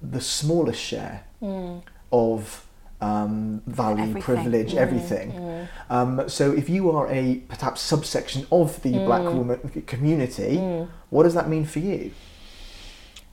the 0.00 0.20
smallest 0.20 0.80
share 0.80 1.24
mm. 1.40 1.82
of 2.12 2.66
um, 3.00 3.62
value, 3.66 4.02
everything. 4.02 4.22
privilege, 4.22 4.72
mm, 4.72 4.78
everything. 4.78 5.32
Mm. 5.32 5.68
Um, 5.90 6.28
so 6.28 6.52
if 6.52 6.68
you 6.68 6.90
are 6.90 7.08
a 7.10 7.42
perhaps 7.48 7.80
subsection 7.80 8.46
of 8.52 8.80
the 8.82 8.92
mm. 8.92 9.06
black 9.06 9.22
woman 9.22 9.58
community, 9.86 10.56
mm. 10.56 10.88
what 11.10 11.24
does 11.24 11.34
that 11.34 11.48
mean 11.48 11.64
for 11.64 11.80
you? 11.80 12.12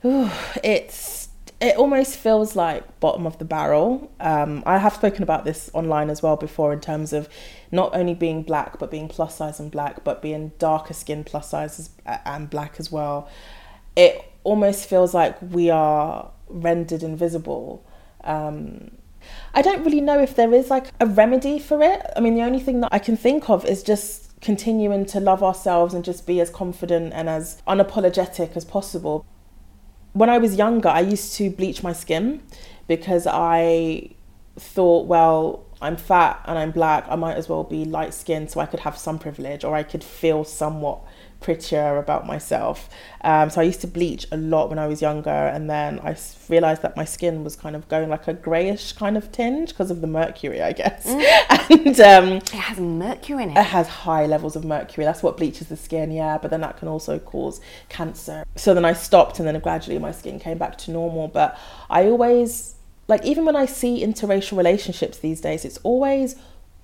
Ooh, 0.04 0.30
it's 0.64 1.19
it 1.60 1.76
almost 1.76 2.16
feels 2.16 2.56
like 2.56 3.00
bottom 3.00 3.26
of 3.26 3.38
the 3.38 3.44
barrel. 3.44 4.10
Um, 4.18 4.62
I 4.64 4.78
have 4.78 4.94
spoken 4.94 5.22
about 5.22 5.44
this 5.44 5.70
online 5.74 6.08
as 6.08 6.22
well 6.22 6.36
before 6.36 6.72
in 6.72 6.80
terms 6.80 7.12
of 7.12 7.28
not 7.70 7.94
only 7.94 8.14
being 8.14 8.42
black 8.42 8.78
but 8.78 8.90
being 8.90 9.08
plus 9.08 9.36
size 9.36 9.60
and 9.60 9.70
black, 9.70 10.02
but 10.02 10.22
being 10.22 10.52
darker 10.58 10.94
skin 10.94 11.22
plus 11.22 11.50
size 11.50 11.90
and 12.06 12.48
black 12.48 12.76
as 12.78 12.90
well. 12.90 13.28
It 13.94 14.24
almost 14.42 14.88
feels 14.88 15.12
like 15.12 15.36
we 15.42 15.68
are 15.68 16.30
rendered 16.48 17.02
invisible. 17.02 17.84
Um, 18.24 18.92
I 19.52 19.60
don't 19.60 19.84
really 19.84 20.00
know 20.00 20.18
if 20.18 20.34
there 20.34 20.54
is 20.54 20.70
like 20.70 20.86
a 20.98 21.04
remedy 21.04 21.58
for 21.58 21.82
it. 21.82 22.00
I 22.16 22.20
mean, 22.20 22.36
the 22.36 22.42
only 22.42 22.60
thing 22.60 22.80
that 22.80 22.88
I 22.90 22.98
can 22.98 23.18
think 23.18 23.50
of 23.50 23.66
is 23.66 23.82
just 23.82 24.40
continuing 24.40 25.04
to 25.04 25.20
love 25.20 25.42
ourselves 25.42 25.92
and 25.92 26.02
just 26.02 26.26
be 26.26 26.40
as 26.40 26.48
confident 26.48 27.12
and 27.12 27.28
as 27.28 27.60
unapologetic 27.68 28.56
as 28.56 28.64
possible 28.64 29.26
when 30.12 30.28
I 30.28 30.38
was 30.38 30.56
younger, 30.56 30.88
I 30.88 31.00
used 31.00 31.34
to 31.36 31.50
bleach 31.50 31.82
my 31.82 31.92
skin 31.92 32.42
because 32.88 33.26
I 33.26 34.10
thought, 34.56 35.06
well, 35.06 35.64
I'm 35.80 35.96
fat 35.96 36.42
and 36.46 36.58
I'm 36.58 36.72
black, 36.72 37.06
I 37.08 37.16
might 37.16 37.36
as 37.36 37.48
well 37.48 37.64
be 37.64 37.84
light 37.84 38.12
skinned 38.12 38.50
so 38.50 38.60
I 38.60 38.66
could 38.66 38.80
have 38.80 38.98
some 38.98 39.18
privilege 39.18 39.64
or 39.64 39.74
I 39.74 39.82
could 39.82 40.04
feel 40.04 40.44
somewhat 40.44 41.00
prettier 41.40 41.96
about 41.96 42.26
myself. 42.26 42.88
Um, 43.22 43.50
so 43.50 43.60
I 43.60 43.64
used 43.64 43.80
to 43.82 43.86
bleach 43.86 44.26
a 44.30 44.36
lot 44.36 44.68
when 44.68 44.78
I 44.78 44.86
was 44.86 45.02
younger, 45.02 45.30
and 45.30 45.68
then 45.68 46.00
I 46.00 46.16
realized 46.48 46.82
that 46.82 46.96
my 46.96 47.04
skin 47.04 47.44
was 47.44 47.56
kind 47.56 47.74
of 47.74 47.88
going 47.88 48.08
like 48.08 48.28
a 48.28 48.34
grayish 48.34 48.92
kind 48.92 49.16
of 49.16 49.32
tinge 49.32 49.70
because 49.70 49.90
of 49.90 50.00
the 50.00 50.06
mercury, 50.06 50.62
I 50.62 50.72
guess. 50.72 51.06
Mm. 51.06 51.86
and 51.86 52.00
um, 52.00 52.28
it 52.36 52.50
has 52.50 52.78
mercury 52.78 53.44
in 53.44 53.50
it. 53.50 53.58
It 53.58 53.64
has 53.64 53.88
high 53.88 54.26
levels 54.26 54.56
of 54.56 54.64
mercury. 54.64 55.04
That's 55.04 55.22
what 55.22 55.36
bleaches 55.36 55.68
the 55.68 55.76
skin, 55.76 56.10
yeah. 56.10 56.38
But 56.38 56.50
then 56.50 56.60
that 56.60 56.76
can 56.78 56.88
also 56.88 57.18
cause 57.18 57.60
cancer. 57.88 58.44
So 58.56 58.74
then 58.74 58.84
I 58.84 58.92
stopped, 58.92 59.38
and 59.38 59.48
then 59.48 59.58
gradually 59.60 59.98
my 59.98 60.12
skin 60.12 60.38
came 60.38 60.58
back 60.58 60.78
to 60.78 60.90
normal. 60.90 61.28
But 61.28 61.58
I 61.88 62.04
always 62.04 62.76
like 63.08 63.24
even 63.24 63.44
when 63.44 63.56
I 63.56 63.66
see 63.66 64.04
interracial 64.04 64.56
relationships 64.56 65.18
these 65.18 65.40
days, 65.40 65.64
it's 65.64 65.78
always 65.78 66.36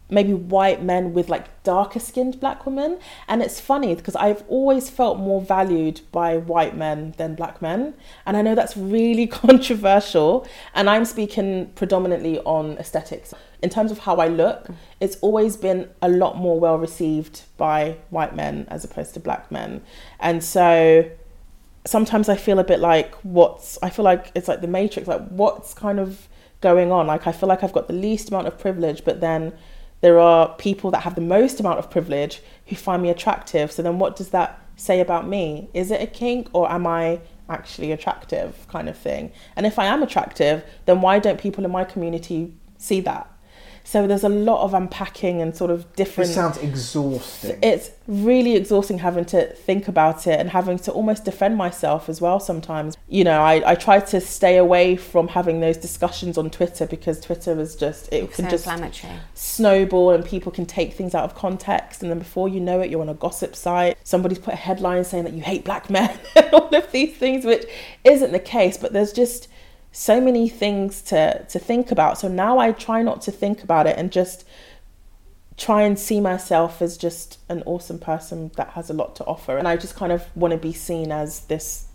maybe 0.09 0.33
white 0.33 0.83
men 0.83 1.13
with 1.13 1.29
like 1.29 1.63
darker 1.63 1.99
skinned 1.99 2.39
black 2.41 2.65
women. 2.65 2.99
And 3.29 3.43
it's 3.43 3.61
funny 3.61 3.95
because 3.95 4.17
I've 4.17 4.45
always 4.49 4.89
felt 4.89 5.19
more 5.19 5.41
valued 5.41 6.01
by 6.13 6.37
white 6.37 6.77
men 6.77 7.15
than 7.17 7.35
black 7.35 7.61
men. 7.61 7.95
And 8.25 8.37
I 8.37 8.43
know 8.43 8.55
that's 8.55 8.77
really 8.77 9.27
controversial. 9.45 10.47
And 10.75 10.89
I'm 10.89 11.05
speaking 11.05 11.73
predominantly 11.75 12.39
on 12.41 12.79
aesthetics. 12.79 13.35
In 13.63 13.71
terms 13.71 13.91
of 13.91 14.01
how 14.01 14.17
I 14.17 14.29
look 14.29 14.69
it's 15.01 15.17
always 15.17 15.57
been 15.57 15.91
a 16.01 16.09
lot 16.09 16.37
more 16.37 16.59
well 16.59 16.79
received 16.79 17.43
by 17.57 17.97
white 18.11 18.35
men 18.35 18.67
as 18.71 18.85
opposed 18.85 19.15
to 19.15 19.21
black 19.21 19.51
men. 19.51 19.83
And 20.21 20.43
so 20.43 21.11
sometimes 21.85 22.29
I 22.29 22.37
feel 22.37 22.59
a 22.59 22.65
bit 22.65 22.81
like 22.81 23.15
what's 23.17 23.79
I 23.83 23.91
feel 23.91 24.05
like 24.05 24.33
it's 24.35 24.49
like 24.49 24.61
the 24.61 24.69
matrix 24.69 25.07
like 25.07 25.27
what's 25.29 25.75
kind 25.75 26.01
of 26.01 26.29
going 26.61 26.91
on? 26.91 27.07
Like 27.07 27.27
I 27.27 27.33
feel 27.33 27.49
like 27.49 27.63
I've 27.63 27.73
got 27.73 27.87
the 27.89 27.95
least 27.95 28.31
amount 28.31 28.47
of 28.47 28.59
privilege 28.59 29.05
but 29.05 29.21
then 29.21 29.53
there 30.01 30.19
are 30.19 30.55
people 30.57 30.91
that 30.91 31.01
have 31.01 31.15
the 31.15 31.21
most 31.21 31.61
amount 31.61 31.79
of 31.79 31.91
privilege 31.91 32.43
who 32.67 32.77
find 32.77 33.03
me 33.03 33.11
attractive. 33.11 33.73
So 33.73 33.83
then 33.83 33.99
what 33.99 34.17
does 34.17 34.31
that 34.31 34.61
say 34.77 35.01
about 35.01 35.27
me? 35.27 35.69
Is 35.73 35.91
it 35.91 36.01
a 36.03 36.07
kink 36.07 36.49
or 36.53 36.71
am 36.71 36.87
I 36.87 37.21
actually 37.49 37.93
attractive 37.93 38.67
kind 38.69 38.89
of 38.89 38.97
thing? 38.97 39.33
And 39.55 39.67
if 39.67 39.79
I 39.79 39.87
am 39.87 40.03
attractive, 40.03 40.65
then 40.85 41.01
why 41.01 41.19
don't 41.19 41.41
people 41.41 41.65
in 41.65 41.71
my 41.71 41.85
community 41.85 42.55
see 42.77 43.01
that? 43.01 43.31
So 43.87 44.05
there's 44.09 44.25
a 44.25 44.29
lot 44.29 44.65
of 44.65 44.75
unpacking 44.75 45.41
and 45.41 45.57
sort 45.57 45.71
of 45.71 45.95
different. 45.95 46.31
It 46.31 46.35
sounds 46.35 46.59
exhausting. 46.59 47.57
It's 47.63 47.93
really 48.09 48.57
exhausting 48.57 48.99
having 48.99 49.25
to 49.27 49.47
think 49.47 49.87
about 49.87 50.27
it 50.27 50.41
and 50.41 50.51
having 50.51 50.77
to 50.81 50.91
almost 50.91 51.25
defend 51.25 51.57
myself 51.57 52.09
as 52.09 52.21
well 52.21 52.41
sometimes. 52.41 52.97
You 53.09 53.23
know, 53.23 53.41
I, 53.41 53.63
I 53.65 53.75
try 53.77 54.01
to 54.01 54.21
stay 54.21 54.57
away 54.57 54.97
from 54.97 55.29
having 55.29 55.61
those 55.61 55.77
discussions 55.77 56.37
on 56.37 56.51
Twitter 56.51 56.85
because 56.85 57.21
Twitter 57.21 57.61
is 57.61 57.77
just, 57.77 58.13
it 58.13 58.25
it's 58.25 58.35
can 58.35 58.51
just 58.51 58.67
inflammatory. 58.67 59.21
snowball 59.35 60.11
and 60.11 60.25
people 60.25 60.51
can 60.51 60.67
take 60.67 60.95
things 60.95 61.15
out 61.15 61.23
of 61.23 61.37
context. 61.37 62.03
And 62.03 62.11
then 62.11 62.19
before 62.19 62.49
you 62.49 62.59
know 62.59 62.81
it, 62.81 62.91
you're 62.91 63.03
on 63.03 63.09
a 63.09 63.15
gossip 63.15 63.55
site. 63.55 63.99
Somebody's 64.03 64.41
put 64.41 64.55
a 64.55 64.57
headline 64.57 65.05
saying 65.05 65.23
that 65.23 65.33
you 65.33 65.43
hate 65.43 65.65
black 65.65 65.89
men 65.89 66.19
and 66.35 66.53
all 66.53 66.75
of 66.75 66.91
these 66.91 67.17
things, 67.17 67.45
which 67.45 67.65
isn't 68.03 68.33
the 68.33 68.41
case. 68.41 68.77
But 68.77 68.93
there's 68.93 69.13
just, 69.13 69.47
so 69.97 70.21
many 70.21 70.47
things 70.47 71.01
to 71.01 71.43
to 71.49 71.59
think 71.59 71.91
about. 71.91 72.19
So 72.19 72.29
now 72.29 72.59
I 72.59 72.73
try 72.73 73.01
not 73.01 73.23
to 73.23 73.33
think 73.33 73.63
about 73.63 73.87
it 73.87 73.97
and 73.99 74.13
just 74.13 74.47
try 75.57 75.83
and 75.83 75.99
see 75.99 76.21
myself 76.21 76.83
as 76.83 76.99
just 76.99 77.39
an 77.49 77.63
awesome 77.65 77.99
person 77.99 78.51
that 78.57 78.71
has 78.71 78.91
a 78.91 78.93
lot 78.93 79.17
to 79.17 79.25
offer. 79.25 79.57
And 79.57 79.67
I 79.67 79.79
just 79.79 79.97
kind 79.97 80.13
of 80.13 80.25
want 80.37 80.53
to 80.53 80.59
be 80.59 80.75
seen 80.75 81.11
as 81.11 81.41
this 81.47 81.87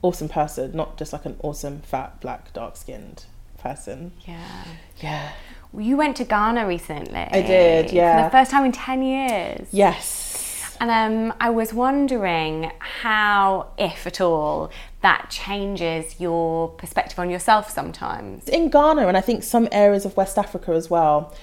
awesome 0.00 0.28
person, 0.28 0.76
not 0.76 0.96
just 0.96 1.12
like 1.12 1.24
an 1.24 1.36
awesome 1.42 1.80
fat 1.80 2.20
black 2.20 2.52
dark 2.52 2.76
skinned 2.76 3.24
person. 3.58 4.12
Yeah. 4.24 4.64
Yeah. 4.98 5.32
Well, 5.72 5.84
you 5.84 5.96
went 5.96 6.16
to 6.18 6.24
Ghana 6.24 6.68
recently. 6.68 7.18
I 7.18 7.42
did, 7.42 7.90
yeah. 7.90 8.18
For 8.18 8.24
the 8.30 8.38
first 8.38 8.52
time 8.52 8.64
in 8.64 8.70
10 8.70 9.02
years. 9.02 9.66
Yes. 9.72 10.76
And 10.80 10.90
um, 10.90 11.36
I 11.40 11.50
was 11.50 11.72
wondering 11.72 12.70
how, 12.78 13.72
if 13.76 14.06
at 14.06 14.20
all, 14.20 14.70
that 15.04 15.28
changes 15.28 16.18
your 16.18 16.70
perspective 16.70 17.18
on 17.18 17.28
yourself 17.28 17.68
sometimes. 17.68 18.48
In 18.48 18.70
Ghana, 18.70 19.06
and 19.06 19.18
I 19.18 19.20
think 19.20 19.42
some 19.42 19.68
areas 19.70 20.06
of 20.06 20.16
West 20.16 20.38
Africa 20.38 20.72
as 20.72 20.88
well, 20.88 21.34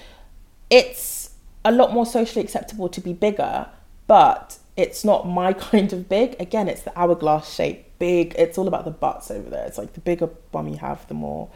it's 0.72 1.36
a 1.64 1.72
lot 1.72 1.93
more 1.93 2.07
socially 2.07 2.43
acceptable 2.43 2.89
to 2.89 2.99
be 2.99 3.14
bigger, 3.14 3.68
but 4.07 4.57
it's 4.76 5.05
not 5.05 5.28
my 5.28 5.53
kind 5.70 5.93
of 5.93 6.09
big. 6.09 6.36
Again, 6.39 6.68
it's 6.68 6.82
the 6.82 6.99
hourglass 6.99 7.53
shape 7.53 7.86
big. 7.99 8.34
It's 8.36 8.57
all 8.57 8.68
about 8.68 8.84
the 8.84 8.91
butts 8.91 9.30
over 9.30 9.47
there. 9.47 9.68
It's 9.68 9.78
like 9.78 9.93
the 9.93 9.99
bigger 9.99 10.26
bum 10.51 10.68
you 10.68 10.78
have, 10.78 11.07
the 11.07 11.14
more 11.14 11.47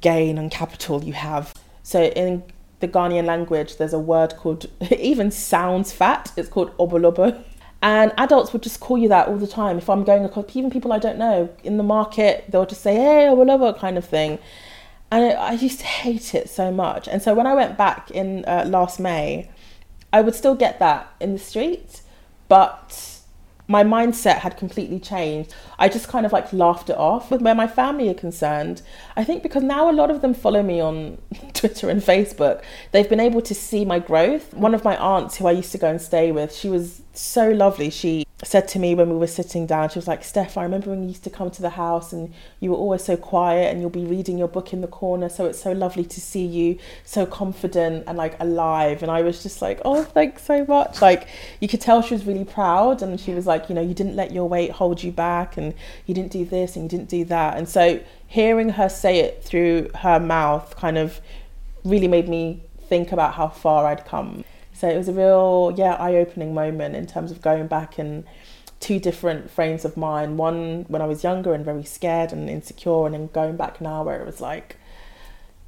gain 0.00 0.38
and 0.38 0.48
capital 0.48 1.02
you 1.02 1.14
have. 1.14 1.52
So 1.82 2.04
in 2.04 2.44
the 2.78 2.86
Ghanaian 2.86 3.24
language, 3.24 3.78
there's 3.78 3.92
a 3.92 3.98
word 3.98 4.36
called, 4.36 4.66
even 4.96 5.32
sounds 5.32 5.90
fat, 5.90 6.30
it's 6.36 6.48
called 6.48 6.70
obolobo. 6.76 7.42
And 7.82 8.12
adults 8.18 8.52
would 8.52 8.62
just 8.62 8.80
call 8.80 8.98
you 8.98 9.08
that 9.08 9.28
all 9.28 9.38
the 9.38 9.46
time. 9.46 9.78
If 9.78 9.88
I'm 9.88 10.04
going 10.04 10.24
across, 10.24 10.44
even 10.54 10.70
people 10.70 10.92
I 10.92 10.98
don't 10.98 11.18
know 11.18 11.48
in 11.64 11.78
the 11.78 11.82
market, 11.82 12.44
they'll 12.48 12.66
just 12.66 12.82
say, 12.82 12.94
hey, 12.94 13.28
obolobo 13.30 13.78
kind 13.78 13.96
of 13.96 14.04
thing. 14.04 14.38
And 15.10 15.24
it, 15.24 15.36
I 15.36 15.52
used 15.52 15.80
to 15.80 15.86
hate 15.86 16.34
it 16.34 16.50
so 16.50 16.70
much. 16.70 17.08
And 17.08 17.22
so 17.22 17.34
when 17.34 17.46
I 17.46 17.54
went 17.54 17.78
back 17.78 18.10
in 18.10 18.44
uh, 18.44 18.64
last 18.66 19.00
May, 19.00 19.50
I 20.12 20.20
would 20.20 20.34
still 20.34 20.54
get 20.54 20.78
that 20.78 21.12
in 21.20 21.32
the 21.32 21.38
street, 21.38 22.02
but 22.48 23.20
my 23.70 23.84
mindset 23.84 24.38
had 24.38 24.56
completely 24.56 24.98
changed. 24.98 25.54
I 25.78 25.88
just 25.88 26.08
kind 26.08 26.26
of 26.26 26.32
like 26.32 26.52
laughed 26.52 26.90
it 26.90 26.96
off 26.96 27.30
with 27.30 27.40
where 27.40 27.54
my 27.54 27.68
family 27.68 28.08
are 28.08 28.14
concerned. 28.14 28.82
I 29.16 29.22
think 29.22 29.44
because 29.44 29.62
now 29.62 29.88
a 29.88 29.92
lot 29.92 30.10
of 30.10 30.22
them 30.22 30.34
follow 30.34 30.60
me 30.60 30.80
on 30.80 31.18
Twitter 31.54 31.88
and 31.88 32.02
Facebook, 32.02 32.62
they've 32.90 33.08
been 33.08 33.20
able 33.20 33.40
to 33.42 33.54
see 33.54 33.84
my 33.84 34.00
growth. 34.00 34.52
One 34.54 34.74
of 34.74 34.82
my 34.82 34.96
aunts 34.96 35.36
who 35.36 35.46
I 35.46 35.52
used 35.52 35.70
to 35.70 35.78
go 35.78 35.88
and 35.88 36.02
stay 36.02 36.32
with, 36.32 36.52
she 36.52 36.68
was 36.68 37.02
so 37.12 37.50
lovely. 37.50 37.90
She 37.90 38.26
said 38.42 38.66
to 38.68 38.78
me 38.78 38.94
when 38.94 39.10
we 39.10 39.16
were 39.16 39.26
sitting 39.26 39.66
down, 39.66 39.90
she 39.90 39.98
was 39.98 40.08
like, 40.08 40.24
Steph, 40.24 40.56
I 40.56 40.62
remember 40.62 40.90
when 40.90 41.02
you 41.02 41.08
used 41.08 41.24
to 41.24 41.30
come 41.30 41.50
to 41.50 41.62
the 41.62 41.70
house 41.70 42.12
and 42.12 42.32
you 42.58 42.70
were 42.70 42.76
always 42.76 43.04
so 43.04 43.16
quiet 43.16 43.70
and 43.70 43.80
you'll 43.80 43.90
be 43.90 44.04
reading 44.04 44.38
your 44.38 44.48
book 44.48 44.72
in 44.72 44.80
the 44.80 44.86
corner. 44.86 45.28
So 45.28 45.46
it's 45.46 45.60
so 45.60 45.72
lovely 45.72 46.04
to 46.04 46.20
see 46.20 46.44
you 46.44 46.78
so 47.04 47.26
confident 47.26 48.04
and 48.06 48.16
like 48.16 48.40
alive. 48.40 49.02
And 49.02 49.10
I 49.10 49.22
was 49.22 49.42
just 49.42 49.60
like, 49.60 49.80
oh, 49.84 50.04
thanks 50.04 50.42
so 50.42 50.64
much. 50.64 51.02
Like 51.02 51.28
you 51.60 51.68
could 51.68 51.80
tell 51.80 52.00
she 52.00 52.14
was 52.14 52.24
really 52.24 52.44
proud. 52.44 53.02
And 53.02 53.20
she 53.20 53.34
was 53.34 53.46
like, 53.46 53.68
you 53.68 53.74
know, 53.74 53.82
you 53.82 53.94
didn't 53.94 54.16
let 54.16 54.32
your 54.32 54.48
weight 54.48 54.70
hold 54.70 55.02
you 55.02 55.12
back 55.12 55.56
and 55.56 55.74
you 56.06 56.14
didn't 56.14 56.32
do 56.32 56.44
this 56.44 56.76
and 56.76 56.84
you 56.84 56.88
didn't 56.88 57.10
do 57.10 57.24
that. 57.26 57.58
And 57.58 57.68
so 57.68 58.00
hearing 58.26 58.70
her 58.70 58.88
say 58.88 59.18
it 59.18 59.44
through 59.44 59.90
her 59.96 60.18
mouth 60.18 60.76
kind 60.76 60.96
of 60.96 61.20
really 61.84 62.08
made 62.08 62.28
me 62.28 62.62
think 62.88 63.12
about 63.12 63.34
how 63.34 63.48
far 63.48 63.86
I'd 63.86 64.04
come. 64.06 64.44
So 64.80 64.88
it 64.88 64.96
was 64.96 65.08
a 65.10 65.12
real, 65.12 65.74
yeah, 65.76 65.92
eye 65.96 66.14
opening 66.14 66.54
moment 66.54 66.96
in 66.96 67.06
terms 67.06 67.30
of 67.30 67.42
going 67.42 67.66
back 67.66 67.98
and 67.98 68.24
two 68.80 68.98
different 68.98 69.50
frames 69.50 69.84
of 69.84 69.94
mind. 69.94 70.38
One 70.38 70.86
when 70.88 71.02
I 71.02 71.04
was 71.04 71.22
younger 71.22 71.52
and 71.52 71.62
very 71.62 71.84
scared 71.84 72.32
and 72.32 72.48
insecure, 72.48 73.04
and 73.04 73.12
then 73.12 73.26
going 73.26 73.58
back 73.58 73.82
now 73.82 74.02
where 74.02 74.18
it 74.18 74.24
was 74.24 74.40
like 74.40 74.76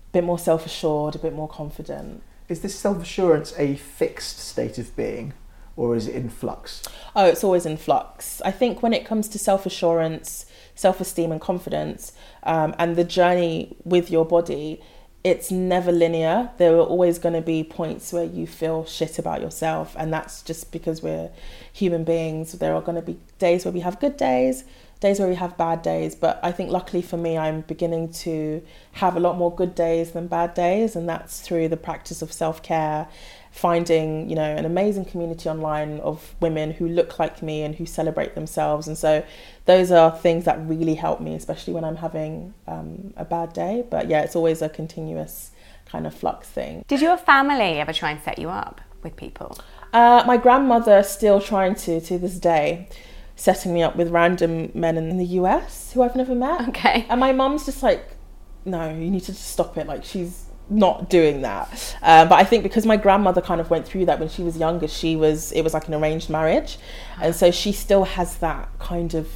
a 0.08 0.12
bit 0.12 0.24
more 0.24 0.38
self 0.38 0.64
assured, 0.64 1.14
a 1.14 1.18
bit 1.18 1.34
more 1.34 1.46
confident. 1.46 2.22
Is 2.48 2.62
this 2.62 2.74
self 2.74 3.02
assurance 3.02 3.52
a 3.58 3.76
fixed 3.76 4.38
state 4.38 4.78
of 4.78 4.96
being, 4.96 5.34
or 5.76 5.94
is 5.94 6.08
it 6.08 6.14
in 6.14 6.30
flux? 6.30 6.82
Oh, 7.14 7.26
it's 7.26 7.44
always 7.44 7.66
in 7.66 7.76
flux. 7.76 8.40
I 8.46 8.50
think 8.50 8.82
when 8.82 8.94
it 8.94 9.04
comes 9.04 9.28
to 9.28 9.38
self 9.38 9.66
assurance, 9.66 10.46
self 10.74 11.02
esteem, 11.02 11.32
and 11.32 11.40
confidence, 11.40 12.14
um, 12.44 12.74
and 12.78 12.96
the 12.96 13.04
journey 13.04 13.76
with 13.84 14.10
your 14.10 14.24
body, 14.24 14.80
it's 15.24 15.52
never 15.52 15.92
linear. 15.92 16.50
There 16.58 16.74
are 16.76 16.80
always 16.80 17.18
going 17.18 17.34
to 17.34 17.40
be 17.40 17.62
points 17.62 18.12
where 18.12 18.24
you 18.24 18.46
feel 18.46 18.84
shit 18.84 19.18
about 19.18 19.40
yourself, 19.40 19.94
and 19.98 20.12
that's 20.12 20.42
just 20.42 20.72
because 20.72 21.02
we're 21.02 21.30
human 21.72 22.02
beings. 22.02 22.52
There 22.52 22.74
are 22.74 22.82
going 22.82 22.96
to 22.96 23.02
be 23.02 23.18
days 23.38 23.64
where 23.64 23.72
we 23.72 23.80
have 23.80 24.00
good 24.00 24.16
days, 24.16 24.64
days 24.98 25.20
where 25.20 25.28
we 25.28 25.36
have 25.36 25.56
bad 25.56 25.82
days. 25.82 26.16
But 26.16 26.40
I 26.42 26.50
think, 26.50 26.70
luckily 26.70 27.02
for 27.02 27.16
me, 27.16 27.38
I'm 27.38 27.60
beginning 27.62 28.12
to 28.12 28.62
have 28.92 29.16
a 29.16 29.20
lot 29.20 29.38
more 29.38 29.54
good 29.54 29.76
days 29.76 30.10
than 30.10 30.26
bad 30.26 30.54
days, 30.54 30.96
and 30.96 31.08
that's 31.08 31.40
through 31.40 31.68
the 31.68 31.76
practice 31.76 32.20
of 32.20 32.32
self 32.32 32.62
care 32.62 33.06
finding 33.52 34.30
you 34.30 34.34
know 34.34 34.42
an 34.42 34.64
amazing 34.64 35.04
community 35.04 35.46
online 35.46 36.00
of 36.00 36.34
women 36.40 36.72
who 36.72 36.88
look 36.88 37.18
like 37.18 37.42
me 37.42 37.62
and 37.62 37.74
who 37.76 37.84
celebrate 37.84 38.34
themselves. 38.34 38.88
And 38.88 38.96
so 38.96 39.22
those 39.66 39.92
are 39.92 40.10
things 40.10 40.46
that 40.46 40.58
really 40.66 40.94
help 40.94 41.20
me 41.20 41.34
especially 41.34 41.72
when 41.72 41.84
i'm 41.84 41.96
having 41.96 42.54
um, 42.66 43.12
a 43.16 43.24
bad 43.24 43.52
day. 43.52 43.84
But 43.88 44.08
yeah 44.08 44.22
it's 44.22 44.34
always 44.34 44.62
a 44.62 44.68
continuous 44.70 45.50
kind 45.84 46.06
of 46.06 46.14
flux 46.14 46.48
thing. 46.48 46.84
Did 46.88 47.02
your 47.02 47.18
family 47.18 47.78
ever 47.78 47.92
try 47.92 48.10
and 48.10 48.22
set 48.22 48.38
you 48.38 48.48
up 48.48 48.80
with 49.02 49.16
people? 49.16 49.58
uh, 49.92 50.24
my 50.26 50.38
grandmother 50.38 51.02
still 51.02 51.38
trying 51.38 51.74
to 51.74 52.00
to 52.00 52.18
this 52.18 52.38
day 52.38 52.88
setting 53.36 53.74
me 53.74 53.82
up 53.82 53.96
with 53.96 54.08
random 54.10 54.70
men 54.74 54.96
in 54.96 55.18
the 55.18 55.26
us 55.26 55.92
who 55.92 56.02
i've 56.02 56.16
never 56.16 56.34
met. 56.34 56.68
Okay. 56.70 57.04
and 57.10 57.20
my 57.20 57.32
mum's 57.32 57.66
just 57.66 57.82
like 57.82 58.16
no 58.64 58.88
you 58.88 59.10
need 59.10 59.24
to 59.24 59.34
stop 59.34 59.76
it. 59.76 59.86
Like 59.86 60.04
she's 60.04 60.46
not 60.70 61.10
doing 61.10 61.42
that 61.42 61.96
um, 62.02 62.28
but 62.28 62.38
i 62.38 62.44
think 62.44 62.62
because 62.62 62.86
my 62.86 62.96
grandmother 62.96 63.40
kind 63.40 63.60
of 63.60 63.68
went 63.68 63.86
through 63.86 64.06
that 64.06 64.18
when 64.18 64.28
she 64.28 64.42
was 64.42 64.56
younger 64.56 64.88
she 64.88 65.16
was 65.16 65.52
it 65.52 65.62
was 65.62 65.74
like 65.74 65.88
an 65.88 65.94
arranged 65.94 66.30
marriage 66.30 66.78
and 67.20 67.34
so 67.34 67.50
she 67.50 67.72
still 67.72 68.04
has 68.04 68.38
that 68.38 68.68
kind 68.78 69.14
of 69.14 69.28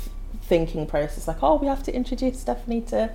thinking 0.43 0.87
process 0.87 1.27
like 1.27 1.43
oh 1.43 1.57
we 1.57 1.66
have 1.66 1.83
to 1.83 1.95
introduce 1.95 2.41
stephanie 2.41 2.81
to 2.81 3.11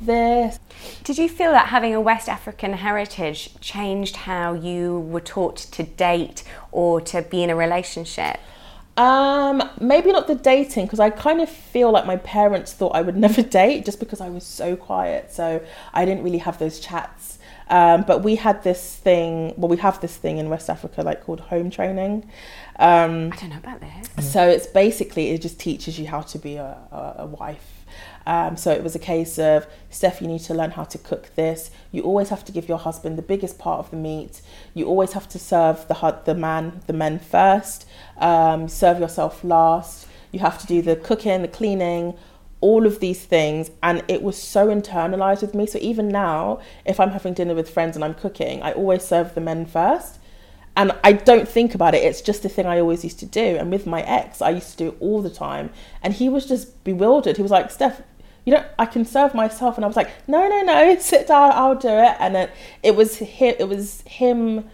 this 0.00 0.58
Did 1.04 1.18
you 1.18 1.28
feel 1.28 1.52
that 1.52 1.68
having 1.68 1.94
a 1.94 2.00
West 2.00 2.28
African 2.28 2.74
heritage 2.74 3.58
changed 3.60 4.16
how 4.16 4.52
you 4.52 5.00
were 5.00 5.20
taught 5.20 5.56
to 5.56 5.82
date 5.82 6.42
or 6.70 7.00
to 7.02 7.22
be 7.22 7.42
in 7.42 7.50
a 7.50 7.56
relationship? 7.56 8.38
Um, 8.96 9.62
maybe 9.80 10.10
not 10.10 10.26
the 10.26 10.34
dating 10.34 10.86
because 10.86 11.00
I 11.00 11.10
kind 11.10 11.40
of 11.40 11.50
feel 11.50 11.92
like 11.92 12.06
my 12.06 12.16
parents 12.16 12.72
thought 12.72 12.94
I 12.94 13.02
would 13.02 13.16
never 13.26 13.42
date 13.42 13.84
just 13.84 14.00
because 14.00 14.20
I 14.20 14.28
was 14.28 14.44
so 14.44 14.76
quiet. 14.76 15.32
So 15.32 15.62
I 15.92 16.04
didn't 16.04 16.24
really 16.24 16.38
have 16.38 16.58
those 16.58 16.78
chats. 16.80 17.35
Um, 17.68 18.02
but 18.06 18.22
we 18.22 18.36
had 18.36 18.62
this 18.62 18.96
thing. 18.96 19.54
Well, 19.56 19.68
we 19.68 19.76
have 19.78 20.00
this 20.00 20.16
thing 20.16 20.38
in 20.38 20.48
West 20.48 20.70
Africa 20.70 21.02
like 21.02 21.24
called 21.24 21.40
home 21.40 21.70
training. 21.70 22.30
Um, 22.78 23.32
I 23.32 23.36
don't 23.36 23.50
know 23.50 23.58
about 23.58 23.80
this. 23.80 24.32
so 24.32 24.48
it's 24.48 24.66
basically 24.66 25.30
it 25.30 25.42
just 25.42 25.58
teaches 25.58 25.98
you 25.98 26.06
how 26.06 26.20
to 26.22 26.38
be 26.38 26.56
a, 26.56 26.78
a, 26.92 27.14
a 27.18 27.26
wife. 27.26 27.76
Um, 28.26 28.56
so 28.56 28.72
it 28.72 28.82
was 28.82 28.96
a 28.96 28.98
case 28.98 29.38
of 29.38 29.66
Steph, 29.88 30.20
you 30.20 30.26
need 30.26 30.40
to 30.40 30.54
learn 30.54 30.72
how 30.72 30.84
to 30.84 30.98
cook 30.98 31.30
this. 31.36 31.70
You 31.92 32.02
always 32.02 32.28
have 32.30 32.44
to 32.46 32.52
give 32.52 32.68
your 32.68 32.78
husband 32.78 33.16
the 33.16 33.22
biggest 33.22 33.58
part 33.58 33.78
of 33.78 33.90
the 33.90 33.96
meat. 33.96 34.42
You 34.74 34.86
always 34.86 35.12
have 35.12 35.28
to 35.30 35.38
serve 35.38 35.86
the 35.88 36.20
the 36.24 36.34
man 36.34 36.80
the 36.86 36.92
men 36.92 37.18
first. 37.18 37.86
Um, 38.18 38.68
serve 38.68 38.98
yourself 38.98 39.44
last. 39.44 40.08
You 40.32 40.40
have 40.40 40.58
to 40.58 40.66
do 40.66 40.82
the 40.82 40.96
cooking, 40.96 41.42
the 41.42 41.48
cleaning, 41.48 42.14
all 42.66 42.86
of 42.86 43.00
these 43.00 43.24
things, 43.24 43.70
and 43.82 44.02
it 44.08 44.22
was 44.22 44.36
so 44.36 44.66
internalized 44.66 45.42
with 45.42 45.54
me. 45.54 45.66
So 45.66 45.78
even 45.80 46.08
now, 46.08 46.60
if 46.84 46.98
I'm 46.98 47.10
having 47.10 47.34
dinner 47.34 47.54
with 47.54 47.70
friends 47.70 47.96
and 47.96 48.04
I'm 48.04 48.14
cooking, 48.14 48.62
I 48.62 48.72
always 48.72 49.04
serve 49.04 49.34
the 49.34 49.40
men 49.40 49.66
first 49.66 50.18
and 50.76 50.92
I 51.02 51.12
don't 51.12 51.48
think 51.48 51.74
about 51.74 51.94
it. 51.94 52.04
It's 52.04 52.20
just 52.20 52.44
a 52.44 52.50
thing 52.50 52.66
I 52.66 52.80
always 52.80 53.02
used 53.02 53.18
to 53.20 53.26
do. 53.26 53.56
And 53.56 53.70
with 53.70 53.86
my 53.86 54.02
ex, 54.02 54.42
I 54.42 54.50
used 54.50 54.72
to 54.72 54.76
do 54.76 54.88
it 54.88 54.96
all 55.00 55.22
the 55.22 55.30
time. 55.30 55.70
And 56.02 56.12
he 56.12 56.28
was 56.28 56.44
just 56.44 56.84
bewildered. 56.84 57.36
He 57.36 57.42
was 57.42 57.50
like, 57.50 57.70
Steph, 57.70 58.02
you 58.44 58.52
know, 58.52 58.64
I 58.78 58.84
can 58.84 59.06
serve 59.06 59.34
myself. 59.34 59.76
And 59.76 59.84
I 59.84 59.88
was 59.88 59.96
like, 59.96 60.10
no, 60.28 60.46
no, 60.46 60.62
no, 60.62 60.96
sit 61.00 61.28
down, 61.28 61.52
I'll 61.54 61.76
do 61.76 61.88
it. 61.88 62.16
And 62.20 62.36
it, 62.36 62.50
it 62.82 62.94
was 62.94 63.16
him, 63.16 63.54
it 63.58 63.68
was 63.68 64.02
him 64.02 64.68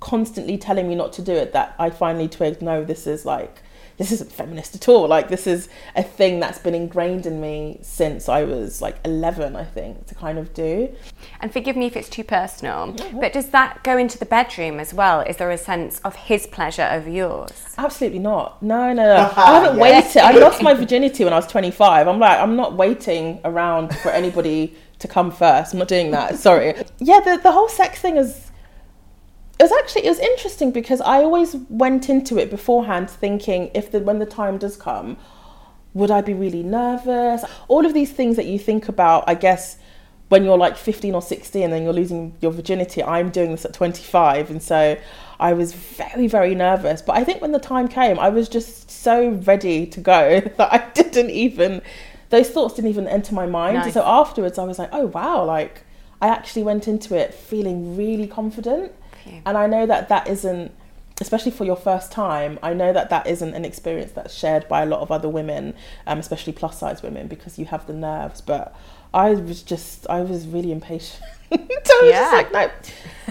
constantly 0.00 0.58
telling 0.58 0.86
me 0.86 0.94
not 0.94 1.14
to 1.14 1.22
do 1.22 1.32
it 1.32 1.54
that 1.54 1.74
I 1.78 1.90
finally 1.90 2.28
twigged, 2.28 2.60
no, 2.60 2.84
this 2.84 3.06
is 3.06 3.24
like, 3.24 3.62
this 3.98 4.12
isn't 4.12 4.30
feminist 4.32 4.74
at 4.74 4.88
all. 4.88 5.06
Like, 5.08 5.28
this 5.28 5.46
is 5.46 5.68
a 5.96 6.02
thing 6.02 6.40
that's 6.40 6.58
been 6.58 6.74
ingrained 6.74 7.26
in 7.26 7.40
me 7.40 7.78
since 7.82 8.28
I 8.28 8.44
was 8.44 8.80
like 8.80 8.96
11, 9.04 9.56
I 9.56 9.64
think, 9.64 10.06
to 10.06 10.14
kind 10.14 10.38
of 10.38 10.54
do. 10.54 10.94
And 11.40 11.52
forgive 11.52 11.76
me 11.76 11.86
if 11.86 11.96
it's 11.96 12.08
too 12.08 12.24
personal, 12.24 12.94
but 13.12 13.32
does 13.32 13.50
that 13.50 13.82
go 13.82 13.98
into 13.98 14.16
the 14.16 14.26
bedroom 14.26 14.78
as 14.78 14.94
well? 14.94 15.20
Is 15.22 15.36
there 15.36 15.50
a 15.50 15.58
sense 15.58 15.98
of 16.00 16.14
his 16.14 16.46
pleasure 16.46 16.88
over 16.90 17.10
yours? 17.10 17.74
Absolutely 17.76 18.20
not. 18.20 18.62
No, 18.62 18.92
no, 18.92 19.02
no. 19.02 19.32
I 19.36 19.60
haven't 19.60 19.78
waited. 19.78 20.22
I 20.22 20.32
lost 20.32 20.62
my 20.62 20.74
virginity 20.74 21.24
when 21.24 21.32
I 21.32 21.36
was 21.36 21.46
25. 21.48 22.06
I'm 22.06 22.20
like, 22.20 22.38
I'm 22.38 22.56
not 22.56 22.74
waiting 22.76 23.40
around 23.44 23.94
for 23.98 24.10
anybody 24.10 24.76
to 25.00 25.08
come 25.08 25.30
first. 25.30 25.72
I'm 25.72 25.78
not 25.80 25.88
doing 25.88 26.12
that. 26.12 26.36
Sorry. 26.36 26.74
Yeah, 26.98 27.20
the, 27.20 27.40
the 27.42 27.52
whole 27.52 27.68
sex 27.68 28.00
thing 28.00 28.16
is. 28.16 28.47
It 29.58 29.62
was 29.64 29.72
actually 29.72 30.06
it 30.06 30.10
was 30.10 30.20
interesting 30.20 30.70
because 30.70 31.00
I 31.00 31.22
always 31.22 31.56
went 31.68 32.08
into 32.08 32.38
it 32.38 32.48
beforehand 32.48 33.10
thinking 33.10 33.70
if 33.74 33.90
the 33.90 34.00
when 34.00 34.18
the 34.20 34.26
time 34.26 34.58
does 34.58 34.76
come, 34.76 35.16
would 35.94 36.10
I 36.10 36.20
be 36.20 36.34
really 36.34 36.62
nervous? 36.62 37.44
All 37.66 37.84
of 37.84 37.92
these 37.94 38.12
things 38.12 38.36
that 38.36 38.46
you 38.46 38.58
think 38.58 38.88
about, 38.88 39.24
I 39.26 39.34
guess, 39.34 39.78
when 40.28 40.44
you're 40.44 40.58
like 40.58 40.76
15 40.76 41.14
or 41.14 41.22
16 41.22 41.62
and 41.62 41.72
then 41.72 41.82
you're 41.82 41.92
losing 41.92 42.34
your 42.40 42.52
virginity. 42.52 43.02
I'm 43.02 43.30
doing 43.30 43.50
this 43.50 43.64
at 43.64 43.72
25, 43.72 44.50
and 44.50 44.62
so 44.62 44.96
I 45.40 45.52
was 45.54 45.72
very, 45.72 46.26
very 46.26 46.54
nervous. 46.54 47.02
But 47.02 47.16
I 47.16 47.24
think 47.24 47.40
when 47.40 47.52
the 47.52 47.58
time 47.58 47.88
came, 47.88 48.18
I 48.18 48.28
was 48.28 48.48
just 48.48 48.90
so 48.90 49.30
ready 49.30 49.86
to 49.86 50.00
go 50.00 50.40
that 50.56 50.72
I 50.72 50.88
didn't 50.92 51.30
even, 51.30 51.82
those 52.30 52.50
thoughts 52.50 52.74
didn't 52.74 52.90
even 52.90 53.08
enter 53.08 53.34
my 53.34 53.46
mind. 53.46 53.78
Nice. 53.78 53.94
So 53.94 54.02
afterwards, 54.04 54.58
I 54.58 54.64
was 54.64 54.78
like, 54.78 54.90
oh 54.92 55.06
wow, 55.06 55.44
like 55.44 55.82
I 56.20 56.28
actually 56.28 56.62
went 56.62 56.88
into 56.88 57.16
it 57.16 57.32
feeling 57.32 57.96
really 57.96 58.26
confident. 58.26 58.92
Phew. 59.28 59.42
And 59.46 59.56
I 59.56 59.66
know 59.66 59.86
that 59.86 60.08
that 60.08 60.26
isn't, 60.28 60.72
especially 61.20 61.50
for 61.52 61.64
your 61.64 61.76
first 61.76 62.12
time, 62.12 62.58
I 62.62 62.72
know 62.74 62.92
that 62.92 63.10
that 63.10 63.26
isn't 63.26 63.54
an 63.54 63.64
experience 63.64 64.12
that's 64.12 64.34
shared 64.34 64.68
by 64.68 64.82
a 64.82 64.86
lot 64.86 65.00
of 65.00 65.10
other 65.10 65.28
women, 65.28 65.74
um, 66.06 66.18
especially 66.18 66.52
plus 66.52 66.78
size 66.78 67.02
women, 67.02 67.26
because 67.28 67.58
you 67.58 67.64
have 67.66 67.86
the 67.86 67.92
nerves. 67.94 68.40
But 68.40 68.74
I 69.12 69.30
was 69.30 69.62
just, 69.62 70.06
I 70.08 70.20
was 70.20 70.46
really 70.46 70.70
impatient. 70.72 71.22
so 71.50 71.56
I 71.58 72.00
was 72.02 72.10
Yeah. 72.10 72.20
just 72.20 72.32
like, 72.32 72.52
no, 72.52 72.70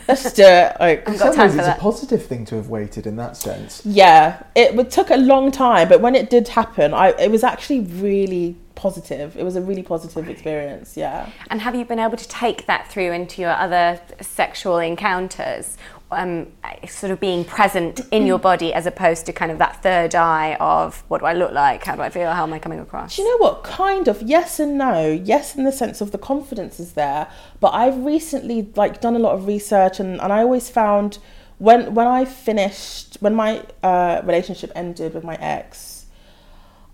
let's 0.08 0.24
just 0.24 0.36
do 0.36 0.44
it. 0.44 0.76
Like, 0.80 1.08
In 1.08 1.18
some 1.18 1.38
ways, 1.38 1.56
it's 1.56 1.66
that. 1.66 1.78
a 1.78 1.82
positive 1.82 2.26
thing 2.26 2.46
to 2.46 2.56
have 2.56 2.68
waited 2.68 3.06
in 3.08 3.16
that 3.18 3.38
sense. 3.38 3.82
yeah, 3.86 4.42
it 4.56 4.76
would- 4.76 4.90
took 4.92 5.10
a 5.12 5.18
long 5.18 5.52
time, 5.52 5.88
but 5.88 6.02
when 6.02 6.16
it 6.16 6.30
did 6.30 6.48
happen, 6.50 6.94
I 6.94 7.10
it 7.20 7.30
was 7.32 7.44
actually 7.44 7.82
really 7.82 8.56
positive. 8.78 9.36
It 9.36 9.44
was 9.44 9.58
a 9.58 9.62
really 9.62 9.84
positive 9.84 10.30
experience. 10.30 10.96
Yeah. 10.96 11.30
And 11.50 11.60
have 11.62 11.76
you 11.76 11.84
been 11.84 12.00
able 12.00 12.16
to 12.16 12.28
take 12.28 12.68
that 12.68 12.90
through 12.90 13.12
into 13.12 13.42
your 13.42 13.52
other 13.52 14.00
sexual 14.22 14.78
encounters? 14.78 15.78
Um, 16.10 16.54
sort 16.88 17.12
of 17.12 17.20
being 17.20 17.44
present 17.44 18.00
in 18.12 18.26
your 18.26 18.40
body 18.40 18.74
as 18.74 18.86
opposed 18.86 19.26
to 19.26 19.34
kind 19.34 19.52
of 19.52 19.58
that 19.58 19.84
third 19.84 20.16
eye 20.16 20.56
of 20.58 21.04
what 21.10 21.20
do 21.20 21.26
I 21.26 21.34
look 21.34 21.52
like? 21.52 21.84
How 21.84 21.98
do 21.98 22.02
I 22.02 22.10
feel? 22.10 22.32
How 22.32 22.44
am 22.44 22.54
I 22.54 22.60
coming 22.60 22.80
across? 22.80 23.18
Do 23.18 23.24
you 23.24 23.30
know 23.30 23.44
what? 23.46 23.66
Kind 23.66 24.08
of 24.08 24.22
yes 24.22 24.58
and 24.58 24.78
no. 24.78 25.12
Yes, 25.12 25.58
in 25.58 25.66
the 25.66 25.72
sense 25.74 26.00
of 26.00 26.12
the 26.12 26.18
confidence 26.18 26.80
is 26.80 26.94
there, 26.94 27.28
but 27.60 27.74
I've 27.74 28.06
recently 28.06 28.72
like 28.78 29.02
done 29.02 29.18
a 29.18 29.20
lot 29.20 29.34
of 29.34 29.48
research, 29.48 30.00
and, 30.00 30.22
and 30.22 30.32
I 30.32 30.40
always 30.44 30.70
found 30.70 31.18
when 31.58 31.94
when 31.94 32.08
I 32.08 32.24
finished 32.24 33.18
when 33.20 33.36
my 33.36 33.64
uh, 33.84 34.22
relationship 34.24 34.72
ended 34.76 35.14
with 35.14 35.24
my 35.24 35.36
ex, 35.36 35.97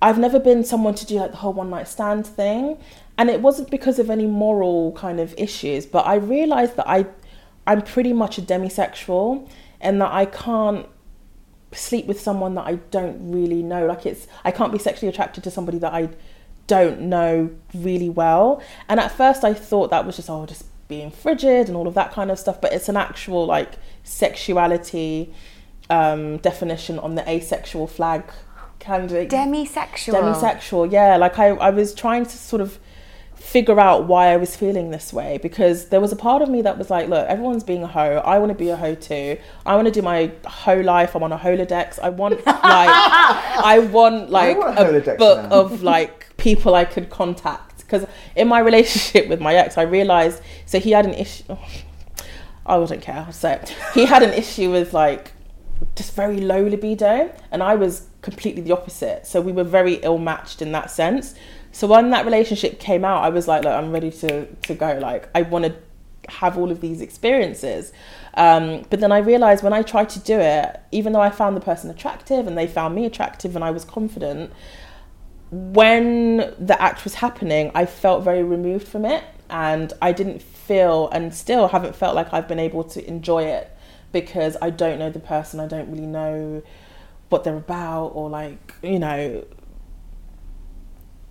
I've 0.04 0.20
never 0.20 0.38
been 0.38 0.66
someone 0.66 0.95
to 0.95 1.06
do 1.06 1.16
like 1.16 1.32
the 1.32 1.38
whole 1.38 1.54
one 1.54 1.70
night 1.70 1.88
stand 1.88 2.28
thing, 2.28 2.78
and 3.18 3.30
it 3.30 3.41
wasn't 3.41 3.72
because 3.72 3.99
of 3.99 4.10
any 4.10 4.28
moral 4.28 4.91
kind 4.91 5.22
of 5.22 5.34
issues, 5.38 5.86
but 5.86 6.06
I 6.06 6.16
realized 6.16 6.76
that 6.76 6.89
I 6.89 7.06
I'm 7.66 7.82
pretty 7.82 8.12
much 8.12 8.38
a 8.38 8.41
demisexual, 8.41 9.47
and 9.80 10.01
that 10.01 10.12
I 10.12 10.26
can't 10.26 10.88
sleep 11.72 12.06
with 12.06 12.20
someone 12.20 12.54
that 12.56 12.68
I 12.68 12.76
don't 12.91 13.32
really 13.32 13.64
know. 13.64 13.86
Like 13.86 14.06
it's 14.06 14.28
I 14.43 14.51
can't 14.51 14.74
be 14.74 14.78
sexually 14.78 15.08
attracted 15.08 15.41
to 15.45 15.51
somebody 15.51 15.78
that 15.80 15.93
I 15.93 16.10
don't 16.68 16.99
know 17.04 17.51
really 17.74 18.10
well. 18.10 18.62
And 18.89 18.99
at 18.99 19.10
first 19.10 19.45
I 19.45 19.54
thought 19.54 19.89
that 19.91 20.06
was 20.06 20.18
just 20.18 20.30
oh 20.30 20.45
just 20.45 20.66
being 20.89 21.12
frigid 21.12 21.70
and 21.70 21.78
all 21.78 21.88
of 21.88 21.93
that 21.93 22.12
kind 22.12 22.30
of 22.30 22.38
stuff, 22.38 22.60
but 22.60 22.74
it's 22.74 22.89
an 22.89 22.97
actual 22.97 23.45
like 23.45 23.76
sexuality 24.04 25.34
um, 25.89 26.39
definition 26.39 26.99
on 26.99 27.16
the 27.16 27.30
asexual 27.30 27.88
flag 27.88 28.26
kind 28.84 29.03
of 29.03 29.11
Demisexual. 29.11 30.13
demisexual 30.13 30.91
yeah 30.91 31.17
like 31.17 31.39
I, 31.39 31.49
I 31.49 31.69
was 31.69 31.93
trying 31.93 32.25
to 32.25 32.38
sort 32.38 32.61
of 32.61 32.79
figure 33.43 33.79
out 33.79 34.05
why 34.05 34.27
I 34.27 34.38
was 34.38 34.55
feeling 34.55 34.89
this 34.91 35.11
way 35.11 35.38
because 35.38 35.89
there 35.89 35.99
was 35.99 36.13
a 36.13 36.15
part 36.15 36.41
of 36.41 36.49
me 36.49 36.61
that 36.61 36.77
was 36.77 36.89
like, 36.89 37.09
look, 37.09 37.27
everyone's 37.27 37.63
being 37.63 37.84
a 37.84 37.88
hoe. 37.88 38.21
I 38.25 38.39
want 38.39 38.51
to 38.51 38.57
be 38.57 38.69
a 38.69 38.77
hoe 38.77 38.95
too. 38.95 39.38
I 39.65 39.75
want 39.75 39.86
to 39.86 39.91
do 39.91 40.01
my 40.01 40.31
hoe 40.45 40.79
life. 40.79 41.13
I'm 41.13 41.23
on 41.23 41.34
a 41.34 41.38
holodex. 41.38 41.99
I 41.99 42.09
want 42.09 42.43
like 42.45 42.55
I 42.57 43.79
want 43.91 44.29
like 44.29 44.57
want 44.57 44.79
a 44.79 45.13
a, 45.13 45.17
book 45.17 45.43
now. 45.43 45.49
of 45.59 45.84
like 45.84 46.36
people 46.38 46.73
I 46.73 46.86
could 46.86 47.09
contact 47.09 47.79
because 47.79 48.07
in 48.36 48.47
my 48.47 48.59
relationship 48.59 49.27
with 49.27 49.41
my 49.41 49.53
ex, 49.55 49.77
I 49.77 49.84
realized 49.84 50.41
so 50.65 50.79
he 50.79 50.91
had 50.91 51.05
an 51.05 51.13
issue. 51.13 51.43
Oh, 51.49 51.59
I 52.65 52.77
wouldn't 52.77 53.01
care. 53.01 53.27
So 53.31 53.61
he 53.93 54.05
had 54.05 54.23
an 54.23 54.31
issue 54.31 54.71
with 54.71 54.93
like 54.93 55.34
just 55.95 56.15
very 56.15 56.39
low 56.39 56.63
libido, 56.63 57.29
and 57.51 57.61
I 57.61 57.75
was 57.75 58.07
completely 58.24 58.63
the 58.63 58.71
opposite. 58.71 59.28
So 59.28 59.39
we 59.39 59.51
were 59.51 59.63
very 59.63 59.95
ill 59.95 60.17
matched 60.17 60.61
in 60.61 60.71
that 60.71 60.89
sense. 60.89 61.36
So 61.71 61.88
when 61.88 62.09
that 62.09 62.26
relationship 62.26 62.80
came 62.80 63.05
out, 63.05 63.24
I 63.24 63.30
was 63.30 63.47
like, 63.47 63.63
look, 63.63 63.74
I'm 63.74 63.91
ready 63.91 64.09
to 64.11 64.45
to 64.45 64.74
go. 64.74 64.97
Like 64.99 65.30
I 65.36 65.43
want 65.43 65.65
to 65.65 65.76
have 66.30 66.57
all 66.57 66.71
of 66.71 66.82
these 66.82 67.01
experiences. 67.01 67.91
Um, 68.36 68.86
but 68.89 68.99
then 68.99 69.11
I 69.11 69.19
realized 69.19 69.63
when 69.63 69.74
I 69.74 69.82
tried 69.84 70.09
to 70.09 70.19
do 70.19 70.39
it, 70.39 70.80
even 70.91 71.13
though 71.13 71.21
I 71.21 71.30
found 71.30 71.55
the 71.55 71.61
person 71.61 71.89
attractive 71.89 72.47
and 72.47 72.57
they 72.57 72.65
found 72.65 72.95
me 72.95 73.05
attractive 73.05 73.55
and 73.55 73.63
I 73.63 73.71
was 73.71 73.86
confident, 73.86 74.51
when 75.51 76.38
the 76.57 76.78
act 76.82 77.03
was 77.03 77.15
happening, 77.15 77.71
I 77.76 77.86
felt 77.86 78.24
very 78.24 78.43
removed 78.43 78.88
from 78.88 79.05
it 79.05 79.24
and 79.49 79.93
I 80.01 80.13
didn't 80.13 80.41
feel 80.41 81.09
and 81.09 81.34
still 81.36 81.67
haven't 81.67 81.95
felt 81.95 82.15
like 82.15 82.34
I've 82.34 82.47
been 82.47 82.59
able 82.59 82.84
to 82.86 83.07
enjoy 83.07 83.43
it 83.43 83.69
because 84.11 84.55
I 84.61 84.69
don't 84.69 84.97
know 84.97 85.09
the 85.09 85.19
person, 85.19 85.59
I 85.59 85.67
don't 85.67 85.91
really 85.91 86.07
know 86.07 86.63
what 87.34 87.43
they're 87.43 87.57
about 87.57 88.09
or 88.15 88.29
like, 88.29 88.73
you 88.81 88.99
know, 88.99 89.43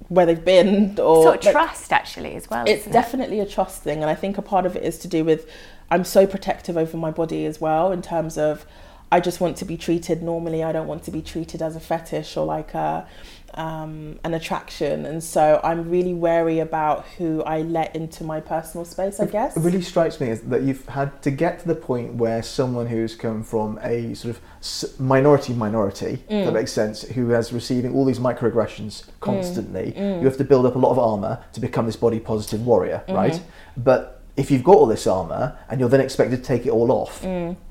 where 0.08 0.26
they've 0.26 0.44
been 0.44 0.90
or 1.00 1.22
Sort 1.22 1.36
of 1.38 1.44
like- 1.46 1.52
trust, 1.54 1.92
actually, 1.92 2.34
as 2.34 2.50
well. 2.50 2.64
it's 2.66 2.80
isn't 2.82 2.90
it? 2.90 2.92
definitely 2.92 3.40
a 3.40 3.46
trust 3.46 3.82
thing 3.82 4.02
and 4.02 4.10
i 4.10 4.14
think 4.14 4.36
a 4.36 4.42
part 4.42 4.66
of 4.66 4.76
it 4.76 4.82
is 4.82 4.98
to 4.98 5.08
do 5.08 5.24
with 5.24 5.48
i'm 5.90 6.04
so 6.04 6.26
protective 6.26 6.76
over 6.76 6.96
my 6.98 7.10
body 7.10 7.46
as 7.46 7.60
well 7.60 7.92
in 7.92 8.02
terms 8.02 8.36
of 8.36 8.66
i 9.10 9.18
just 9.20 9.40
want 9.40 9.56
to 9.56 9.64
be 9.64 9.76
treated 9.76 10.22
normally 10.22 10.62
i 10.62 10.70
don't 10.72 10.86
want 10.86 11.02
to 11.04 11.10
be 11.10 11.22
treated 11.22 11.62
as 11.62 11.76
a 11.76 11.80
fetish 11.80 12.36
or 12.36 12.44
like 12.44 12.74
a 12.74 13.06
um, 13.54 14.18
an 14.24 14.34
attraction. 14.34 15.06
And 15.06 15.22
so 15.22 15.60
i'm 15.62 15.88
really 15.90 16.14
wary 16.14 16.58
about 16.58 17.06
who 17.18 17.42
i 17.42 17.62
let 17.62 17.94
into 17.94 18.24
my 18.24 18.40
personal 18.40 18.84
space 18.84 19.20
i 19.20 19.26
guess. 19.26 19.56
It 19.56 19.60
really 19.60 19.82
strikes 19.82 20.20
me 20.20 20.28
is 20.28 20.40
that 20.42 20.62
you've 20.62 20.86
had 20.88 21.22
to 21.22 21.30
get 21.30 21.60
to 21.60 21.68
the 21.68 21.74
point 21.74 22.14
where 22.14 22.42
someone 22.42 22.86
who's 22.86 23.14
come 23.14 23.42
from 23.42 23.78
a 23.82 24.14
sort 24.14 24.36
of 24.36 25.00
minority 25.00 25.52
minority, 25.54 26.24
if 26.28 26.28
that 26.28 26.50
mm. 26.50 26.52
makes 26.52 26.72
sense, 26.72 27.02
who 27.02 27.30
has 27.30 27.52
receiving 27.52 27.94
all 27.94 28.04
these 28.04 28.18
microaggressions 28.18 29.04
mm. 29.04 29.20
constantly, 29.20 29.92
mm. 29.92 30.20
you 30.20 30.26
have 30.26 30.36
to 30.36 30.44
build 30.44 30.66
up 30.66 30.74
a 30.74 30.78
lot 30.78 30.90
of 30.90 30.98
armor 30.98 31.42
to 31.52 31.60
become 31.60 31.86
this 31.86 31.96
body 31.96 32.20
positive 32.20 32.64
warrior, 32.64 33.02
mm-hmm. 33.06 33.14
right? 33.14 33.42
But 33.76 34.22
if 34.36 34.50
you've 34.50 34.64
got 34.64 34.76
all 34.76 34.86
this 34.86 35.06
armor 35.06 35.58
and 35.68 35.78
you're 35.78 35.88
then 35.88 36.00
expected 36.00 36.36
to 36.36 36.42
take 36.42 36.66
it 36.66 36.70
all 36.70 36.90
off 36.90 37.20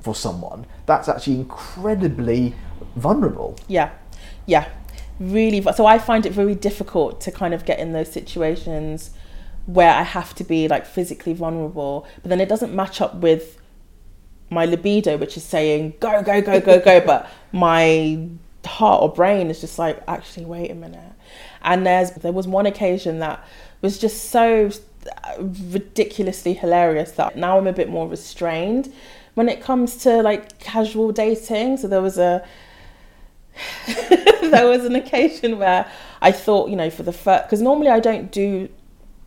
for 0.02 0.16
someone, 0.16 0.66
that's 0.86 1.10
actually 1.10 1.36
incredibly 1.38 2.54
vulnerable. 2.96 3.58
yeah. 3.68 3.92
Yeah 4.48 4.68
really 5.22 5.62
so 5.74 5.86
i 5.86 5.98
find 5.98 6.26
it 6.26 6.34
very 6.34 6.56
difficult 6.56 7.22
to 7.22 7.32
kind 7.32 7.54
of 7.54 7.64
get 7.66 7.80
in 7.80 7.94
those 7.94 8.12
situations 8.12 9.12
where 9.66 9.94
i 9.94 10.04
have 10.04 10.34
to 10.34 10.44
be 10.44 10.68
like 10.68 10.86
physically 10.86 11.34
vulnerable 11.34 12.08
but 12.22 12.30
then 12.30 12.42
it 12.42 12.50
doesn't 12.50 12.74
match 12.74 13.00
up 13.00 13.16
with 13.16 13.62
my 14.50 14.66
libido 14.66 15.18
which 15.18 15.38
is 15.38 15.44
saying 15.44 15.94
go 16.00 16.22
go 16.24 16.42
go 16.42 16.60
go 16.60 16.80
go 16.80 17.00
but 17.06 17.30
my 17.52 18.28
heart 18.66 19.02
or 19.02 19.10
brain 19.10 19.50
is 19.50 19.62
just 19.62 19.80
like 19.80 20.02
actually 20.08 20.46
wait 20.46 20.72
a 20.72 20.76
minute. 20.76 21.14
And 21.62 21.86
there's 21.86 22.12
there 22.12 22.32
was 22.32 22.48
one 22.48 22.66
occasion 22.66 23.20
that 23.20 23.46
was 23.82 23.98
just 23.98 24.30
so 24.30 24.70
uh, 25.24 25.44
ridiculously 25.72 26.54
hilarious 26.54 27.12
that 27.14 27.36
now 27.36 27.58
i'm 27.58 27.66
a 27.66 27.74
bit 27.74 27.90
more 27.90 28.08
restrained 28.08 28.94
when 29.34 29.50
it 29.50 29.62
comes 29.62 29.98
to 29.98 30.22
like 30.22 30.60
casual 30.60 31.12
dating. 31.12 31.78
So 31.78 31.88
there 31.88 32.02
was 32.02 32.18
a 32.18 32.46
there 34.58 34.68
was 34.68 34.86
an 34.86 34.96
occasion 34.96 35.58
where 35.58 35.90
I 36.22 36.32
thought, 36.32 36.70
you 36.70 36.76
know, 36.76 36.90
for 36.90 37.04
the 37.04 37.14
first, 37.14 37.46
because 37.46 37.62
normally 37.62 37.90
I 37.90 38.00
don't 38.00 38.32
do, 38.32 38.70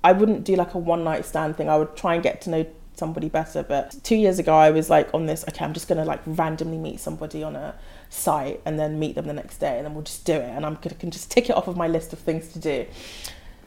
I 0.02 0.12
wouldn't 0.12 0.44
do 0.44 0.56
like 0.56 0.74
a 0.74 0.78
one 0.78 1.04
night 1.04 1.24
stand 1.24 1.56
thing. 1.56 1.68
I 1.68 1.76
would 1.76 1.96
try 1.96 2.14
and 2.14 2.22
get 2.22 2.40
to 2.42 2.50
know 2.50 2.66
somebody 2.94 3.28
better. 3.28 3.62
But 3.62 3.96
two 4.04 4.16
years 4.16 4.38
ago, 4.38 4.54
I 4.54 4.70
was 4.70 4.90
like 4.90 5.12
on 5.14 5.26
this, 5.26 5.44
okay, 5.48 5.64
I'm 5.64 5.72
just 5.72 5.88
going 5.88 5.98
to 5.98 6.04
like 6.04 6.20
randomly 6.26 6.78
meet 6.78 7.00
somebody 7.00 7.42
on 7.42 7.56
a 7.56 7.74
site 8.10 8.60
and 8.64 8.78
then 8.78 8.98
meet 8.98 9.14
them 9.14 9.26
the 9.26 9.32
next 9.32 9.58
day 9.58 9.76
and 9.76 9.86
then 9.86 9.94
we'll 9.94 10.04
just 10.04 10.24
do 10.24 10.34
it. 10.34 10.50
And 10.50 10.64
I'm 10.64 10.74
going 10.74 10.90
to 10.90 10.94
can 10.94 11.10
just 11.10 11.30
tick 11.30 11.50
it 11.50 11.56
off 11.56 11.68
of 11.68 11.76
my 11.76 11.88
list 11.88 12.12
of 12.12 12.18
things 12.18 12.48
to 12.52 12.58
do. 12.58 12.86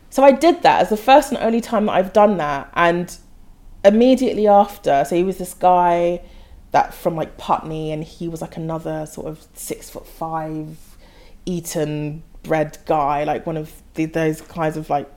So 0.10 0.24
I 0.24 0.32
did 0.32 0.64
that 0.64 0.82
as 0.82 0.89
the 0.89 0.97
first 0.97 1.32
and 1.32 1.41
only 1.41 1.62
time 1.62 1.88
that 1.88 1.93
I've 1.93 2.14
done 2.14 2.38
that. 2.38 2.72
And 2.74 3.16
immediately 3.84 4.47
after, 4.47 5.03
so 5.05 5.16
he 5.16 5.24
was 5.24 5.38
this 5.38 5.53
guy 5.53 6.22
that 6.72 6.93
from 6.93 7.16
like 7.16 7.38
Putney, 7.38 7.91
and 7.91 8.03
he 8.03 8.28
was 8.28 8.41
like 8.41 8.58
another 8.58 9.05
sort 9.05 9.28
of 9.28 9.45
six 9.53 9.89
foot 9.89 10.05
five, 10.05 10.86
Eton 11.48 12.24
bred 12.43 12.78
guy, 12.86 13.24
like 13.24 13.45
one 13.45 13.58
of 13.58 13.72
the, 13.95 14.06
those 14.06 14.41
kinds 14.41 14.78
of 14.78 14.89
like. 14.89 15.10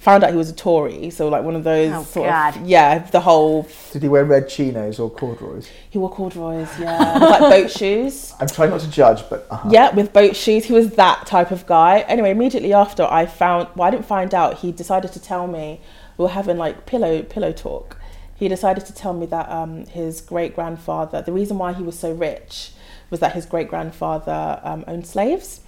Found 0.00 0.22
out 0.22 0.30
he 0.30 0.36
was 0.36 0.50
a 0.50 0.54
Tory, 0.54 1.08
so 1.08 1.28
like 1.30 1.42
one 1.42 1.56
of 1.56 1.64
those 1.64 1.90
Oh, 1.90 2.02
sort 2.04 2.28
God. 2.28 2.56
of 2.56 2.66
yeah, 2.66 2.98
the 2.98 3.20
whole 3.20 3.66
Did 3.92 4.02
he 4.02 4.08
wear 4.08 4.26
red 4.26 4.46
chinos 4.46 4.98
or 5.00 5.08
corduroys? 5.10 5.70
he 5.88 5.96
wore 5.98 6.10
corduroys, 6.10 6.68
yeah, 6.78 7.14
with, 7.14 7.22
like 7.22 7.40
boat 7.40 7.70
shoes. 7.70 8.34
I'm 8.40 8.46
trying 8.46 8.70
not 8.70 8.80
to 8.82 8.90
judge, 8.90 9.22
but 9.30 9.46
uh 9.50 9.58
Yeah, 9.70 9.94
with 9.94 10.12
boat 10.12 10.36
shoes. 10.36 10.66
He 10.66 10.74
was 10.74 10.90
that 10.96 11.26
type 11.26 11.50
of 11.50 11.64
guy. 11.66 12.00
Anyway, 12.00 12.30
immediately 12.30 12.74
after 12.74 13.04
I 13.04 13.24
found 13.24 13.68
well, 13.74 13.88
I 13.88 13.90
didn't 13.90 14.04
find 14.04 14.34
out, 14.34 14.58
he 14.58 14.70
decided 14.70 15.12
to 15.12 15.20
tell 15.20 15.46
me 15.46 15.80
we 16.18 16.24
were 16.24 16.28
having 16.30 16.58
like 16.58 16.84
pillow 16.84 17.22
pillow 17.22 17.52
talk. 17.52 17.96
He 18.34 18.48
decided 18.48 18.84
to 18.86 18.92
tell 18.94 19.14
me 19.14 19.24
that 19.26 19.48
um, 19.50 19.86
his 19.86 20.20
great 20.20 20.54
grandfather, 20.54 21.22
the 21.22 21.32
reason 21.32 21.56
why 21.56 21.72
he 21.72 21.82
was 21.82 21.98
so 21.98 22.12
rich 22.12 22.72
was 23.10 23.20
that 23.20 23.32
his 23.32 23.46
great 23.46 23.68
grandfather 23.68 24.60
um, 24.62 24.84
owned 24.86 25.06
slaves 25.06 25.60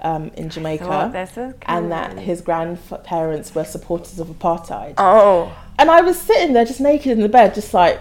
um, 0.00 0.30
in 0.36 0.50
Jamaica. 0.50 0.84
thought 0.84 1.12
this 1.12 1.36
was 1.36 1.54
and 1.62 1.90
that 1.90 2.18
his 2.18 2.40
grandparents 2.40 3.54
were 3.54 3.64
supporters 3.64 4.18
of 4.18 4.28
apartheid. 4.28 4.94
Oh. 4.98 5.56
And 5.78 5.90
I 5.90 6.00
was 6.00 6.20
sitting 6.20 6.52
there 6.52 6.64
just 6.64 6.80
naked 6.80 7.12
in 7.12 7.20
the 7.20 7.28
bed, 7.28 7.54
just 7.54 7.74
like, 7.74 8.00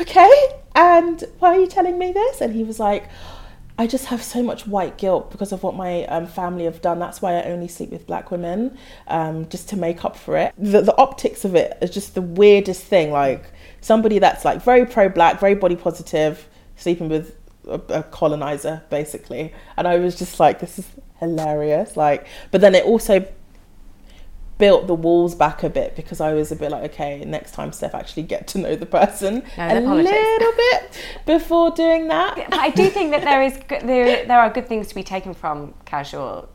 okay, 0.00 0.30
and 0.74 1.22
why 1.38 1.56
are 1.56 1.60
you 1.60 1.66
telling 1.66 1.98
me 1.98 2.12
this? 2.12 2.40
And 2.40 2.54
he 2.54 2.64
was 2.64 2.78
like, 2.78 3.08
I 3.80 3.86
just 3.86 4.06
have 4.06 4.22
so 4.22 4.42
much 4.42 4.66
white 4.66 4.98
guilt 4.98 5.30
because 5.30 5.52
of 5.52 5.62
what 5.62 5.76
my 5.76 6.04
um, 6.06 6.26
family 6.26 6.64
have 6.64 6.82
done. 6.82 6.98
That's 6.98 7.22
why 7.22 7.34
I 7.34 7.44
only 7.44 7.68
sleep 7.68 7.90
with 7.90 8.08
black 8.08 8.32
women, 8.32 8.76
um, 9.06 9.48
just 9.48 9.68
to 9.68 9.76
make 9.76 10.04
up 10.04 10.16
for 10.16 10.36
it. 10.36 10.52
The, 10.58 10.80
the 10.80 10.96
optics 10.96 11.44
of 11.44 11.54
it 11.54 11.78
is 11.80 11.90
just 11.90 12.16
the 12.16 12.22
weirdest 12.22 12.82
thing. 12.82 13.12
Like 13.12 13.44
somebody 13.80 14.18
that's 14.18 14.44
like 14.44 14.62
very 14.62 14.84
pro 14.84 15.08
black, 15.08 15.38
very 15.38 15.54
body 15.54 15.76
positive, 15.76 16.48
sleeping 16.74 17.08
with 17.08 17.37
a, 17.68 17.80
a 17.98 18.02
colonizer, 18.04 18.82
basically. 18.90 19.52
And 19.76 19.86
I 19.86 19.98
was 19.98 20.16
just 20.18 20.40
like, 20.40 20.58
this 20.60 20.78
is 20.78 20.86
hilarious. 21.20 21.96
Like, 21.96 22.26
but 22.50 22.60
then 22.60 22.74
it 22.74 22.84
also 22.84 23.26
built 24.58 24.88
the 24.88 24.94
walls 24.94 25.36
back 25.36 25.62
a 25.62 25.70
bit 25.70 25.94
because 25.94 26.20
I 26.20 26.32
was 26.32 26.50
a 26.50 26.56
bit 26.56 26.72
like, 26.72 26.82
okay, 26.92 27.24
next 27.24 27.52
time, 27.52 27.70
Steph, 27.72 27.94
actually 27.94 28.24
get 28.24 28.48
to 28.48 28.58
know 28.58 28.74
the 28.74 28.86
person 28.86 29.44
No, 29.56 29.64
a 29.68 29.80
politics. 29.82 30.12
little 30.12 30.52
bit 30.56 31.04
before 31.26 31.70
doing 31.70 32.08
that. 32.08 32.34
But 32.50 32.58
I 32.58 32.70
do 32.70 32.88
think 32.90 33.12
that 33.12 33.22
there 33.22 33.42
is 33.42 33.56
good, 33.68 33.82
there 33.82 34.26
there 34.26 34.40
are 34.40 34.50
good 34.50 34.66
things 34.66 34.88
to 34.88 34.94
be 34.96 35.04
taken 35.04 35.32
from 35.32 35.74
casual 35.84 36.48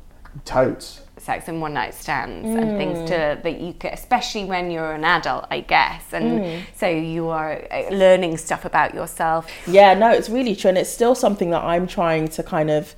totes. 0.46 1.02
sex 1.18 1.48
and 1.48 1.62
one 1.62 1.74
night 1.74 1.94
stands 1.94 2.50
and 2.50 2.78
things 2.78 3.10
to 3.10 3.16
mm. 3.16 3.44
that 3.44 3.62
you 3.62 3.74
could, 3.74 3.94
especially 3.94 4.46
when 4.46 4.70
you're 4.72 4.94
an 4.94 5.06
adult, 5.06 5.46
I 5.50 5.62
guess, 5.62 6.12
and 6.12 6.40
mm. 6.42 6.62
so 6.76 6.88
you 6.88 7.30
are 7.30 7.66
uh, 7.72 7.90
learning 7.90 8.38
stuff 8.38 8.66
about 8.66 8.94
yourself. 8.94 9.50
Yeah, 9.66 9.94
no, 9.94 10.12
it's 10.12 10.30
really 10.30 10.56
true, 10.56 10.70
and 10.70 10.78
it's 10.78 10.92
still 10.92 11.16
something 11.16 11.52
that 11.52 11.64
I'm 11.64 11.88
trying 11.88 12.28
to 12.30 12.44
kind 12.44 12.70
of 12.70 12.94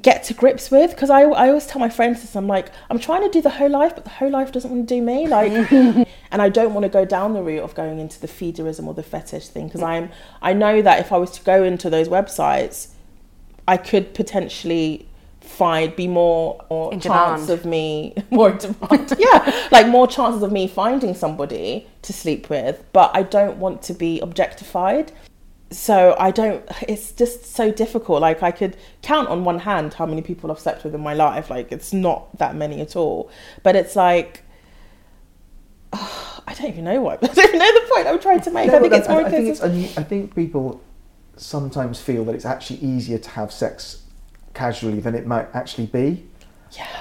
get 0.00 0.24
to 0.24 0.34
grips 0.34 0.70
with 0.72 0.90
because 0.90 1.08
I, 1.08 1.22
I 1.22 1.48
always 1.48 1.66
tell 1.66 1.78
my 1.78 1.88
friends 1.88 2.20
this 2.20 2.34
I'm 2.34 2.48
like 2.48 2.72
I'm 2.90 2.98
trying 2.98 3.22
to 3.22 3.28
do 3.28 3.40
the 3.40 3.50
whole 3.50 3.70
life 3.70 3.94
but 3.94 4.02
the 4.02 4.10
whole 4.10 4.30
life 4.30 4.50
doesn't 4.50 4.68
want 4.68 4.88
to 4.88 4.94
do 4.94 5.00
me 5.00 5.28
like 5.28 5.52
and 5.72 6.42
I 6.42 6.48
don't 6.48 6.74
want 6.74 6.82
to 6.82 6.88
go 6.88 7.04
down 7.04 7.32
the 7.32 7.42
route 7.42 7.62
of 7.62 7.76
going 7.76 8.00
into 8.00 8.20
the 8.20 8.26
feederism 8.26 8.88
or 8.88 8.94
the 8.94 9.04
fetish 9.04 9.48
thing 9.48 9.68
because 9.68 9.82
mm. 9.82 9.86
I'm 9.86 10.10
I 10.42 10.52
know 10.52 10.82
that 10.82 10.98
if 10.98 11.12
I 11.12 11.16
was 11.16 11.30
to 11.32 11.44
go 11.44 11.62
into 11.62 11.90
those 11.90 12.08
websites 12.08 12.88
I 13.68 13.76
could 13.76 14.14
potentially 14.14 15.06
find 15.44 15.94
be 15.94 16.08
more 16.08 16.64
or 16.68 16.92
In 16.92 17.00
chance 17.00 17.42
demand. 17.42 17.60
of 17.60 17.66
me 17.66 18.14
more 18.30 18.50
demand. 18.52 19.14
Yeah 19.18 19.68
like 19.70 19.86
more 19.88 20.06
chances 20.06 20.42
of 20.42 20.52
me 20.52 20.66
finding 20.66 21.14
somebody 21.14 21.86
to 22.02 22.12
sleep 22.12 22.50
with 22.50 22.84
but 22.92 23.10
I 23.14 23.22
don't 23.22 23.58
want 23.58 23.82
to 23.82 23.94
be 23.94 24.20
objectified. 24.20 25.12
So 25.70 26.14
I 26.18 26.30
don't 26.30 26.64
it's 26.88 27.12
just 27.12 27.44
so 27.46 27.72
difficult. 27.72 28.20
Like 28.20 28.42
I 28.42 28.50
could 28.50 28.76
count 29.02 29.28
on 29.28 29.44
one 29.44 29.58
hand 29.60 29.94
how 29.94 30.06
many 30.06 30.22
people 30.22 30.50
I've 30.50 30.60
slept 30.60 30.84
with 30.84 30.94
in 30.94 31.00
my 31.00 31.14
life. 31.14 31.50
Like 31.50 31.72
it's 31.72 31.92
not 31.92 32.38
that 32.38 32.54
many 32.54 32.80
at 32.80 32.96
all. 32.96 33.30
But 33.62 33.74
it's 33.76 33.96
like 33.96 34.42
I 35.92 36.54
don't 36.54 36.68
even 36.68 36.84
know 36.84 37.00
what 37.00 37.22
I 37.30 37.34
don't 37.34 37.48
even 37.48 37.58
know 37.58 37.72
the 37.80 37.88
point 37.92 38.06
I'm 38.06 38.20
trying 38.20 38.40
to 38.42 38.50
make. 38.50 38.68
No, 38.68 38.76
I 38.76 38.80
think 38.80 38.90
but 38.90 38.98
it's 38.98 39.08
more 39.08 39.24
I, 39.24 39.30
think 39.30 39.48
it's, 39.48 39.98
I 39.98 40.02
think 40.02 40.34
people 40.34 40.80
sometimes 41.36 42.00
feel 42.00 42.24
that 42.26 42.34
it's 42.34 42.44
actually 42.44 42.78
easier 42.78 43.18
to 43.18 43.30
have 43.30 43.50
sex 43.50 44.03
casually 44.58 45.00
than 45.00 45.14
it 45.14 45.26
might 45.26 45.48
actually 45.54 45.86
be. 45.86 46.26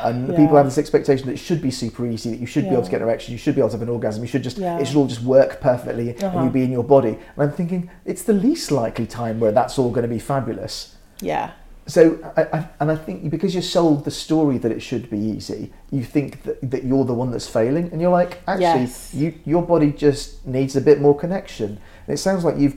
and 0.04 0.28
Yeah. 0.30 0.36
people 0.38 0.56
have 0.56 0.66
this 0.68 0.78
expectation 0.78 1.26
that 1.26 1.34
it 1.34 1.38
should 1.40 1.60
be 1.60 1.72
super 1.72 2.06
easy, 2.06 2.30
that 2.30 2.40
you 2.40 2.46
should 2.46 2.66
be 2.66 2.70
able 2.70 2.84
to 2.84 2.92
get 2.92 3.02
an 3.02 3.08
erection, 3.08 3.32
you 3.32 3.40
should 3.40 3.56
be 3.56 3.62
able 3.62 3.70
to 3.70 3.74
have 3.78 3.82
an 3.82 3.90
orgasm, 3.90 4.22
you 4.22 4.28
should 4.28 4.44
just 4.44 4.60
Yeah. 4.60 4.78
it 4.78 4.86
should 4.86 4.98
all 4.98 5.08
just 5.08 5.24
work 5.24 5.62
perfectly, 5.62 6.12
and 6.12 6.24
Uh-huh. 6.24 6.44
you 6.44 6.50
be 6.52 6.62
in 6.64 6.72
your 6.72 6.84
body. 6.84 7.18
And 7.36 7.40
I'm 7.44 7.52
thinking 7.52 7.90
it's 8.06 8.22
the 8.22 8.34
least 8.34 8.72
likely 8.72 9.08
time 9.08 9.40
where 9.40 9.52
that's 9.52 9.80
all 9.80 9.90
going 9.90 10.04
to 10.04 10.08
be 10.08 10.20
fabulous. 10.20 10.96
Yeah. 11.22 11.52
So, 11.88 12.18
I, 12.38 12.42
I, 12.54 12.70
and 12.80 12.92
I 12.92 12.96
think 12.96 13.32
because 13.32 13.56
you're 13.56 13.64
sold 13.64 14.06
the 14.06 14.12
story 14.12 14.60
that 14.60 14.72
it 14.72 14.82
should 14.82 15.10
be 15.10 15.18
easy, 15.18 15.72
you 15.90 16.04
think 16.04 16.44
that, 16.44 16.70
that 16.70 16.84
you're 16.84 17.04
the 17.06 17.16
one 17.16 17.32
that's 17.32 17.48
failing, 17.48 17.90
and 17.92 18.00
you're 18.00 18.12
like, 18.12 18.42
actually, 18.48 18.82
Yes. 18.86 19.10
you, 19.14 19.34
your 19.44 19.64
body 19.64 19.92
just 19.92 20.46
needs 20.46 20.76
a 20.76 20.82
bit 20.82 21.02
more 21.02 21.16
connection. 21.18 21.80
And 22.06 22.14
it 22.14 22.18
sounds 22.20 22.44
like 22.46 22.60
you've. 22.60 22.76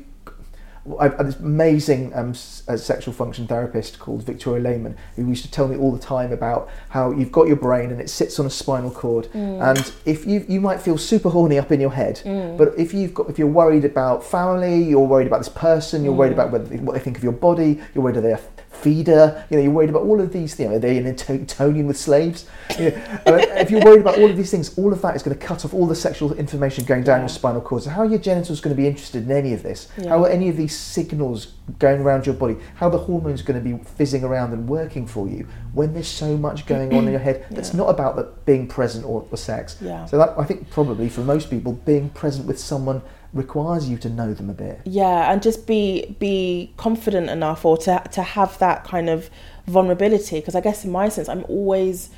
I've 0.99 1.16
had 1.16 1.26
this 1.26 1.37
amazing 1.37 2.14
um, 2.14 2.30
uh, 2.30 2.76
sexual 2.76 3.12
function 3.14 3.47
therapist 3.47 3.99
called 3.99 4.22
Victoria 4.22 4.62
Lehman 4.62 4.97
who 5.16 5.26
used 5.28 5.45
to 5.45 5.51
tell 5.51 5.68
me 5.68 5.76
all 5.76 5.93
the 5.93 5.99
time 5.99 6.32
about 6.32 6.68
how 6.89 7.11
you've 7.11 7.32
got 7.32 7.47
your 7.47 7.57
brain 7.57 7.91
and 7.91 8.01
it 8.01 8.11
sits 8.11 8.39
on 8.39 8.47
a 8.47 8.51
spinal 8.51 8.91
cord, 8.91 9.28
and 9.34 9.93
if 10.05 10.26
you 10.26 10.45
you 10.49 10.61
might 10.61 10.80
feel 10.80 10.99
super 10.99 11.28
horny 11.28 11.59
up 11.59 11.72
in 11.72 11.80
your 11.80 11.93
head, 11.93 12.20
but 12.59 12.72
if 12.78 12.95
you've 12.95 13.14
got 13.14 13.28
if 13.30 13.39
you're 13.39 13.49
worried 13.49 13.84
about 13.84 14.24
family, 14.24 14.82
you're 14.82 15.01
worried 15.07 15.26
about 15.26 15.39
this 15.39 15.49
person, 15.49 16.05
you're 16.05 16.12
worried 16.12 16.32
about 16.32 16.51
whether 16.53 16.76
what 16.78 16.95
they 16.95 17.01
think 17.01 17.16
of 17.16 17.22
your 17.24 17.32
body, 17.32 17.80
you're 17.95 18.05
worried 18.05 18.16
are 18.16 18.20
they 18.20 18.32
a 18.32 18.41
feeder, 18.77 19.45
you 19.51 19.57
know, 19.57 19.62
you're 19.62 19.72
worried 19.72 19.91
about 19.91 20.03
all 20.03 20.20
of 20.20 20.33
these 20.33 20.55
things. 20.55 20.72
Are 20.72 20.79
they 20.79 20.97
in 20.99 21.07
Etonian 21.07 21.87
with 21.87 21.99
slaves? 21.99 22.47
You 22.77 22.91
know, 22.91 23.39
if 23.57 23.70
you're 23.70 23.83
worried 23.83 24.03
about 24.03 24.18
all 24.18 24.29
of 24.29 24.37
these 24.37 24.51
things, 24.51 24.77
all 24.77 24.93
of 24.93 25.01
that 25.03 25.16
is 25.16 25.22
going 25.22 25.37
to 25.37 25.43
cut 25.45 25.64
off 25.64 25.72
all 25.72 25.87
the 25.87 25.95
sexual 25.95 26.35
information 26.35 26.85
going 26.85 27.05
down 27.05 27.20
your 27.20 27.29
spinal 27.29 27.62
cord. 27.62 27.85
So 27.85 27.91
how 27.91 28.03
are 28.03 28.07
your 28.07 28.18
genitals 28.18 28.61
going 28.61 28.77
to 28.77 28.81
be 28.81 28.87
interested 28.87 29.24
in 29.24 29.33
any 29.33 29.55
of 29.55 29.62
this? 29.62 29.89
How 30.07 30.24
are 30.24 30.29
any 30.29 30.49
of 30.51 30.57
these 30.57 30.77
signals 30.77 31.55
going 31.79 32.03
around 32.03 32.27
your 32.27 32.35
body? 32.35 32.57
How 32.74 32.89
are 32.89 32.91
the 32.91 32.99
hormones 32.99 33.43
going 33.43 33.62
to 33.62 33.64
be 33.64 33.83
fizzing 33.85 34.24
around 34.24 34.53
and 34.53 34.68
working 34.68 35.07
for 35.07 35.27
you 35.29 35.47
when 35.72 35.95
there's 35.95 36.09
so 36.09 36.37
much 36.37 36.66
going 36.66 36.93
on 36.95 37.05
in 37.05 37.11
your 37.12 37.20
head 37.20 37.47
that's 37.51 37.72
not 37.72 37.89
about 37.89 38.16
the, 38.16 38.24
being 38.45 38.66
present 38.68 39.07
or, 39.07 39.27
or 39.31 39.39
sex? 39.39 39.79
Yeah. 39.81 40.05
So 40.05 40.18
that 40.18 40.35
I 40.37 40.45
think 40.45 40.68
probably 40.70 41.09
for 41.09 41.22
most 41.22 41.49
people, 41.49 41.72
being 41.72 42.11
present 42.11 42.47
with 42.47 42.59
someone 42.59 43.01
requires 43.37 43.89
you 43.89 43.97
to 43.99 44.09
know 44.09 44.34
them 44.34 44.51
a 44.51 44.55
bit. 44.55 44.80
Yeah, 44.84 45.30
and 45.30 45.43
just 45.43 45.66
be 45.66 46.16
be 46.18 46.72
confident 46.76 47.30
enough 47.30 47.64
or 47.64 47.76
to 47.78 48.03
to 48.12 48.22
have 48.22 48.59
that 48.59 48.84
kind 48.84 49.09
of 49.09 49.30
vulnerability 49.66 50.41
because 50.41 50.55
I 50.55 50.61
guess 50.61 50.84
in 50.84 50.93
my 50.93 51.09
sense 51.09 51.28
I'm 51.28 51.45
always 51.49 52.11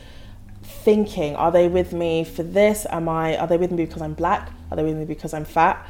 thinking 0.62 1.34
are 1.36 1.50
they 1.50 1.68
with 1.68 1.92
me 1.92 2.24
for 2.24 2.42
this? 2.42 2.86
Am 2.90 3.08
I 3.08 3.36
are 3.36 3.46
they 3.46 3.56
with 3.56 3.70
me 3.70 3.84
because 3.84 4.02
I'm 4.02 4.14
black? 4.14 4.50
Are 4.70 4.76
they 4.76 4.82
with 4.82 4.96
me 4.96 5.04
because 5.04 5.34
I'm 5.34 5.44
fat 5.44 5.86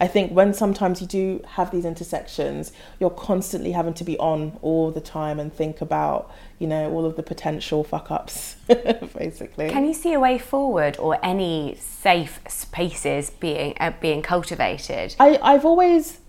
I 0.00 0.06
think 0.06 0.32
when 0.32 0.54
sometimes 0.54 1.00
you 1.00 1.06
do 1.06 1.42
have 1.50 1.70
these 1.70 1.84
intersections 1.84 2.72
you're 2.98 3.10
constantly 3.10 3.72
having 3.72 3.94
to 3.94 4.04
be 4.04 4.18
on 4.18 4.58
all 4.62 4.90
the 4.90 5.00
time 5.00 5.38
and 5.40 5.52
think 5.52 5.80
about 5.80 6.30
you 6.58 6.66
know 6.66 6.90
all 6.90 7.04
of 7.04 7.16
the 7.16 7.22
potential 7.22 7.84
fuck 7.84 8.10
ups 8.10 8.56
basically 9.16 9.70
Can 9.70 9.84
you 9.84 9.94
see 9.94 10.12
a 10.12 10.20
way 10.20 10.38
forward 10.38 10.96
or 10.98 11.18
any 11.22 11.76
safe 11.78 12.40
spaces 12.48 13.30
being 13.30 13.74
uh, 13.80 13.92
being 14.00 14.22
cultivated? 14.22 15.14
I, 15.18 15.38
I've 15.42 15.64
always 15.64 16.20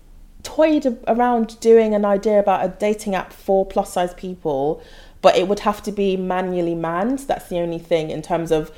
toyed 0.46 0.98
around 1.08 1.58
doing 1.60 1.92
an 1.94 2.04
idea 2.04 2.38
about 2.38 2.64
a 2.64 2.68
dating 2.68 3.14
app 3.16 3.32
for 3.32 3.66
plus 3.66 3.92
size 3.92 4.14
people, 4.14 4.80
but 5.20 5.36
it 5.36 5.48
would 5.48 5.60
have 5.60 5.82
to 5.82 5.92
be 5.92 6.16
manually 6.16 6.74
manned. 6.74 7.18
That's 7.20 7.48
the 7.48 7.58
only 7.58 7.80
thing 7.80 8.10
in 8.10 8.22
terms 8.22 8.52
of 8.52 8.70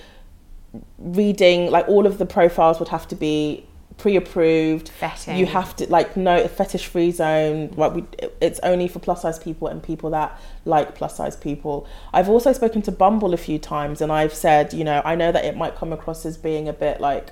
reading, 0.99 1.71
like 1.71 1.87
all 1.87 2.07
of 2.07 2.17
the 2.17 2.27
profiles 2.27 2.79
would 2.79 2.89
have 2.89 3.07
to 3.09 3.15
be 3.15 3.68
pre-approved. 3.99 4.91
Vetting. 5.01 5.39
you 5.39 5.47
have 5.47 5.77
to 5.77 5.87
like 5.91 6.17
no 6.17 6.47
fetish 6.49 6.87
free 6.87 7.11
zone 7.11 7.75
like 7.77 7.95
we 7.95 8.05
it's 8.41 8.61
only 8.63 8.89
for 8.89 9.01
plus 9.01 9.23
size 9.23 9.39
people 9.39 9.69
and 9.69 9.83
people 9.83 10.11
that 10.11 10.41
like 10.65 10.95
plus 10.95 11.17
size 11.17 11.37
people. 11.37 11.87
I've 12.13 12.29
also 12.29 12.53
spoken 12.53 12.81
to 12.83 12.93
bumble 12.93 13.35
a 13.35 13.37
few 13.37 13.59
times 13.59 14.01
and 14.01 14.13
i've 14.13 14.33
said 14.33 14.73
you 14.73 14.85
know 14.85 15.03
i 15.05 15.15
know 15.15 15.33
that 15.33 15.45
it 15.45 15.57
might 15.57 15.75
come 15.75 15.93
across 15.93 16.25
as 16.25 16.37
being 16.37 16.69
a 16.69 16.73
bit 16.73 17.01
like 17.01 17.31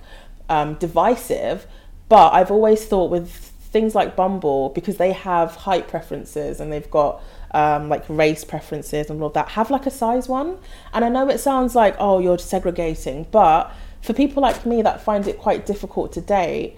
um, 0.49 0.75
divisive 0.75 1.67
but 2.09 2.33
i've 2.33 2.51
always 2.51 2.85
thought 2.85 3.11
with 3.11 3.31
things 3.31 3.95
like 3.95 4.17
bumble 4.17 4.71
because 4.71 4.97
they 4.97 5.13
have 5.13 5.55
height 5.55 5.89
preferences 5.89 6.61
and 6.61 6.73
they've 6.73 6.91
got 6.91 7.23
um, 7.53 7.89
like 7.89 8.05
race 8.09 8.45
preferences 8.45 9.11
and 9.11 9.21
all 9.21 9.29
of 9.29 9.35
that 9.35 9.51
have 9.51 9.71
like 9.71 9.87
a 9.87 9.91
size 9.91 10.29
one. 10.29 10.59
And 10.93 11.05
i 11.05 11.09
know 11.09 11.29
it 11.29 11.39
sounds 11.39 11.75
like 11.75 11.95
oh 11.99 12.19
you're 12.19 12.39
segregating 12.39 13.27
but 13.31 13.73
for 14.07 14.13
people 14.13 14.41
like 14.41 14.65
me 14.65 14.83
that 14.83 15.01
find 15.01 15.27
it 15.27 15.37
quite 15.37 15.67
difficult 15.67 16.13
to 16.13 16.21
date 16.21 16.77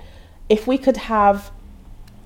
if 0.48 0.66
we 0.66 0.78
could 0.78 0.96
have 0.96 1.50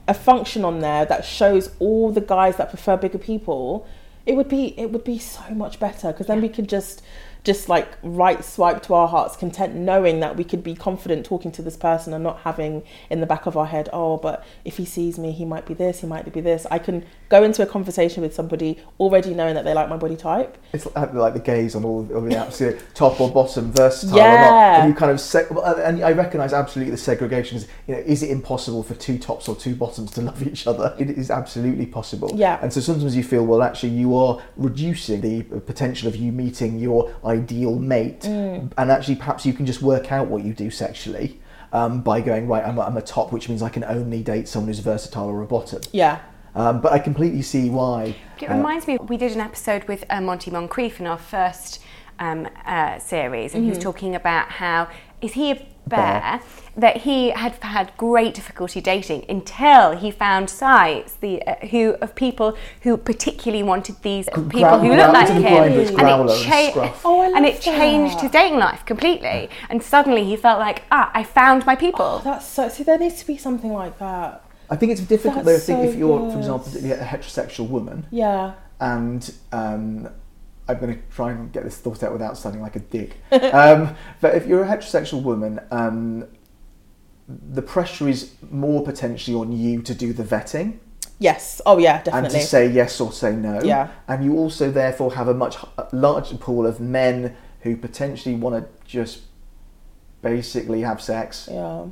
a 0.06 0.14
function 0.14 0.64
on 0.64 0.78
there 0.78 1.04
that 1.04 1.24
shows 1.24 1.74
all 1.80 2.12
the 2.12 2.20
guys 2.20 2.56
that 2.56 2.68
prefer 2.70 2.96
bigger 2.96 3.18
people 3.18 3.84
it 4.26 4.36
would 4.36 4.48
be 4.48 4.78
it 4.78 4.92
would 4.92 5.02
be 5.02 5.18
so 5.18 5.42
much 5.50 5.80
better 5.80 6.12
because 6.12 6.28
then 6.28 6.40
we 6.40 6.48
could 6.48 6.68
just 6.68 7.02
just 7.44 7.68
like 7.68 7.88
right 8.02 8.44
swipe 8.44 8.82
to 8.82 8.94
our 8.94 9.08
heart's 9.08 9.36
content 9.36 9.74
knowing 9.74 10.20
that 10.20 10.36
we 10.36 10.44
could 10.44 10.62
be 10.62 10.74
confident 10.74 11.26
talking 11.26 11.50
to 11.50 11.62
this 11.62 11.76
person 11.76 12.12
and 12.12 12.22
not 12.22 12.38
having 12.40 12.82
in 13.10 13.20
the 13.20 13.26
back 13.26 13.46
of 13.46 13.56
our 13.56 13.66
head 13.66 13.88
oh 13.92 14.16
but 14.16 14.44
if 14.64 14.76
he 14.76 14.84
sees 14.84 15.18
me 15.18 15.32
he 15.32 15.44
might 15.44 15.66
be 15.66 15.74
this 15.74 16.00
he 16.00 16.06
might 16.06 16.30
be 16.32 16.40
this 16.40 16.66
i 16.70 16.78
can 16.78 17.04
go 17.28 17.42
into 17.42 17.62
a 17.62 17.66
conversation 17.66 18.22
with 18.22 18.34
somebody 18.34 18.78
already 19.00 19.34
knowing 19.34 19.54
that 19.54 19.64
they 19.64 19.74
like 19.74 19.88
my 19.88 19.96
body 19.96 20.16
type 20.16 20.56
It's 20.72 20.86
like 20.94 21.34
the 21.34 21.40
gaze 21.40 21.74
on 21.74 21.84
all, 21.84 22.08
all 22.14 22.20
the 22.22 22.34
apps, 22.34 22.60
you 22.60 22.70
know, 22.70 22.78
top 22.94 23.20
or 23.20 23.30
bottom, 23.30 23.72
versatile 23.72 24.18
or 24.18 24.22
not. 24.22 24.80
And 24.80 24.88
you 24.88 24.94
kind 24.94 25.10
of 25.10 25.78
and 25.78 26.04
I 26.04 26.12
recognise 26.12 26.52
absolutely 26.52 26.90
the 26.90 26.96
segregation 26.96 27.58
is, 27.58 27.68
you 27.86 27.94
know, 27.94 28.00
is 28.00 28.22
it 28.22 28.30
impossible 28.30 28.82
for 28.82 28.94
two 28.94 29.18
tops 29.18 29.48
or 29.48 29.56
two 29.56 29.74
bottoms 29.74 30.10
to 30.12 30.22
love 30.22 30.46
each 30.46 30.66
other? 30.66 30.94
It 30.98 31.10
is 31.10 31.30
absolutely 31.30 31.86
possible. 31.86 32.30
Yeah. 32.34 32.58
And 32.62 32.72
so 32.72 32.80
sometimes 32.80 33.16
you 33.16 33.24
feel, 33.24 33.44
well, 33.44 33.62
actually, 33.62 33.90
you 33.90 34.16
are 34.16 34.42
reducing 34.56 35.20
the 35.20 35.42
potential 35.60 36.08
of 36.08 36.16
you 36.16 36.32
meeting 36.32 36.78
your 36.78 37.14
ideal 37.32 37.74
mate, 37.78 38.22
Mm. 38.22 38.72
and 38.78 38.90
actually, 38.90 39.16
perhaps 39.16 39.44
you 39.46 39.52
can 39.52 39.66
just 39.66 39.82
work 39.82 40.12
out 40.12 40.28
what 40.28 40.42
you 40.44 40.52
do 40.54 40.70
sexually. 40.70 41.40
Um, 41.72 42.02
by 42.02 42.20
going 42.20 42.46
right, 42.48 42.64
I'm 42.68 42.78
a, 42.78 42.82
I'm 42.82 42.96
a 42.98 43.02
top, 43.02 43.32
which 43.32 43.48
means 43.48 43.62
I 43.62 43.70
can 43.70 43.84
only 43.84 44.22
date 44.22 44.46
someone 44.48 44.68
who's 44.68 44.80
versatile 44.80 45.28
or 45.28 45.40
a 45.42 45.46
bottom. 45.46 45.80
yeah 45.92 46.18
Um, 46.54 46.80
but 46.82 46.92
I 46.92 46.98
completely 46.98 47.40
see 47.42 47.70
why. 47.70 48.14
It 48.40 48.50
uh, 48.50 48.56
reminds 48.56 48.86
me, 48.86 48.98
we 49.12 49.16
did 49.16 49.32
an 49.32 49.40
episode 49.40 49.84
with 49.88 50.04
uh, 50.10 50.20
Monty 50.20 50.50
Moncrief 50.50 51.00
in 51.00 51.06
our 51.06 51.16
first 51.18 51.80
um, 52.18 52.46
uh, 52.66 52.98
series, 52.98 53.54
and 53.54 53.64
he 53.64 53.70
was 53.70 53.78
talking 53.78 54.14
about 54.14 54.46
how 54.50 54.88
is 55.22 55.32
he 55.32 55.50
a 55.52 55.66
bear 55.86 56.40
that 56.76 56.98
he 56.98 57.30
had 57.30 57.52
had 57.62 57.92
great 57.96 58.34
difficulty 58.34 58.80
dating 58.80 59.24
until 59.28 59.96
he 59.96 60.10
found 60.10 60.48
sites 60.48 61.14
the 61.16 61.42
uh, 61.42 61.66
who 61.66 61.90
of 62.00 62.14
people 62.14 62.56
who 62.82 62.96
particularly 62.96 63.62
wanted 63.62 64.00
these 64.02 64.26
people 64.34 64.48
growl- 64.48 64.78
who 64.78 64.94
looked 64.94 65.12
like 65.12 65.28
him, 65.28 65.42
grinders, 65.42 65.88
and 65.90 65.98
growler 65.98 66.32
it, 66.32 66.46
and 66.46 66.70
scruff. 66.70 67.02
Oh, 67.04 67.22
and 67.22 67.34
love 67.34 67.44
it 67.44 67.60
changed 67.60 68.20
his 68.20 68.30
dating 68.30 68.58
life 68.58 68.86
completely. 68.86 69.50
And 69.68 69.82
suddenly 69.82 70.24
he 70.24 70.36
felt 70.36 70.58
like, 70.58 70.82
ah, 70.90 71.10
I 71.12 71.24
found 71.24 71.66
my 71.66 71.76
people. 71.76 72.20
that's 72.20 72.46
so 72.46 72.68
see 72.68 72.82
there 72.82 72.98
needs 72.98 73.18
to 73.20 73.26
be 73.26 73.36
something 73.36 73.72
like 73.72 73.98
that 73.98 74.44
I 74.70 74.76
think 74.76 74.92
it's 74.92 75.02
difficult 75.02 75.44
That's 75.44 75.66
though. 75.66 75.74
I 75.74 75.76
think 75.76 75.86
so 75.86 75.92
if 75.92 75.98
you're, 75.98 76.18
good. 76.18 76.32
for 76.32 76.38
example, 76.38 76.92
a 76.92 77.04
heterosexual 77.04 77.68
woman, 77.68 78.06
yeah 78.10 78.54
and 78.82 79.32
um, 79.52 80.08
I'm 80.68 80.78
going 80.78 80.94
to 80.94 81.00
try 81.10 81.32
and 81.32 81.52
get 81.52 81.64
this 81.64 81.76
thought 81.76 82.02
out 82.02 82.12
without 82.12 82.38
sounding 82.38 82.62
like 82.62 82.76
a 82.76 82.80
dick. 82.80 83.16
um, 83.32 83.94
but 84.20 84.34
if 84.34 84.46
you're 84.46 84.62
a 84.62 84.66
heterosexual 84.66 85.22
woman, 85.22 85.60
um, 85.70 86.28
the 87.28 87.62
pressure 87.62 88.08
is 88.08 88.34
more 88.50 88.84
potentially 88.84 89.36
on 89.36 89.52
you 89.52 89.82
to 89.82 89.94
do 89.94 90.12
the 90.12 90.24
vetting 90.24 90.78
yes 91.22 91.60
oh 91.66 91.78
yeah 91.78 92.02
definitely. 92.02 92.26
and 92.26 92.42
to 92.42 92.46
say 92.46 92.68
yes 92.68 93.00
or 93.00 93.12
say 93.12 93.32
no. 93.34 93.60
Yeah. 93.62 93.90
And 94.08 94.24
you 94.24 94.36
also 94.36 94.70
therefore 94.70 95.14
have 95.14 95.28
a 95.28 95.34
much 95.34 95.56
larger 95.92 96.36
pool 96.36 96.66
of 96.66 96.80
men 96.80 97.36
who 97.60 97.76
potentially 97.76 98.34
want 98.34 98.56
to 98.56 98.86
just 98.86 99.22
basically 100.20 100.82
have 100.82 101.00
sex. 101.00 101.48
yeah 101.50 101.86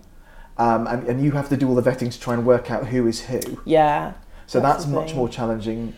Um, 0.58 0.86
and, 0.86 1.08
and 1.08 1.22
you 1.22 1.32
have 1.32 1.48
to 1.50 1.56
do 1.56 1.68
all 1.68 1.74
the 1.74 1.82
vetting 1.82 2.12
to 2.12 2.20
try 2.20 2.34
and 2.34 2.44
work 2.44 2.70
out 2.70 2.88
who 2.88 3.06
is 3.06 3.22
who. 3.22 3.40
yeah 3.64 4.14
So 4.46 4.60
That's 4.60 4.84
that's, 4.84 4.92
much 4.92 5.14
more 5.14 5.28
challenging, 5.28 5.94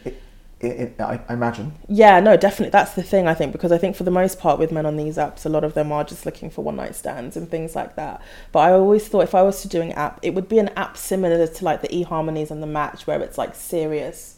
i 0.63 0.67
i 0.99 1.05
I, 1.05 1.21
I 1.29 1.33
imagine. 1.35 1.73
Yeah, 1.89 2.21
no, 2.21 2.37
definitely. 2.37 2.71
That's 2.71 2.95
the 2.95 3.03
thing, 3.03 3.27
I 3.27 3.35
think, 3.35 3.53
because 3.53 3.73
I 3.73 3.79
think 3.79 3.97
for 3.97 4.05
the 4.05 4.11
most 4.11 4.39
part 4.39 4.59
with 4.59 4.71
men 4.73 4.87
on 4.87 4.97
these 4.97 5.17
apps, 5.17 5.45
a 5.45 5.49
lot 5.49 5.65
of 5.65 5.75
them 5.75 5.91
are 5.93 6.05
just 6.05 6.25
looking 6.27 6.51
for 6.51 6.63
one 6.63 6.77
night 6.77 6.95
stands 6.95 7.37
and 7.37 7.49
things 7.51 7.75
like 7.75 7.97
that. 7.97 8.21
But 8.53 8.61
I 8.61 8.73
always 8.73 9.09
thought 9.09 9.23
if 9.23 9.35
I 9.35 9.43
was 9.43 9.63
to 9.63 9.69
do 9.69 9.81
an 9.81 9.93
app, 9.93 10.19
it 10.23 10.35
would 10.35 10.49
be 10.49 10.59
an 10.59 10.69
app 10.71 10.97
similar 10.97 11.47
to 11.47 11.65
like 11.65 11.83
the 11.83 11.89
eHarmonies 11.89 12.51
and 12.51 12.63
the 12.63 12.67
Match, 12.67 13.07
where 13.07 13.21
it's 13.21 13.39
like 13.39 13.55
serious 13.55 14.37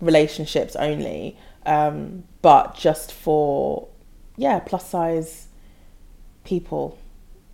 relationships 0.00 0.76
only, 0.76 1.36
um, 1.66 2.24
but 2.42 2.74
just 2.76 3.12
for, 3.12 3.88
yeah, 4.36 4.58
plus 4.60 4.88
size 4.88 5.48
people. 6.44 6.98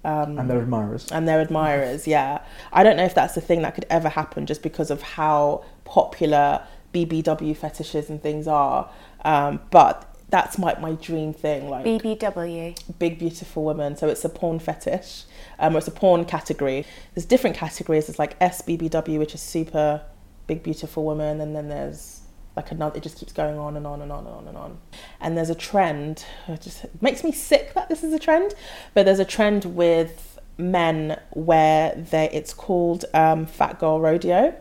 Um, 0.04 0.36
And 0.38 0.50
their 0.50 0.60
admirers. 0.60 1.10
and 1.12 1.28
their 1.28 1.40
admirers. 1.40 2.06
Yeah, 2.08 2.40
I 2.72 2.82
don't 2.82 2.96
know 2.96 3.04
if 3.04 3.14
that's 3.14 3.34
the 3.34 3.40
thing 3.40 3.62
that 3.62 3.74
could 3.74 3.86
ever 3.88 4.08
happen, 4.08 4.46
just 4.46 4.62
because 4.62 4.90
of 4.90 5.00
how 5.02 5.64
popular 5.84 6.66
BBW 6.92 7.56
fetishes 7.56 8.10
and 8.10 8.22
things 8.22 8.46
are. 8.46 8.90
Um, 9.24 9.60
but 9.70 10.08
that's 10.28 10.58
like 10.58 10.80
my 10.80 10.92
dream 10.92 11.34
thing, 11.34 11.68
like 11.68 11.84
BBW. 11.84 12.98
big 12.98 13.18
beautiful 13.18 13.64
woman. 13.64 13.96
So 13.96 14.08
it's 14.08 14.24
a 14.24 14.30
porn 14.30 14.58
fetish, 14.58 15.24
um, 15.58 15.74
or 15.74 15.78
it's 15.78 15.88
a 15.88 15.92
porn 15.92 16.24
category. 16.24 16.86
There's 17.14 17.26
different 17.26 17.54
categories. 17.54 18.06
There's 18.06 18.18
like 18.18 18.38
SBBW, 18.40 19.18
which 19.18 19.34
is 19.34 19.42
super 19.42 20.02
big 20.46 20.62
beautiful 20.62 21.04
woman, 21.04 21.40
and 21.40 21.54
then 21.54 21.68
there's 21.68 22.22
like 22.56 22.70
another 22.70 22.96
it 22.96 23.02
just 23.02 23.18
keeps 23.18 23.32
going 23.32 23.58
on 23.58 23.76
and 23.76 23.86
on 23.86 24.02
and 24.02 24.12
on 24.12 24.26
and 24.26 24.34
on 24.34 24.48
and 24.48 24.56
on 24.56 24.78
and 25.20 25.36
there's 25.36 25.50
a 25.50 25.54
trend 25.54 26.24
it 26.48 26.60
just 26.60 26.84
makes 27.00 27.24
me 27.24 27.32
sick 27.32 27.72
that 27.74 27.88
this 27.88 28.04
is 28.04 28.12
a 28.12 28.18
trend 28.18 28.54
but 28.94 29.06
there's 29.06 29.18
a 29.18 29.24
trend 29.24 29.64
with 29.64 30.38
men 30.58 31.18
where 31.30 31.94
they 31.94 32.28
it's 32.30 32.52
called 32.52 33.04
um, 33.14 33.46
fat 33.46 33.78
girl 33.78 34.00
rodeo 34.00 34.54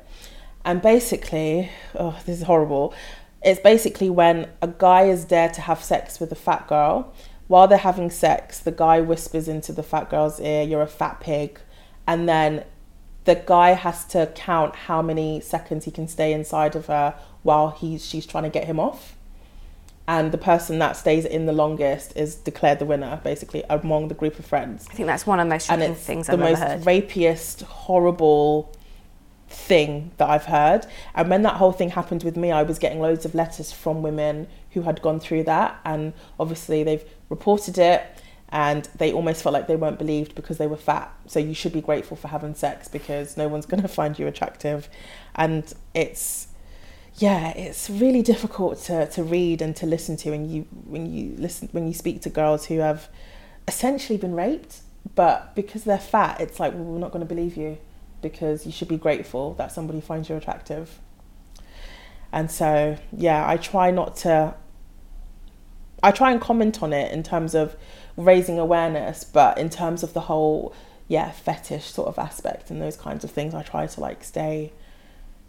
and 0.65 0.81
basically 0.81 1.69
oh 1.95 2.19
this 2.25 2.37
is 2.39 2.43
horrible. 2.43 2.93
It's 3.43 3.59
basically 3.59 4.09
when 4.09 4.49
a 4.61 4.67
guy 4.67 5.03
is 5.03 5.25
there 5.25 5.49
to 5.49 5.61
have 5.61 5.83
sex 5.83 6.19
with 6.19 6.31
a 6.31 6.35
fat 6.35 6.67
girl. 6.67 7.13
While 7.47 7.67
they're 7.67 7.77
having 7.77 8.09
sex 8.09 8.59
the 8.59 8.71
guy 8.71 9.01
whispers 9.01 9.47
into 9.47 9.73
the 9.73 9.83
fat 9.83 10.09
girl's 10.09 10.39
ear 10.39 10.63
you're 10.63 10.81
a 10.81 10.87
fat 10.87 11.19
pig. 11.19 11.59
And 12.07 12.27
then 12.27 12.65
the 13.25 13.35
guy 13.35 13.71
has 13.71 14.05
to 14.05 14.31
count 14.35 14.75
how 14.75 15.01
many 15.01 15.39
seconds 15.41 15.85
he 15.85 15.91
can 15.91 16.07
stay 16.07 16.33
inside 16.33 16.75
of 16.75 16.87
her 16.87 17.15
while 17.43 17.69
he's 17.71 18.05
she's 18.05 18.25
trying 18.25 18.43
to 18.43 18.49
get 18.49 18.65
him 18.65 18.79
off. 18.79 19.15
And 20.07 20.31
the 20.31 20.37
person 20.37 20.79
that 20.79 20.97
stays 20.97 21.25
in 21.25 21.45
the 21.45 21.53
longest 21.53 22.17
is 22.17 22.35
declared 22.35 22.79
the 22.79 22.85
winner 22.85 23.21
basically 23.23 23.63
among 23.69 24.07
the 24.07 24.15
group 24.15 24.39
of 24.39 24.45
friends. 24.45 24.87
I 24.89 24.93
think 24.95 25.07
that's 25.07 25.25
one 25.25 25.39
of 25.39 25.45
the 25.45 25.49
most 25.49 25.69
and 25.69 25.81
shocking 25.81 25.93
it's 25.93 26.03
things 26.03 26.27
the 26.27 26.33
I've 26.33 26.39
most 26.39 26.61
ever 26.61 26.71
heard. 26.71 26.83
rapiest 26.83 27.61
horrible 27.61 28.75
thing 29.51 30.11
that 30.17 30.29
I've 30.29 30.45
heard. 30.45 30.85
And 31.15 31.29
when 31.29 31.41
that 31.43 31.55
whole 31.55 31.71
thing 31.71 31.89
happened 31.89 32.23
with 32.23 32.37
me 32.37 32.51
I 32.51 32.63
was 32.63 32.79
getting 32.79 32.99
loads 32.99 33.25
of 33.25 33.35
letters 33.35 33.71
from 33.71 34.01
women 34.01 34.47
who 34.71 34.81
had 34.83 35.01
gone 35.01 35.19
through 35.19 35.43
that. 35.43 35.79
And 35.85 36.13
obviously 36.39 36.83
they've 36.83 37.03
reported 37.29 37.77
it 37.77 38.05
and 38.49 38.89
they 38.95 39.13
almost 39.13 39.43
felt 39.43 39.53
like 39.53 39.67
they 39.67 39.75
weren't 39.75 39.97
believed 39.97 40.35
because 40.35 40.57
they 40.57 40.67
were 40.67 40.77
fat. 40.77 41.13
So 41.27 41.39
you 41.39 41.53
should 41.53 41.71
be 41.71 41.81
grateful 41.81 42.17
for 42.17 42.27
having 42.27 42.53
sex 42.53 42.87
because 42.87 43.37
no 43.37 43.47
one's 43.47 43.65
going 43.65 43.81
to 43.83 43.87
find 43.87 44.17
you 44.19 44.27
attractive. 44.27 44.89
And 45.35 45.71
it's 45.93 46.47
yeah 47.15 47.49
it's 47.49 47.89
really 47.89 48.21
difficult 48.21 48.79
to, 48.79 49.05
to 49.07 49.23
read 49.23 49.61
and 49.61 49.75
to 49.75 49.85
listen 49.85 50.15
to 50.15 50.31
when 50.31 50.49
you 50.49 50.61
when 50.85 51.11
you 51.11 51.35
listen 51.37 51.67
when 51.73 51.85
you 51.87 51.93
speak 51.93 52.21
to 52.21 52.29
girls 52.29 52.65
who 52.67 52.79
have 52.79 53.09
essentially 53.67 54.17
been 54.17 54.33
raped 54.33 54.79
but 55.13 55.53
because 55.53 55.83
they're 55.83 55.97
fat 55.97 56.39
it's 56.39 56.57
like 56.57 56.73
well, 56.73 56.83
we're 56.83 56.99
not 56.99 57.11
going 57.11 57.25
to 57.25 57.25
believe 57.25 57.57
you 57.57 57.77
because 58.21 58.65
you 58.65 58.71
should 58.71 58.87
be 58.87 58.97
grateful 58.97 59.53
that 59.55 59.71
somebody 59.71 60.01
finds 60.01 60.29
you 60.29 60.35
attractive. 60.35 60.99
And 62.31 62.49
so 62.49 62.97
yeah 63.11 63.47
i 63.47 63.57
try 63.57 63.91
not 63.91 64.15
to 64.15 64.55
i 66.01 66.11
try 66.11 66.31
and 66.31 66.39
comment 66.39 66.81
on 66.81 66.93
it 66.93 67.11
in 67.11 67.23
terms 67.23 67.53
of 67.53 67.75
raising 68.15 68.57
awareness 68.57 69.23
but 69.23 69.57
in 69.57 69.69
terms 69.69 70.03
of 70.03 70.13
the 70.13 70.21
whole 70.21 70.73
yeah 71.07 71.31
fetish 71.31 71.85
sort 71.85 72.07
of 72.07 72.17
aspect 72.17 72.69
and 72.69 72.81
those 72.81 72.95
kinds 72.95 73.23
of 73.23 73.31
things 73.31 73.53
i 73.53 73.61
try 73.61 73.85
to 73.85 73.99
like 73.99 74.23
stay 74.23 74.71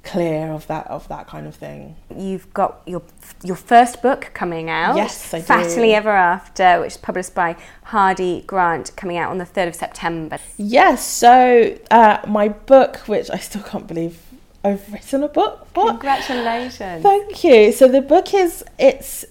clear 0.02 0.50
of 0.52 0.66
that 0.66 0.86
of 0.88 1.06
that 1.08 1.26
kind 1.28 1.46
of 1.46 1.54
thing 1.54 1.94
You've 2.16 2.52
got 2.52 2.82
your 2.86 3.02
your 3.44 3.56
first 3.56 4.02
book 4.02 4.30
coming 4.34 4.68
out. 4.68 4.96
Yes, 4.96 5.32
I 5.32 5.38
do. 5.40 5.44
Fattily 5.46 5.92
Ever 5.94 6.10
After, 6.10 6.80
which 6.80 6.92
is 6.92 6.96
published 6.96 7.34
by 7.34 7.56
Hardie 7.86 8.44
Grant, 8.46 8.94
coming 8.96 9.16
out 9.16 9.30
on 9.30 9.38
the 9.38 9.46
3rd 9.46 9.68
of 9.68 9.74
September. 9.74 10.38
yes 10.58 11.06
so 11.06 11.76
uh, 11.90 12.18
my 12.26 12.48
book 12.48 12.96
which 13.06 13.30
i 13.30 13.36
still 13.38 13.62
can't 13.62 13.86
believe 13.86 14.20
i've 14.64 14.92
written 14.92 15.22
a 15.22 15.28
book 15.28 15.66
what 15.74 15.90
Congratulations. 15.90 17.02
Thank 17.02 17.44
you. 17.44 17.72
So 17.72 17.88
the 17.88 18.02
book 18.02 18.34
is 18.34 18.64
it's 18.78 19.24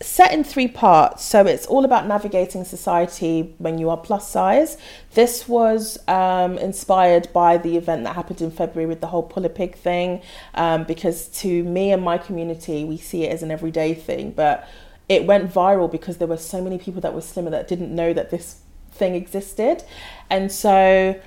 set 0.00 0.32
in 0.32 0.42
three 0.44 0.68
parts. 0.68 1.24
So 1.24 1.46
it's 1.46 1.66
all 1.66 1.84
about 1.84 2.06
navigating 2.06 2.64
society 2.64 3.54
when 3.58 3.78
you 3.78 3.90
are 3.90 3.96
plus 3.96 4.28
size. 4.28 4.76
This 5.14 5.48
was 5.48 5.98
um, 6.08 6.58
inspired 6.58 7.32
by 7.32 7.58
the 7.58 7.76
event 7.76 8.04
that 8.04 8.14
happened 8.14 8.40
in 8.40 8.50
February 8.50 8.86
with 8.86 9.00
the 9.00 9.08
whole 9.08 9.22
pull 9.22 9.44
a 9.44 9.48
pig 9.48 9.76
thing, 9.76 10.22
um, 10.54 10.84
because 10.84 11.28
to 11.40 11.62
me 11.64 11.92
and 11.92 12.02
my 12.02 12.18
community, 12.18 12.84
we 12.84 12.96
see 12.96 13.24
it 13.24 13.32
as 13.32 13.42
an 13.42 13.50
everyday 13.50 13.94
thing, 13.94 14.32
but 14.32 14.68
it 15.08 15.26
went 15.26 15.52
viral 15.52 15.90
because 15.90 16.18
there 16.18 16.28
were 16.28 16.36
so 16.36 16.62
many 16.62 16.78
people 16.78 17.00
that 17.00 17.12
were 17.12 17.20
slimmer 17.20 17.50
that 17.50 17.68
didn't 17.68 17.94
know 17.94 18.12
that 18.12 18.30
this 18.30 18.60
thing 18.92 19.14
existed, 19.14 19.82
and 20.30 20.50
so 20.52 21.20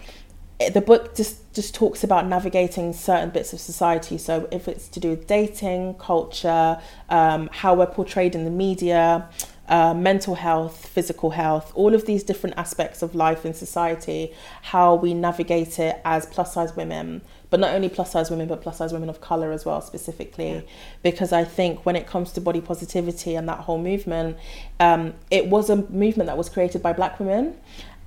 the 0.73 0.81
book 0.81 1.15
just 1.15 1.53
just 1.53 1.75
talks 1.75 2.03
about 2.03 2.27
navigating 2.27 2.93
certain 2.93 3.29
bits 3.29 3.53
of 3.53 3.59
society. 3.59 4.17
So 4.17 4.47
if 4.51 4.67
it's 4.67 4.87
to 4.89 4.99
do 4.99 5.09
with 5.09 5.27
dating, 5.27 5.95
culture, 5.95 6.79
um, 7.09 7.49
how 7.51 7.75
we're 7.75 7.87
portrayed 7.87 8.35
in 8.35 8.43
the 8.43 8.51
media, 8.51 9.29
uh, 9.67 9.93
mental 9.93 10.35
health, 10.35 10.87
physical 10.87 11.31
health, 11.31 11.71
all 11.75 11.93
of 11.93 12.05
these 12.05 12.23
different 12.23 12.57
aspects 12.57 13.01
of 13.01 13.15
life 13.15 13.45
in 13.45 13.53
society, 13.53 14.33
how 14.63 14.95
we 14.95 15.13
navigate 15.13 15.79
it 15.79 16.01
as 16.05 16.25
plus 16.25 16.53
size 16.53 16.75
women. 16.75 17.21
But 17.49 17.59
not 17.59 17.73
only 17.73 17.89
plus 17.89 18.11
size 18.11 18.29
women, 18.29 18.47
but 18.47 18.61
plus 18.61 18.77
size 18.77 18.91
women 18.91 19.07
of 19.07 19.21
color 19.21 19.51
as 19.51 19.65
well, 19.65 19.79
specifically. 19.79 20.67
Because 21.03 21.31
I 21.31 21.45
think 21.45 21.85
when 21.85 21.95
it 21.95 22.05
comes 22.05 22.31
to 22.33 22.41
body 22.41 22.59
positivity 22.59 23.35
and 23.35 23.47
that 23.47 23.59
whole 23.59 23.77
movement, 23.77 24.37
um, 24.79 25.13
it 25.31 25.47
was 25.47 25.69
a 25.69 25.77
movement 25.89 26.27
that 26.27 26.37
was 26.37 26.49
created 26.49 26.81
by 26.81 26.91
black 26.91 27.19
women 27.19 27.55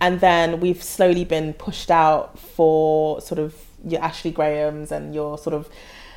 and 0.01 0.21
then 0.21 0.61
we've 0.61 0.83
slowly 0.83 1.25
been 1.25 1.53
pushed 1.55 1.91
out 1.91 2.39
for 2.39 3.21
sort 3.21 3.39
of 3.39 3.55
your 3.85 4.03
Ashley 4.03 4.31
Grahams 4.31 4.93
and 4.93 5.15
your 5.15 5.39
sort 5.39 5.55
of 5.55 5.69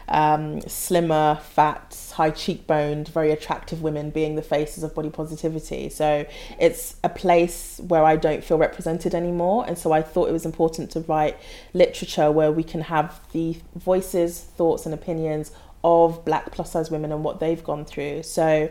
um, 0.07 0.61
slimmer, 0.61 1.39
fat, 1.41 1.97
high 2.13 2.32
cheekboned, 2.32 3.07
very 3.07 3.32
attractive 3.32 3.82
women 3.82 4.09
being 4.09 4.36
the 4.36 4.41
faces 4.41 4.84
of 4.84 4.93
body 4.93 5.09
positivity. 5.09 5.89
So 5.89 6.25
it's 6.59 6.97
a 7.03 7.09
place 7.09 7.79
where 7.88 8.03
I 8.03 8.17
don't 8.17 8.43
feel 8.43 8.57
represented 8.57 9.15
anymore. 9.15 9.65
And 9.67 9.77
so 9.77 9.91
I 9.91 10.01
thought 10.01 10.27
it 10.27 10.34
was 10.34 10.45
important 10.45 10.91
to 10.91 10.99
write 11.01 11.38
literature 11.73 12.29
where 12.29 12.51
we 12.51 12.63
can 12.63 12.82
have 12.82 13.21
the 13.32 13.57
voices, 13.75 14.39
thoughts, 14.39 14.86
and 14.86 14.93
opinions 14.93 15.51
of 15.84 16.23
black 16.25 16.51
plus 16.51 16.71
size 16.71 16.91
women 16.91 17.11
and 17.11 17.23
what 17.23 17.39
they've 17.39 17.63
gone 17.63 17.86
through. 17.86 18.23
So 18.23 18.69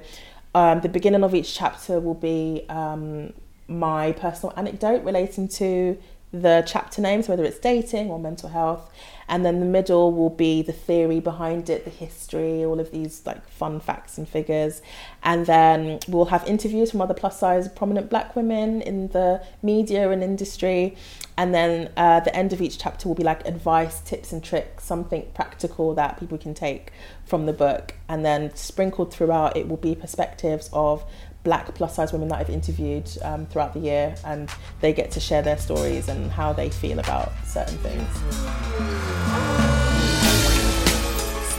um, 0.55 0.81
the 0.83 0.89
beginning 0.89 1.25
of 1.25 1.35
each 1.35 1.55
chapter 1.55 2.01
will 2.01 2.15
be 2.15 2.67
um, 2.69 3.33
my 3.71 4.13
personal 4.13 4.53
anecdote 4.57 5.05
relating 5.05 5.49
to 5.49 5.97
the 6.33 6.63
chapter 6.67 7.03
names, 7.03 7.29
whether 7.29 7.45
it's 7.45 7.59
dating 7.59 8.09
or 8.11 8.19
mental 8.19 8.49
health. 8.49 8.93
And 9.29 9.45
then 9.45 9.61
the 9.61 9.67
middle 9.67 10.13
will 10.13 10.31
be 10.31 10.63
the 10.63 10.73
theory 10.73 11.21
behind 11.21 11.71
it, 11.71 11.85
the 11.85 11.91
history, 11.91 12.65
all 12.65 12.81
of 12.81 12.91
these 12.91 13.25
like 13.25 13.49
fun 13.49 13.79
facts 13.79 14.19
and 14.19 14.29
figures. 14.29 14.83
And 15.23 15.47
then 15.47 16.01
we'll 16.09 16.27
have 16.27 16.47
interviews 16.49 16.91
from 16.91 17.01
other 17.01 17.15
plus 17.15 17.39
size 17.39 17.69
prominent 17.69 18.11
black 18.11 18.35
women 18.35 18.83
in 18.83 19.09
the 19.09 19.43
media 19.63 20.11
and 20.11 20.23
industry. 20.23 20.97
And 21.37 21.55
then 21.55 21.93
uh, 21.97 22.21
the 22.21 22.35
end 22.35 22.53
of 22.53 22.61
each 22.61 22.79
chapter 22.79 23.09
will 23.09 23.15
be 23.15 23.23
like 23.23 23.47
advice, 23.47 24.01
tips, 24.01 24.33
and 24.33 24.43
tricks, 24.43 24.85
something 24.85 25.27
practical 25.33 25.95
that 25.95 26.19
people 26.19 26.39
can 26.39 26.55
take 26.55 26.93
from 27.25 27.47
the 27.47 27.53
book. 27.53 27.95
And 28.09 28.25
then 28.25 28.55
sprinkled 28.57 29.13
throughout, 29.13 29.57
it 29.57 29.69
will 29.69 29.77
be 29.77 29.95
perspectives 29.95 30.69
of 30.73 31.05
black 31.43 31.75
plus 31.75 31.95
size 31.97 32.13
women 32.13 32.29
that 32.29 32.39
I've 32.39 32.51
interviewed 32.51 33.11
um, 33.23 33.47
throughout 33.47 33.75
the 33.75 33.81
year, 33.81 34.15
and 34.25 34.51
they 34.81 34.93
get 34.93 35.11
to 35.13 35.21
share 35.21 35.43
their 35.43 35.59
stories 35.59 36.09
and 36.09 36.31
how 36.31 36.53
they 36.53 36.71
feel 36.71 36.99
about 36.99 37.33
certain 37.45 37.79
things. 37.79 38.07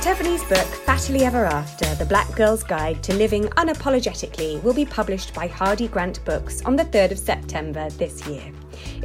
Stephanie's 0.01 0.43
book, 0.45 0.67
Fattily 0.85 1.21
Ever 1.21 1.45
After 1.45 1.93
The 1.95 2.05
Black 2.05 2.35
Girl's 2.35 2.63
Guide 2.63 3.03
to 3.03 3.13
Living 3.13 3.43
Unapologetically, 3.49 4.61
will 4.63 4.73
be 4.73 4.83
published 4.83 5.31
by 5.35 5.47
Hardie 5.47 5.91
Grant 5.91 6.25
Books 6.25 6.63
on 6.63 6.75
the 6.75 6.85
3rd 6.85 7.11
of 7.11 7.19
September 7.19 7.87
this 7.91 8.25
year. 8.25 8.41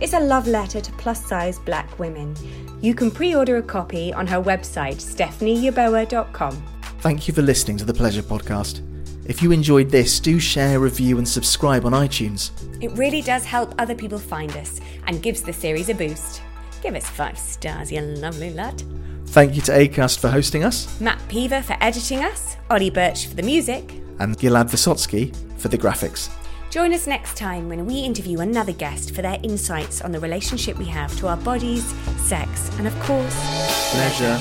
It's 0.01 0.15
a 0.15 0.21
love 0.21 0.47
letter 0.47 0.81
to 0.81 0.93
plus 0.93 1.23
size 1.27 1.59
black 1.59 1.99
women. 1.99 2.35
You 2.81 2.95
can 2.95 3.11
pre 3.11 3.35
order 3.35 3.59
a 3.59 3.63
copy 3.63 4.13
on 4.15 4.27
her 4.27 4.41
website, 4.41 4.97
stephanieyeboah.com. 4.97 6.63
Thank 7.01 7.29
you 7.29 7.35
for 7.35 7.43
listening 7.43 7.77
to 7.77 7.85
the 7.85 7.95
Pleasure 7.95 8.23
Podcast. 8.23 8.81
If 9.29 9.43
you 9.43 9.51
enjoyed 9.51 9.91
this, 9.91 10.21
do 10.21 10.39
share, 10.39 10.79
review, 10.79 11.19
and 11.19 11.29
subscribe 11.29 11.85
on 11.85 11.93
iTunes. 11.93 12.51
It 12.81 12.93
really 12.93 13.23
does 13.23 13.45
help 13.45 13.75
other 13.79 13.95
people 13.95 14.19
find 14.19 14.53
us 14.57 14.81
and 15.07 15.21
gives 15.23 15.43
the 15.43 15.53
series 15.53 15.89
a 15.89 15.95
boost. 15.95 16.43
Give 16.81 16.95
us 16.95 17.09
five 17.09 17.37
stars, 17.37 17.91
you 17.91 18.01
lovely 18.01 18.51
lot. 18.51 18.85
Thank 19.27 19.57
you 19.57 19.63
to 19.63 19.73
ACAST 19.73 20.21
for 20.21 20.29
hosting 20.29 20.63
us, 20.63 21.01
Matt 21.01 21.21
Peaver 21.29 21.61
for 21.63 21.77
editing 21.81 22.21
us, 22.21 22.57
Ollie 22.71 22.91
Birch 22.91 23.27
for 23.27 23.35
the 23.35 23.43
music. 23.43 23.93
and 24.21 24.39
Gilad 24.39 24.71
Vysotsky 24.71 25.35
for 25.59 25.69
the 25.69 25.77
graphics. 25.77 26.31
Join 26.71 26.93
us 26.93 27.07
next 27.07 27.37
time 27.37 27.69
when 27.69 27.85
we 27.85 28.01
interview 28.01 28.41
another 28.41 28.73
guest 28.73 29.15
for 29.15 29.23
their 29.23 29.39
insights 29.43 30.01
on 30.03 30.13
the 30.13 30.21
relationship 30.21 30.79
we 30.79 30.85
have 30.87 31.17
to 31.19 31.27
our 31.29 31.37
bodies, 31.39 31.85
sex, 32.19 32.71
and 32.79 32.87
of 32.87 32.99
course, 33.01 33.35
Pleasure. 33.93 34.41